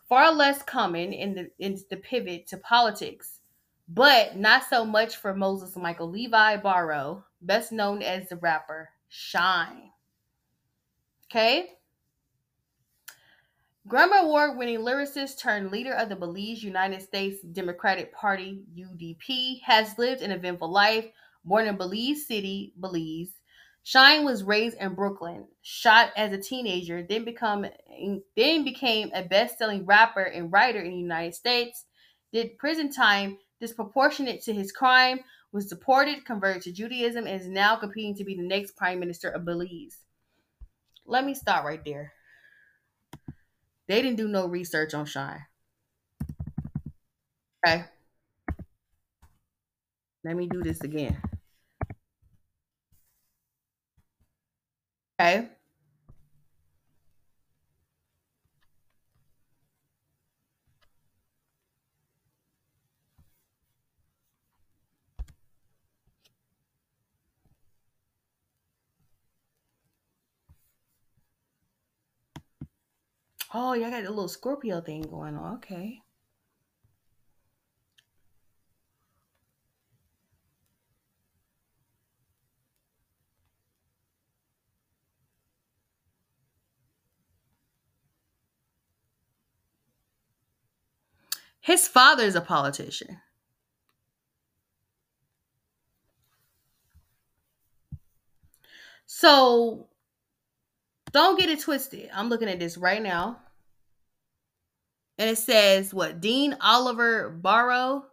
Far 0.09 0.33
less 0.33 0.63
common 0.63 1.13
in 1.13 1.35
the, 1.35 1.51
in 1.59 1.79
the 1.91 1.97
pivot 1.97 2.47
to 2.49 2.57
politics, 2.59 3.41
but 3.89 4.37
not 4.37 4.65
so 4.69 4.85
much 4.85 5.17
for 5.17 5.35
Moses 5.35 5.77
Michael 5.77 6.11
Levi 6.11 6.57
Barrow, 6.57 7.25
best 7.41 7.73
known 7.73 8.03
as 8.03 8.29
the 8.29 8.37
rapper 8.37 8.91
Shyne. 9.09 9.91
Okay? 11.31 11.71
Grammy 13.89 14.21
Award 14.21 14.59
winning 14.59 14.81
lyricist 14.81 15.39
turned 15.39 15.71
leader 15.71 15.93
of 15.93 16.09
the 16.09 16.17
Belize 16.17 16.65
United 16.65 17.03
States 17.03 17.41
Democratic 17.41 18.13
Party, 18.13 18.65
UDP, 18.77 19.63
has 19.63 19.97
lived 19.97 20.23
an 20.23 20.33
eventful 20.33 20.69
life. 20.69 21.07
Born 21.45 21.69
in 21.69 21.77
Belize 21.77 22.27
City, 22.27 22.75
Belize, 22.81 23.31
Shyne 23.87 24.25
was 24.25 24.43
raised 24.43 24.77
in 24.79 24.97
Brooklyn, 24.97 25.47
shot 25.63 26.11
as 26.17 26.33
a 26.33 26.43
teenager, 26.43 27.07
then 27.09 27.25
become 27.25 27.65
then 28.37 28.65
became 28.65 29.13
a 29.15 29.23
best-selling 29.23 29.87
rapper 29.87 30.25
and 30.25 30.53
writer 30.53 30.81
in 30.81 30.91
the 30.91 30.97
United 30.97 31.37
States. 31.37 31.85
Did 32.33 32.59
prison 32.59 32.91
time 32.91 33.39
disproportionate 33.61 34.43
to 34.43 34.53
his 34.53 34.73
crime, 34.73 35.21
was 35.53 35.67
deported, 35.67 36.25
converted 36.25 36.63
to 36.63 36.73
Judaism, 36.73 37.29
and 37.29 37.41
is 37.41 37.47
now 37.47 37.77
competing 37.77 38.17
to 38.17 38.25
be 38.25 38.35
the 38.35 38.43
next 38.43 38.75
prime 38.77 38.99
minister 38.99 39.31
of 39.31 39.45
Belize. 39.45 39.99
Let 41.07 41.25
me 41.25 41.35
stop 41.35 41.65
right 41.65 41.85
there. 41.85 42.13
They 43.87 44.03
didn't 44.03 44.17
do 44.17 44.27
no 44.27 44.49
research 44.49 44.95
on 44.95 45.07
Shyne. 45.07 45.47
Okay. 47.65 47.85
Let 50.25 50.35
me 50.35 50.49
do 50.49 50.61
this 50.61 50.81
again. 50.81 51.17
Okay. 55.19 55.49
Oh, 73.53 73.73
y'all 73.75 73.91
got 73.91 74.05
a 74.05 74.09
little 74.09 74.29
Scorpio 74.29 74.81
thing 74.81 75.03
going 75.03 75.37
on. 75.37 75.55
Okay. 75.57 76.01
His 91.67 91.89
father 91.89 92.23
is 92.23 92.37
a 92.37 92.41
politician. 92.41 93.21
So 99.07 99.89
don't 101.11 101.37
get 101.37 101.51
it 101.51 101.59
twisted. 101.59 102.09
I'm 102.15 102.29
looking 102.29 102.49
at 102.49 102.61
this 102.61 102.79
right 102.79 103.03
now. 103.03 103.41
And 105.19 105.29
it 105.29 105.39
says 105.39 105.93
what 105.93 106.21
Dean 106.21 106.57
Oliver 106.61 107.31
Barrow 107.31 108.05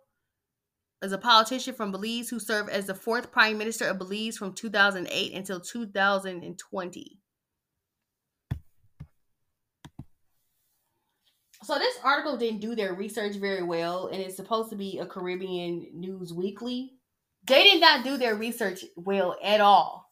is 1.04 1.12
a 1.12 1.20
politician 1.20 1.76
from 1.76 1.91
Belize 1.91 2.32
who 2.32 2.39
served 2.39 2.72
as 2.72 2.88
the 2.88 2.95
fourth 2.95 3.32
prime 3.32 3.60
minister 3.60 3.86
of 3.86 3.99
Belize 3.99 4.36
from 4.36 4.54
2008 4.54 5.32
until 5.32 5.60
2020. 5.60 7.20
So 11.64 11.80
this 11.80 11.95
article 12.03 12.38
didn't 12.38 12.59
do 12.59 12.76
their 12.76 12.93
research 12.93 13.36
very 13.36 13.64
well, 13.64 14.07
and 14.07 14.22
it's 14.22 14.36
supposed 14.36 14.70
to 14.72 14.76
be 14.76 14.99
a 14.99 15.05
Caribbean 15.05 15.88
news 15.93 16.34
weekly. 16.34 16.93
They 17.45 17.64
did 17.64 17.82
not 17.82 18.03
do 18.03 18.18
their 18.18 18.36
research 18.36 18.84
well 18.95 19.38
at 19.43 19.61
all. 19.61 20.11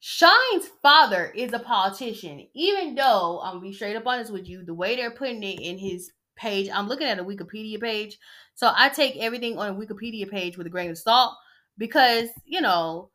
Shyne's 0.00 0.68
father 0.82 1.32
is 1.34 1.52
a 1.52 1.58
politician, 1.58 2.46
even 2.54 2.94
though 2.94 3.40
I'm 3.42 3.54
gonna 3.54 3.62
be 3.62 3.72
straight 3.72 3.96
up 3.96 4.06
honest 4.06 4.32
with 4.32 4.48
you, 4.48 4.64
the 4.64 4.74
way 4.74 4.94
they're 4.94 5.10
putting 5.10 5.42
it 5.42 5.60
in 5.60 5.78
his 5.78 6.12
page, 6.36 6.68
I'm 6.72 6.86
looking 6.86 7.08
at 7.08 7.18
a 7.18 7.24
Wikipedia 7.24 7.80
page. 7.80 8.18
So 8.54 8.72
I 8.76 8.88
take 8.88 9.16
everything 9.16 9.58
on 9.58 9.70
a 9.70 9.74
Wikipedia 9.74 10.30
page 10.30 10.56
with 10.56 10.66
a 10.66 10.70
grain 10.70 10.90
of 10.90 10.98
salt 10.98 11.34
because, 11.78 12.28
you 12.44 12.60
know, 12.60 13.10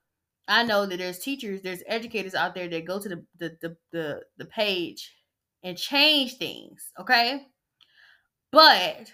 I 0.47 0.63
know 0.63 0.85
that 0.85 0.97
there's 0.97 1.19
teachers, 1.19 1.61
there's 1.61 1.83
educators 1.87 2.35
out 2.35 2.55
there 2.55 2.67
that 2.67 2.85
go 2.85 2.99
to 2.99 3.07
the 3.09 3.25
the 3.37 3.57
the, 3.61 3.77
the, 3.91 4.21
the 4.37 4.45
page 4.45 5.13
and 5.63 5.77
change 5.77 6.37
things, 6.37 6.91
okay? 6.99 7.47
But 8.51 9.13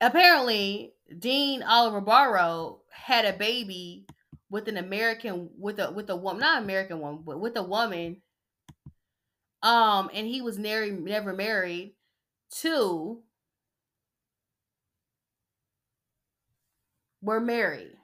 apparently 0.00 0.94
Dean 1.18 1.62
Oliver 1.62 2.00
Barrow 2.00 2.80
had 2.90 3.24
a 3.24 3.32
baby 3.36 4.06
with 4.50 4.68
an 4.68 4.76
American 4.76 5.50
with 5.58 5.78
a 5.78 5.90
with 5.90 6.10
a 6.10 6.16
woman, 6.16 6.40
not 6.40 6.62
American 6.62 7.00
woman, 7.00 7.22
but 7.24 7.40
with 7.40 7.56
a 7.56 7.62
woman. 7.62 8.22
Um, 9.62 10.10
and 10.14 10.26
he 10.26 10.40
was 10.40 10.58
never 10.58 10.86
never 10.90 11.32
married 11.32 11.94
to 12.60 13.22
were 17.22 17.38
married. 17.40 17.96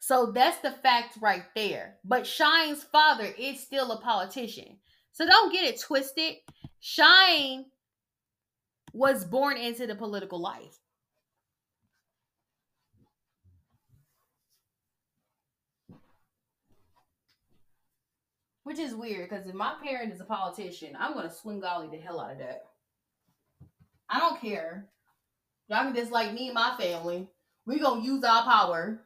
So 0.00 0.32
that's 0.32 0.58
the 0.58 0.70
fact 0.72 1.16
right 1.20 1.44
there. 1.54 1.98
But 2.04 2.26
Shyne's 2.26 2.82
father 2.84 3.24
is 3.38 3.60
still 3.60 3.92
a 3.92 4.00
politician. 4.00 4.78
So 5.12 5.26
don't 5.26 5.52
get 5.52 5.64
it 5.64 5.80
twisted. 5.80 6.36
Shyne 6.84 7.66
was 8.92 9.24
born 9.24 9.56
into 9.56 9.86
the 9.86 9.94
political 9.94 10.40
life. 10.40 10.80
Which 18.64 18.80
is 18.80 18.96
weird 18.96 19.30
because 19.30 19.46
if 19.46 19.54
my 19.54 19.74
parent 19.80 20.12
is 20.12 20.20
a 20.20 20.24
politician, 20.24 20.96
I'm 20.98 21.14
gonna 21.14 21.32
swing 21.32 21.60
golly 21.60 21.86
the 21.86 22.02
hell 22.02 22.18
out 22.18 22.32
of 22.32 22.38
that. 22.38 22.64
I 24.10 24.18
don't 24.18 24.40
care. 24.40 24.86
Y'all 25.68 25.84
can 25.84 25.92
dislike 25.92 26.34
me 26.34 26.48
and 26.48 26.54
my 26.54 26.74
family. 26.76 27.28
We 27.64 27.78
gonna 27.78 28.02
use 28.02 28.24
our 28.24 28.42
power. 28.42 29.00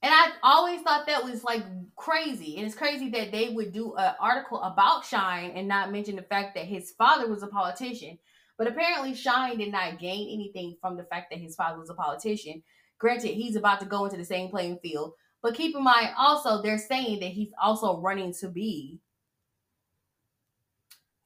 And 0.00 0.14
I 0.14 0.30
always 0.42 0.80
thought 0.80 1.06
that 1.06 1.24
was 1.24 1.44
like 1.44 1.62
crazy. 1.96 2.56
And 2.56 2.66
it's 2.66 2.74
crazy 2.74 3.08
that 3.10 3.32
they 3.32 3.48
would 3.48 3.72
do 3.72 3.94
an 3.96 4.14
article 4.20 4.62
about 4.62 5.04
Shyne 5.04 5.52
and 5.54 5.66
not 5.66 5.90
mention 5.90 6.16
the 6.16 6.22
fact 6.22 6.54
that 6.54 6.66
his 6.66 6.92
father 6.92 7.28
was 7.28 7.42
a 7.42 7.48
politician. 7.48 8.18
But 8.58 8.68
apparently, 8.68 9.14
Shyne 9.14 9.58
did 9.58 9.72
not 9.72 9.98
gain 9.98 10.28
anything 10.32 10.76
from 10.80 10.96
the 10.96 11.04
fact 11.04 11.30
that 11.30 11.40
his 11.40 11.56
father 11.56 11.78
was 11.78 11.90
a 11.90 11.94
politician. 11.94 12.62
Granted, 12.98 13.32
he's 13.32 13.56
about 13.56 13.80
to 13.80 13.86
go 13.86 14.04
into 14.04 14.16
the 14.16 14.24
same 14.24 14.48
playing 14.48 14.78
field. 14.78 15.12
But 15.42 15.54
keep 15.54 15.76
in 15.76 15.84
mind, 15.84 16.10
also, 16.18 16.62
they're 16.62 16.78
saying 16.78 17.20
that 17.20 17.32
he's 17.32 17.52
also 17.62 18.00
running 18.00 18.32
to 18.34 18.48
be 18.48 19.00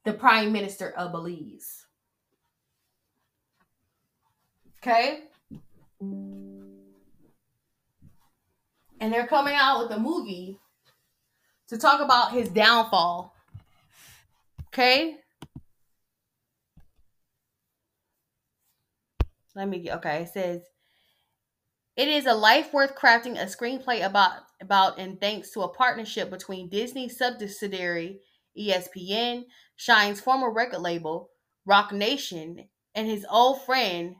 the 0.03 0.13
prime 0.13 0.51
minister 0.51 0.91
of 0.91 1.11
Belize. 1.11 1.85
Okay? 4.79 5.23
And 9.01 9.11
they're 9.11 9.27
coming 9.27 9.55
out 9.55 9.81
with 9.81 9.97
a 9.97 9.99
movie 9.99 10.57
to 11.67 11.77
talk 11.77 12.01
about 12.01 12.31
his 12.31 12.47
downfall. 12.49 13.33
Okay? 14.67 15.17
Let 19.55 19.67
me 19.67 19.79
get 19.79 19.97
okay. 19.97 20.21
It 20.21 20.29
says 20.29 20.61
it 21.97 22.07
is 22.07 22.25
a 22.25 22.33
life 22.33 22.71
worth 22.73 22.95
crafting 22.95 23.41
a 23.41 23.45
screenplay 23.45 24.05
about 24.05 24.33
about 24.61 24.97
and 24.97 25.19
thanks 25.19 25.51
to 25.51 25.61
a 25.61 25.73
partnership 25.73 26.29
between 26.29 26.69
Disney 26.69 27.09
subsidiary 27.09 28.21
ESPN, 28.57 29.43
Shyne's 29.75 30.21
former 30.21 30.51
record 30.51 30.79
label, 30.79 31.31
Roc 31.65 31.91
Nation, 31.91 32.69
and 32.95 33.07
his 33.07 33.25
old 33.29 33.61
friend 33.63 34.15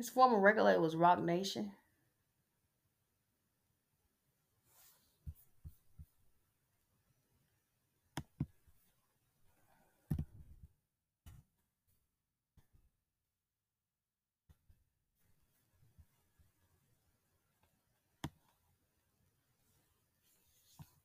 his 0.00 0.08
former 0.08 0.38
label 0.38 0.80
was 0.80 0.96
Roc 0.96 1.20
Nation. 1.20 1.72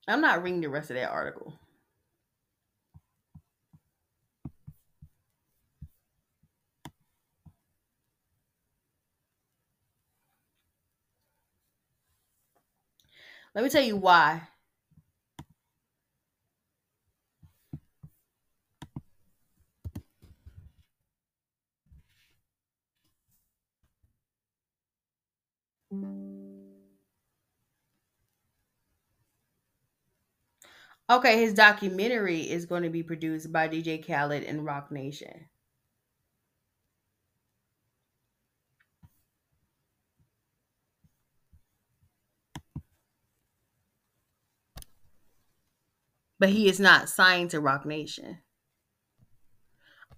I'm 0.08 0.22
not 0.22 0.42
reading 0.42 0.62
the 0.62 0.70
rest 0.70 0.90
of 0.90 0.96
that 0.96 1.10
article. 1.10 1.60
Let 13.56 13.64
me 13.64 13.70
tell 13.70 13.84
you 13.84 13.96
why. 13.96 14.50
Okay, 31.10 31.40
his 31.40 31.54
documentary 31.54 32.42
is 32.42 32.66
going 32.66 32.84
to 32.84 32.90
be 32.90 33.04
produced 33.04 33.54
by 33.54 33.68
DJ 33.70 34.06
Khaled 34.06 34.44
and 34.44 34.66
Roc 34.66 34.92
Nation. 34.92 35.48
But 46.46 46.54
he 46.54 46.70
is 46.70 46.80
not 46.80 47.10
signed 47.10 47.50
to 47.50 47.60
Roc 47.60 47.88
Nation. 47.88 48.38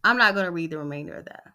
I'm 0.03 0.17
not 0.17 0.33
going 0.33 0.45
to 0.45 0.51
read 0.51 0.71
the 0.71 0.77
remainder 0.77 1.15
of 1.15 1.23
that. 1.23 1.53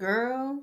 Girl. 0.00 0.62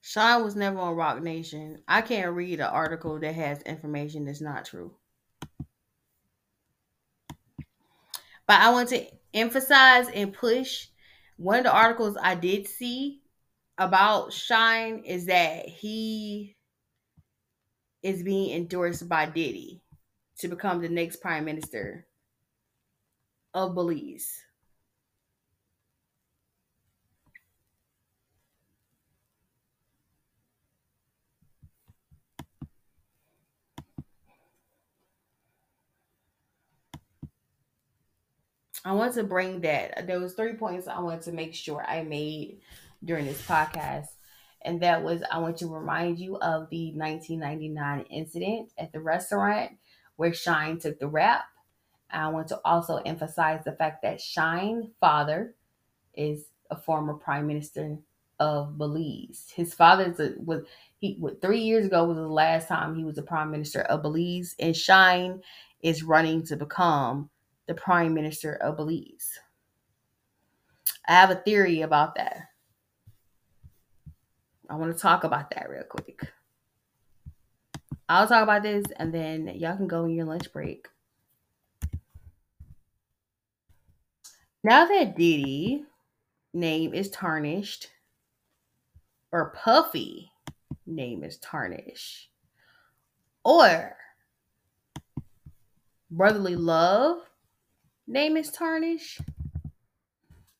Sean 0.00 0.42
was 0.42 0.56
never 0.56 0.76
on 0.80 0.96
Roc 0.96 1.22
Nation. 1.22 1.82
I 1.86 2.00
can't 2.02 2.32
read 2.32 2.58
an 2.58 2.66
article 2.66 3.20
that 3.20 3.32
has 3.36 3.62
information 3.62 4.24
that's 4.24 4.40
not 4.40 4.64
true. 4.64 4.96
But 8.48 8.60
I 8.60 8.70
want 8.70 8.88
to 8.88 9.06
emphasize 9.32 10.08
and 10.08 10.32
push 10.32 10.88
one 11.36 11.58
of 11.58 11.64
the 11.64 11.72
articles 11.72 12.16
I 12.20 12.34
did 12.34 12.66
see 12.66 13.22
about 13.78 14.32
Shyne 14.32 15.04
is 15.04 15.26
that 15.26 15.68
he 15.68 16.56
is 18.02 18.24
being 18.24 18.56
endorsed 18.56 19.08
by 19.08 19.26
Diddy 19.26 19.84
to 20.38 20.48
become 20.48 20.80
the 20.82 20.88
next 20.88 21.16
prime 21.20 21.44
minister 21.44 22.06
of 23.54 23.74
Belize. 23.74 24.42
I 38.84 38.92
want 38.92 39.14
to 39.14 39.24
bring 39.24 39.62
that. 39.62 40.06
There 40.06 40.20
was 40.20 40.34
three 40.34 40.52
points 40.54 40.86
I 40.86 41.00
wanted 41.00 41.22
to 41.22 41.32
make 41.32 41.54
sure 41.54 41.84
I 41.84 42.02
made 42.04 42.60
during 43.04 43.26
this 43.26 43.44
podcast. 43.44 44.06
And 44.64 44.80
that 44.82 45.02
was 45.02 45.22
I 45.30 45.38
want 45.38 45.56
to 45.58 45.66
remind 45.66 46.18
you 46.20 46.36
of 46.36 46.70
the 46.70 46.92
1999 46.92 48.02
incident 48.10 48.70
at 48.78 48.92
the 48.92 49.00
restaurant 49.00 49.72
where 50.16 50.32
Shyne 50.32 50.78
took 50.78 50.98
the 50.98 51.08
rap. 51.08 51.44
I 52.10 52.28
want 52.28 52.48
to 52.48 52.60
also 52.64 52.96
emphasize 52.98 53.64
the 53.64 53.72
fact 53.72 54.02
that 54.02 54.20
Shyne 54.20 54.90
father 55.00 55.54
is 56.14 56.46
a 56.70 56.76
former 56.76 57.14
prime 57.14 57.46
minister 57.46 57.98
of 58.38 58.78
Belize. 58.78 59.50
His 59.54 59.74
father 59.74 60.34
was 60.38 60.62
he 60.98 61.20
three 61.40 61.60
years 61.60 61.86
ago 61.86 62.04
was 62.04 62.16
the 62.16 62.26
last 62.26 62.68
time 62.68 62.94
he 62.94 63.04
was 63.04 63.18
a 63.18 63.22
prime 63.22 63.50
minister 63.50 63.82
of 63.82 64.02
Belize, 64.02 64.54
and 64.58 64.76
Shyne 64.76 65.42
is 65.82 66.02
running 66.02 66.44
to 66.46 66.56
become 66.56 67.30
the 67.66 67.74
prime 67.74 68.14
minister 68.14 68.54
of 68.56 68.76
Belize. 68.76 69.38
I 71.08 71.12
have 71.12 71.30
a 71.30 71.36
theory 71.36 71.82
about 71.82 72.14
that. 72.16 72.48
I 74.68 74.74
want 74.74 74.94
to 74.94 75.00
talk 75.00 75.24
about 75.24 75.50
that 75.50 75.70
real 75.70 75.84
quick. 75.84 76.20
I'll 78.08 78.28
talk 78.28 78.42
about 78.42 78.62
this 78.62 78.84
and 78.96 79.12
then 79.12 79.48
y'all 79.56 79.76
can 79.76 79.88
go 79.88 80.04
in 80.04 80.14
your 80.14 80.26
lunch 80.26 80.52
break. 80.52 80.86
Now 84.62 84.86
that 84.86 85.16
Diddy 85.16 85.84
name 86.52 86.94
is 86.94 87.10
tarnished, 87.10 87.88
or 89.30 89.50
Puffy 89.50 90.30
name 90.86 91.22
is 91.22 91.38
tarnished, 91.38 92.30
or 93.44 93.96
Brotherly 96.10 96.56
Love 96.56 97.18
name 98.06 98.36
is 98.36 98.50
tarnished. 98.50 99.20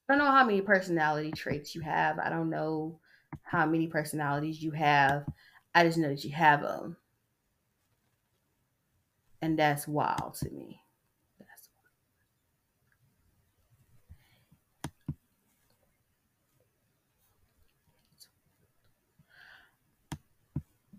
I 0.09 0.15
don't 0.15 0.19
know 0.19 0.31
how 0.31 0.45
many 0.45 0.61
personality 0.61 1.33
traits 1.33 1.75
you 1.75 1.81
have. 1.81 2.19
I 2.19 2.29
don't 2.29 2.51
know 2.51 3.01
how 3.43 3.67
many 3.67 3.89
personalities 3.89 4.63
you 4.63 4.71
have. 4.73 5.25
I 5.75 5.85
just 5.85 5.99
know 5.99 6.09
that 6.09 6.25
you 6.25 6.33
have 6.33 6.63
them. 6.63 6.97
And 9.47 9.57
that's 9.57 9.87
wild 9.87 10.35
to 10.41 10.51
me. 10.51 10.81
That's 11.39 11.69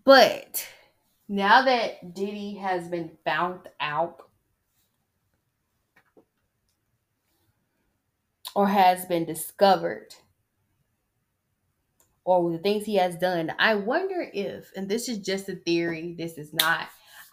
But 0.02 0.66
now 1.28 1.60
that 1.60 2.14
Diddy 2.14 2.54
has 2.54 2.88
been 2.88 3.18
found 3.22 3.68
out 3.80 4.22
or 8.54 8.68
has 8.68 9.04
been 9.04 9.26
discovered 9.26 10.14
or 12.24 12.50
the 12.50 12.56
things 12.56 12.86
he 12.86 12.94
has 12.94 13.14
done, 13.16 13.52
I 13.58 13.74
wonder 13.74 14.26
if, 14.32 14.72
and 14.74 14.88
this 14.88 15.06
is 15.10 15.18
just 15.18 15.50
a 15.50 15.54
theory, 15.54 16.14
this 16.16 16.38
is 16.38 16.54
not, 16.54 16.88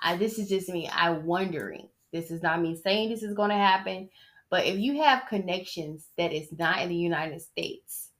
I 0.05 0.15
this 0.15 0.37
is 0.37 0.47
just 0.47 0.69
me, 0.69 0.87
I 0.87 1.09
wondering. 1.09 1.89
This 2.13 2.29
is 2.29 2.43
not 2.43 2.61
me 2.61 2.79
saying 2.81 3.09
this 3.09 3.23
is 3.23 3.33
going 3.33 3.49
to 3.49 3.55
happen, 3.55 4.07
but 4.51 4.65
if 4.65 4.77
you 4.77 5.01
have 5.01 5.27
connections 5.27 6.09
that 6.17 6.31
is 6.31 6.47
not 6.57 6.81
in 6.81 6.89
the 6.89 6.95
United 6.95 7.41
States, 7.41 8.11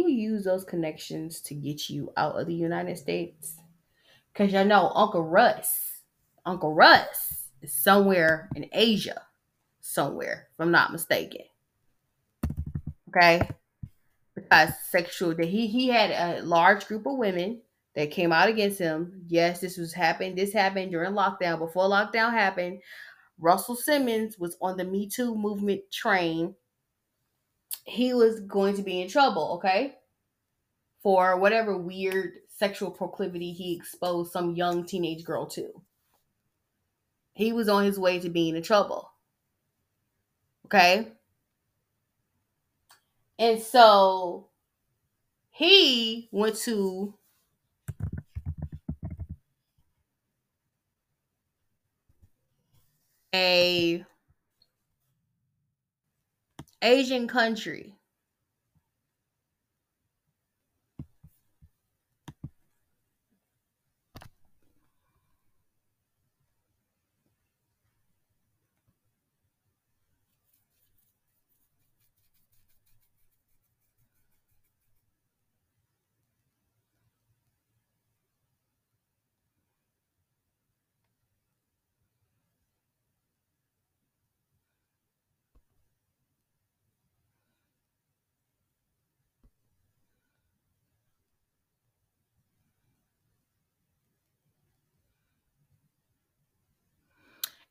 you 0.00 0.08
use 0.08 0.44
those 0.44 0.64
connections 0.64 1.40
to 1.42 1.54
get 1.54 1.88
you 1.88 2.12
out 2.16 2.34
of 2.34 2.46
the 2.46 2.54
United 2.54 2.98
States? 2.98 3.56
Because 4.32 4.52
you 4.52 4.64
know 4.64 4.92
Uncle 4.94 5.24
Russ, 5.24 5.89
Uncle 6.46 6.74
Russ 6.74 7.48
is 7.62 7.72
somewhere 7.72 8.48
in 8.54 8.68
Asia, 8.72 9.22
somewhere, 9.80 10.48
if 10.52 10.60
I'm 10.60 10.70
not 10.70 10.92
mistaken. 10.92 11.42
Okay? 13.08 13.48
Because 14.34 14.70
sexual 14.90 15.34
that 15.34 15.46
he 15.46 15.66
he 15.66 15.88
had 15.88 16.10
a 16.10 16.42
large 16.42 16.86
group 16.86 17.06
of 17.06 17.18
women 17.18 17.60
that 17.94 18.10
came 18.10 18.32
out 18.32 18.48
against 18.48 18.78
him. 18.78 19.24
Yes, 19.26 19.60
this 19.60 19.76
was 19.76 19.92
happening. 19.92 20.34
This 20.34 20.52
happened 20.52 20.92
during 20.92 21.12
lockdown. 21.12 21.58
Before 21.58 21.88
lockdown 21.88 22.30
happened, 22.32 22.80
Russell 23.38 23.76
Simmons 23.76 24.38
was 24.38 24.56
on 24.62 24.76
the 24.76 24.84
Me 24.84 25.08
Too 25.08 25.34
movement 25.34 25.82
train 25.90 26.54
he 27.84 28.14
was 28.14 28.40
going 28.40 28.76
to 28.76 28.82
be 28.82 29.00
in 29.00 29.08
trouble, 29.08 29.54
okay? 29.56 29.96
For 31.02 31.38
whatever 31.38 31.76
weird 31.76 32.34
sexual 32.48 32.90
proclivity 32.90 33.52
he 33.52 33.74
exposed 33.74 34.32
some 34.32 34.54
young 34.54 34.84
teenage 34.84 35.24
girl 35.24 35.46
to. 35.50 35.82
He 37.34 37.52
was 37.52 37.68
on 37.68 37.84
his 37.84 37.98
way 37.98 38.18
to 38.18 38.28
being 38.28 38.56
in 38.56 38.62
trouble. 38.62 39.10
Okay? 40.66 41.08
And 43.38 43.60
so 43.60 44.48
he 45.50 46.28
went 46.30 46.56
to 46.56 47.14
a 53.34 54.04
Asian 56.82 57.28
country. 57.28 57.99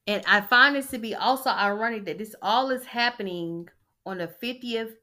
And 0.09 0.23
I 0.25 0.41
find 0.41 0.75
this 0.75 0.87
to 0.87 0.97
be 0.97 1.13
also 1.13 1.51
ironic 1.51 2.05
that 2.05 2.17
this 2.17 2.33
all 2.41 2.71
is 2.71 2.83
happening 2.83 3.69
on 4.07 4.17
the 4.17 4.27
50th 4.27 4.93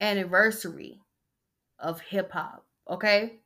anniversary 0.00 0.98
of 1.78 2.00
hip 2.00 2.32
hop. 2.32 2.66
Okay. 2.90 3.38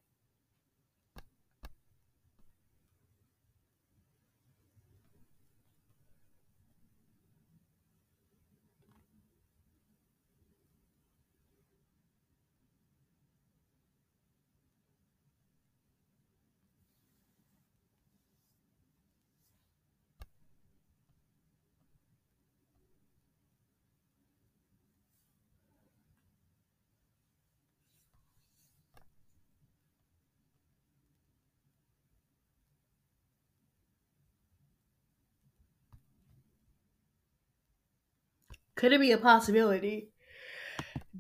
Could 38.83 38.93
it 38.93 38.99
be 38.99 39.13
a 39.13 39.19
possibility 39.19 40.09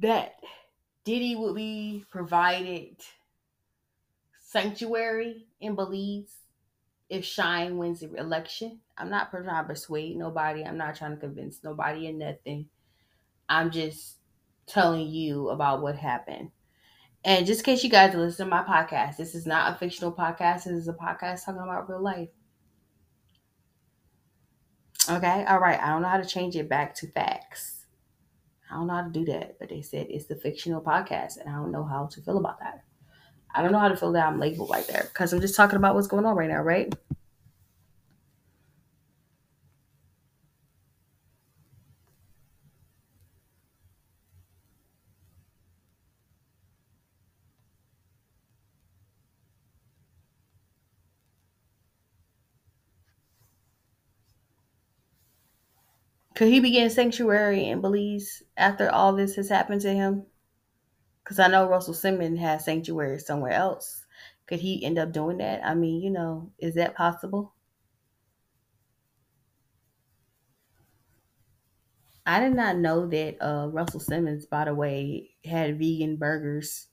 that 0.00 0.34
Diddy 1.04 1.36
would 1.36 1.54
be 1.54 2.04
provided 2.10 2.96
sanctuary 4.44 5.46
in 5.60 5.76
Belize 5.76 6.38
if 7.08 7.24
Shyne 7.24 7.78
wins 7.78 8.00
the 8.00 8.12
election? 8.16 8.80
I'm 8.98 9.10
not 9.10 9.30
trying 9.30 9.44
to 9.44 9.62
persuade 9.62 10.16
nobody. 10.16 10.64
I'm 10.64 10.76
not 10.76 10.96
trying 10.96 11.12
to 11.12 11.16
convince 11.18 11.62
nobody 11.62 12.08
or 12.08 12.12
nothing. 12.14 12.66
I'm 13.48 13.70
just 13.70 14.16
telling 14.66 15.06
you 15.06 15.50
about 15.50 15.82
what 15.82 15.94
happened. 15.94 16.50
And 17.24 17.46
just 17.46 17.60
in 17.60 17.64
case 17.66 17.84
you 17.84 17.90
guys 17.90 18.12
listen 18.12 18.46
to 18.46 18.50
my 18.50 18.64
podcast, 18.64 19.18
this 19.18 19.36
is 19.36 19.46
not 19.46 19.72
a 19.72 19.78
fictional 19.78 20.12
podcast. 20.12 20.64
This 20.64 20.78
is 20.78 20.88
a 20.88 20.94
podcast 20.94 21.44
talking 21.44 21.62
about 21.62 21.88
real 21.88 22.02
life. 22.02 22.28
Okay, 25.10 25.44
all 25.48 25.58
right. 25.58 25.80
I 25.80 25.88
don't 25.88 26.02
know 26.02 26.08
how 26.08 26.18
to 26.18 26.24
change 26.24 26.56
it 26.56 26.68
back 26.68 26.94
to 26.96 27.08
facts. 27.08 27.86
I 28.70 28.76
don't 28.76 28.86
know 28.86 28.94
how 28.94 29.02
to 29.02 29.10
do 29.10 29.24
that, 29.26 29.58
but 29.58 29.68
they 29.68 29.82
said 29.82 30.06
it's 30.08 30.26
the 30.26 30.36
fictional 30.36 30.80
podcast, 30.80 31.38
and 31.38 31.48
I 31.48 31.56
don't 31.56 31.72
know 31.72 31.84
how 31.84 32.06
to 32.06 32.20
feel 32.22 32.38
about 32.38 32.60
that. 32.60 32.84
I 33.54 33.62
don't 33.62 33.72
know 33.72 33.78
how 33.78 33.88
to 33.88 33.96
feel 33.96 34.12
that 34.12 34.26
I'm 34.26 34.40
labeled 34.40 34.70
right 34.70 34.86
there 34.86 35.04
because 35.12 35.32
I'm 35.32 35.40
just 35.40 35.56
talking 35.56 35.76
about 35.76 35.94
what's 35.94 36.06
going 36.06 36.24
on 36.24 36.36
right 36.36 36.48
now, 36.48 36.62
right? 36.62 36.94
Could 56.42 56.48
he 56.52 56.58
be 56.58 56.72
getting 56.72 56.90
sanctuary 56.90 57.66
in 57.68 57.80
Belize 57.80 58.42
after 58.56 58.90
all 58.90 59.12
this 59.12 59.36
has 59.36 59.48
happened 59.48 59.80
to 59.82 59.94
him? 59.94 60.26
Because 61.22 61.38
I 61.38 61.46
know 61.46 61.68
Russell 61.68 61.94
Simmons 61.94 62.40
has 62.40 62.64
sanctuary 62.64 63.20
somewhere 63.20 63.52
else. 63.52 64.06
Could 64.46 64.58
he 64.58 64.84
end 64.84 64.98
up 64.98 65.12
doing 65.12 65.38
that? 65.38 65.64
I 65.64 65.74
mean, 65.76 66.02
you 66.02 66.10
know, 66.10 66.52
is 66.58 66.74
that 66.74 66.96
possible? 66.96 67.54
I 72.26 72.40
did 72.40 72.56
not 72.56 72.76
know 72.78 73.06
that 73.06 73.40
uh, 73.40 73.68
Russell 73.68 74.00
Simmons, 74.00 74.44
by 74.44 74.64
the 74.64 74.74
way, 74.74 75.36
had 75.44 75.78
vegan 75.78 76.16
burgers. 76.16 76.88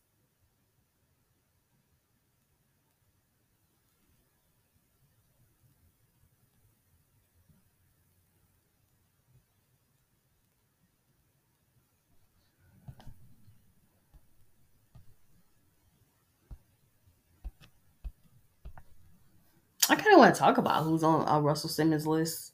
Want 20.20 20.36
to 20.36 20.40
talk 20.42 20.58
about 20.58 20.84
who's 20.84 21.02
on 21.02 21.26
uh, 21.30 21.40
Russell 21.40 21.70
Simmons' 21.70 22.06
list. 22.06 22.52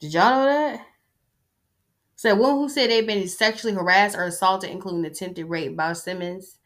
Did 0.00 0.12
y'all 0.12 0.30
know 0.30 0.44
that? 0.44 0.86
Said 2.14 2.34
one 2.34 2.56
who 2.56 2.68
said 2.68 2.90
they've 2.90 3.06
been 3.06 3.26
sexually 3.26 3.72
harassed 3.72 4.14
or 4.14 4.24
assaulted, 4.24 4.68
including 4.68 5.06
attempted 5.06 5.46
rape 5.46 5.74
by 5.74 5.94
Simmons, 5.94 6.58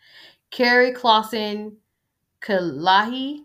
Keri 0.51 0.93
Claussen 0.93 1.77
Khalighi, 2.41 3.45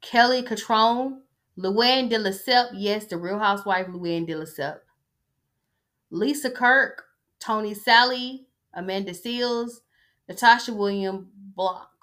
Kelly 0.00 0.42
Cutrone, 0.42 1.20
Luann 1.56 2.10
de 2.10 2.18
Lesseps, 2.18 2.70
yes, 2.74 3.04
the 3.04 3.16
real 3.16 3.38
housewife 3.38 3.86
Luann 3.86 4.26
de 4.26 4.34
Lesseps, 4.34 4.80
Lisa 6.10 6.50
Kirk, 6.50 7.04
Toni 7.38 7.74
Sallie, 7.74 8.48
Amanda 8.74 9.12
Seales, 9.12 9.82
Natasha 10.28 10.74
William 10.74 11.30
Block. 11.54 11.97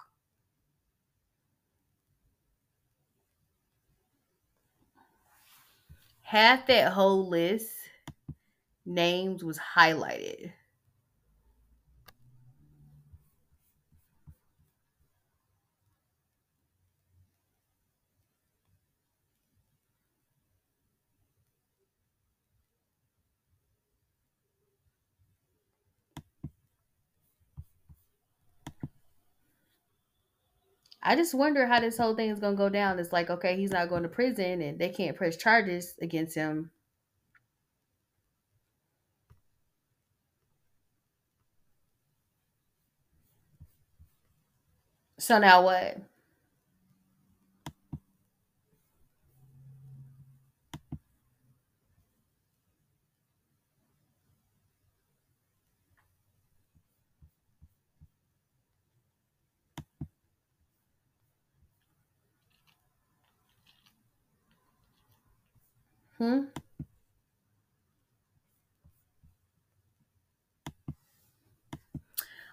Half 6.25 6.65
that 6.67 6.91
whole 6.91 7.27
list 7.29 7.69
names 8.83 9.43
was 9.43 9.59
highlighted. 9.59 10.51
I 31.05 31.15
just 31.15 31.33
wonder 31.33 31.67
how 31.67 31.79
this 31.79 31.97
whole 31.97 32.15
thing 32.15 32.31
is 32.31 32.39
to 32.41 32.51
go 32.51 32.67
down. 32.67 32.99
It's 32.99 33.13
like, 33.13 33.29
okay, 33.29 33.55
he's 33.55 33.71
not 33.71 33.87
going 33.87 34.03
to 34.03 34.09
prison 34.09 34.61
and 34.61 34.77
they 34.77 34.89
can't 34.89 35.15
press 35.15 35.37
charges 35.37 35.95
against 36.01 36.35
him. 36.35 36.71
So 45.17 45.39
now 45.39 45.61
what? 45.63 45.97
Hmm? 66.25 66.45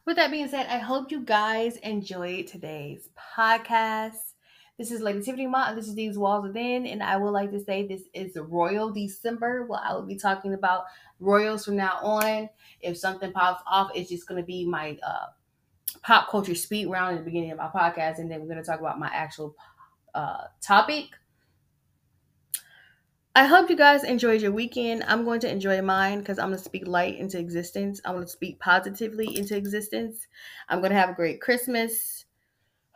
With 0.04 0.16
that 0.16 0.30
being 0.30 0.48
said, 0.48 0.66
I 0.66 0.76
hope 0.76 1.10
you 1.10 1.20
guys 1.20 1.78
enjoyed 1.78 2.48
today's 2.48 3.08
podcast. 3.16 4.34
This 4.76 4.90
is 4.90 5.00
Lady 5.00 5.22
Tiffany 5.22 5.46
Mott, 5.46 5.70
and 5.70 5.78
this 5.78 5.88
is 5.88 5.94
These 5.94 6.18
Walls 6.18 6.42
Within. 6.42 6.86
And 6.86 7.02
I 7.02 7.16
would 7.16 7.30
like 7.30 7.50
to 7.52 7.60
say 7.60 7.86
this 7.86 8.02
is 8.12 8.36
Royal 8.36 8.90
December. 8.90 9.64
Well, 9.64 9.80
I 9.82 9.94
will 9.94 10.02
be 10.02 10.16
talking 10.16 10.52
about 10.52 10.84
royals 11.18 11.64
from 11.64 11.76
now 11.76 11.98
on. 12.02 12.50
If 12.82 12.98
something 12.98 13.32
pops 13.32 13.62
off, 13.66 13.90
it's 13.94 14.10
just 14.10 14.28
going 14.28 14.42
to 14.42 14.46
be 14.46 14.66
my 14.66 14.98
uh, 15.02 15.28
pop 16.02 16.28
culture 16.28 16.54
speed 16.54 16.90
round 16.90 17.12
in 17.12 17.24
the 17.24 17.24
beginning 17.24 17.52
of 17.52 17.56
my 17.58 17.68
podcast, 17.68 18.18
and 18.18 18.30
then 18.30 18.40
we're 18.40 18.48
going 18.48 18.62
to 18.62 18.64
talk 18.64 18.80
about 18.80 18.98
my 18.98 19.10
actual 19.14 19.56
uh, 20.14 20.44
topic. 20.60 21.06
I 23.34 23.46
hope 23.46 23.70
you 23.70 23.76
guys 23.76 24.04
enjoyed 24.04 24.42
your 24.42 24.52
weekend. 24.52 25.04
I'm 25.08 25.24
going 25.24 25.40
to 25.40 25.50
enjoy 25.50 25.80
mine 25.80 26.18
because 26.18 26.38
I'm 26.38 26.48
going 26.48 26.58
to 26.58 26.64
speak 26.64 26.86
light 26.86 27.18
into 27.18 27.38
existence. 27.38 27.98
I'm 28.04 28.12
going 28.12 28.26
to 28.26 28.30
speak 28.30 28.60
positively 28.60 29.38
into 29.38 29.56
existence. 29.56 30.26
I'm 30.68 30.80
going 30.80 30.90
to 30.90 30.98
have 30.98 31.08
a 31.08 31.14
great 31.14 31.40
Christmas. 31.40 32.26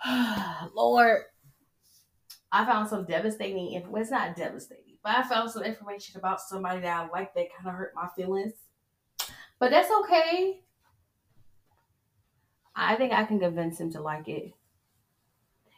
Lord, 0.75 1.23
I 2.53 2.67
found 2.67 2.91
some 2.91 3.07
devastating. 3.07 3.83
Well, 3.89 4.03
it's 4.03 4.11
not 4.11 4.37
devastating, 4.37 4.99
but 5.03 5.17
I 5.17 5.23
found 5.27 5.51
some 5.51 5.63
information 5.63 6.19
about 6.19 6.43
somebody 6.43 6.83
that 6.83 7.05
I 7.05 7.09
like 7.09 7.33
that 7.33 7.49
kind 7.57 7.69
of 7.69 7.75
hurt 7.75 7.95
my 7.95 8.09
feelings. 8.15 8.53
But 9.59 9.71
that's 9.71 9.91
okay. 10.03 10.61
I 12.75 12.97
think 12.97 13.15
I 13.15 13.25
can 13.25 13.41
convince 13.41 13.81
him 13.81 13.91
to 13.93 14.03
like 14.03 14.29
it. 14.29 14.53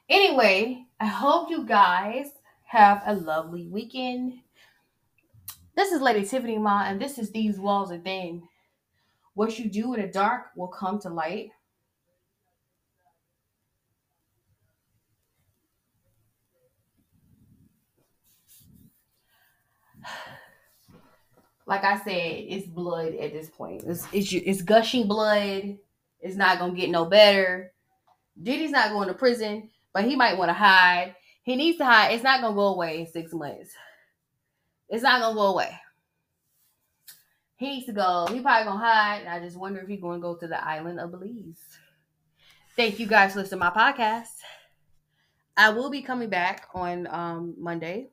Anyway, 0.08 0.84
I 0.98 1.06
hope 1.06 1.48
you 1.48 1.64
guys 1.64 2.32
have 2.64 3.02
a 3.06 3.14
lovely 3.14 3.68
weekend. 3.68 4.40
This 5.78 5.92
is 5.92 6.00
Lady 6.00 6.26
Tiffany 6.26 6.58
Ma, 6.58 6.86
and 6.86 7.00
this 7.00 7.18
is 7.18 7.30
These 7.30 7.60
Walls 7.60 7.90
Within. 7.90 8.42
What 9.34 9.60
you 9.60 9.70
do 9.70 9.94
in 9.94 10.00
the 10.00 10.08
dark 10.08 10.46
will 10.56 10.66
come 10.66 10.98
to 10.98 11.08
light. 11.08 11.50
Like 21.64 21.84
I 21.84 21.98
said, 21.98 22.06
it's 22.12 22.66
blood 22.66 23.14
at 23.14 23.32
this 23.32 23.48
point. 23.48 23.84
It's, 23.86 24.04
it's, 24.10 24.32
it's 24.32 24.62
gushing 24.62 25.06
blood. 25.06 25.76
It's 26.18 26.34
not 26.34 26.58
going 26.58 26.74
to 26.74 26.80
get 26.80 26.90
no 26.90 27.04
better. 27.04 27.72
Diddy's 28.42 28.72
not 28.72 28.90
going 28.90 29.06
to 29.06 29.14
prison, 29.14 29.70
but 29.92 30.04
he 30.04 30.16
might 30.16 30.38
want 30.38 30.48
to 30.48 30.54
hide. 30.54 31.14
He 31.42 31.54
needs 31.54 31.78
to 31.78 31.84
hide. 31.84 32.14
It's 32.14 32.24
not 32.24 32.40
going 32.40 32.54
to 32.54 32.56
go 32.56 32.68
away 32.68 33.00
in 33.00 33.06
six 33.06 33.32
months. 33.32 33.70
It's 34.88 35.02
not 35.02 35.20
gonna 35.20 35.34
go 35.34 35.46
away. 35.48 35.78
He 37.56 37.68
needs 37.68 37.86
to 37.86 37.92
go. 37.92 38.26
He 38.30 38.40
probably 38.40 38.64
gonna 38.64 38.78
hide. 38.78 39.26
I 39.26 39.40
just 39.40 39.56
wonder 39.56 39.80
if 39.80 39.88
he's 39.88 40.00
gonna 40.00 40.20
go 40.20 40.36
to 40.36 40.46
the 40.46 40.64
island 40.64 41.00
of 41.00 41.10
Belize. 41.10 41.60
Thank 42.76 43.00
you 43.00 43.06
guys 43.06 43.32
for 43.32 43.40
listening 43.40 43.60
to 43.60 43.66
my 43.66 43.70
podcast. 43.70 44.28
I 45.56 45.70
will 45.70 45.90
be 45.90 46.02
coming 46.02 46.28
back 46.28 46.68
on 46.72 47.08
um, 47.08 47.54
Monday. 47.58 48.10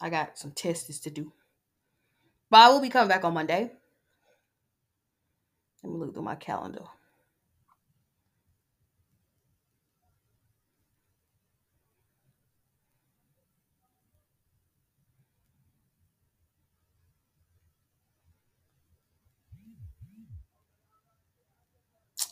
I 0.00 0.10
got 0.10 0.36
some 0.36 0.50
tests 0.50 0.98
to 0.98 1.10
do. 1.10 1.32
But 2.50 2.58
I 2.58 2.68
will 2.70 2.80
be 2.80 2.90
coming 2.90 3.08
back 3.08 3.24
on 3.24 3.32
Monday. 3.32 3.70
Let 5.82 5.92
me 5.92 5.98
look 5.98 6.12
through 6.12 6.24
my 6.24 6.34
calendar. 6.34 6.82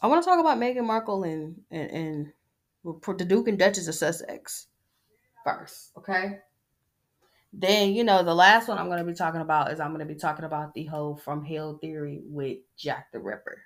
I 0.03 0.09
want 0.09 0.23
to 0.23 0.29
talk 0.29 0.41
about 0.41 0.59
Meghan 0.59 0.85
Markle 0.85 1.23
and 1.23 1.57
and, 1.71 1.91
and 1.91 2.33
the 2.85 3.25
Duke 3.25 3.49
and 3.49 3.59
Duchess 3.59 3.89
of 3.89 3.95
Sussex 3.95 4.67
first, 5.45 5.93
okay? 5.97 6.39
Then, 7.53 7.93
you 7.93 8.03
know, 8.03 8.23
the 8.23 8.35
last 8.35 8.69
one 8.69 8.79
I'm 8.79 8.87
going 8.87 8.99
to 8.99 9.05
be 9.05 9.15
talking 9.15 9.43
about 9.43 9.71
is 9.71 9.79
I'm 9.79 9.95
going 9.95 10.07
to 10.07 10.13
be 10.13 10.19
talking 10.19 10.45
about 10.45 10.73
the 10.75 10.85
whole 10.87 11.17
from 11.17 11.45
hell 11.45 11.79
theory 11.81 12.21
with 12.25 12.59
Jack 12.77 13.13
the 13.13 13.19
Ripper. 13.19 13.63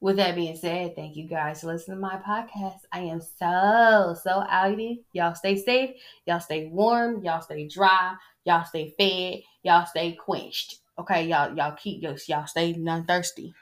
With 0.00 0.16
that 0.16 0.34
being 0.34 0.56
said, 0.56 0.96
thank 0.96 1.16
you 1.16 1.28
guys 1.28 1.60
for 1.60 1.68
listening 1.68 1.98
to 1.98 2.00
my 2.00 2.16
podcast. 2.16 2.80
I 2.92 3.00
am 3.00 3.20
so, 3.20 4.16
so 4.22 4.44
outy. 4.50 5.02
Y'all 5.12 5.34
stay 5.34 5.56
safe. 5.56 5.96
Y'all 6.26 6.40
stay 6.40 6.66
warm. 6.66 7.22
Y'all 7.22 7.40
stay 7.40 7.68
dry. 7.68 8.14
Y'all 8.44 8.64
stay 8.64 8.94
fed. 8.98 9.42
Y'all 9.62 9.86
stay 9.86 10.12
quenched. 10.12 10.78
Okay, 10.98 11.26
y'all, 11.26 11.54
y'all 11.56 11.76
keep 11.76 12.02
y'all, 12.02 12.16
y'all 12.26 12.46
stay 12.46 12.72
non 12.72 13.04
thirsty. 13.04 13.54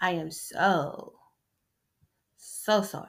I 0.00 0.12
am 0.12 0.30
so, 0.30 1.14
so, 2.36 2.82
so 2.82 3.06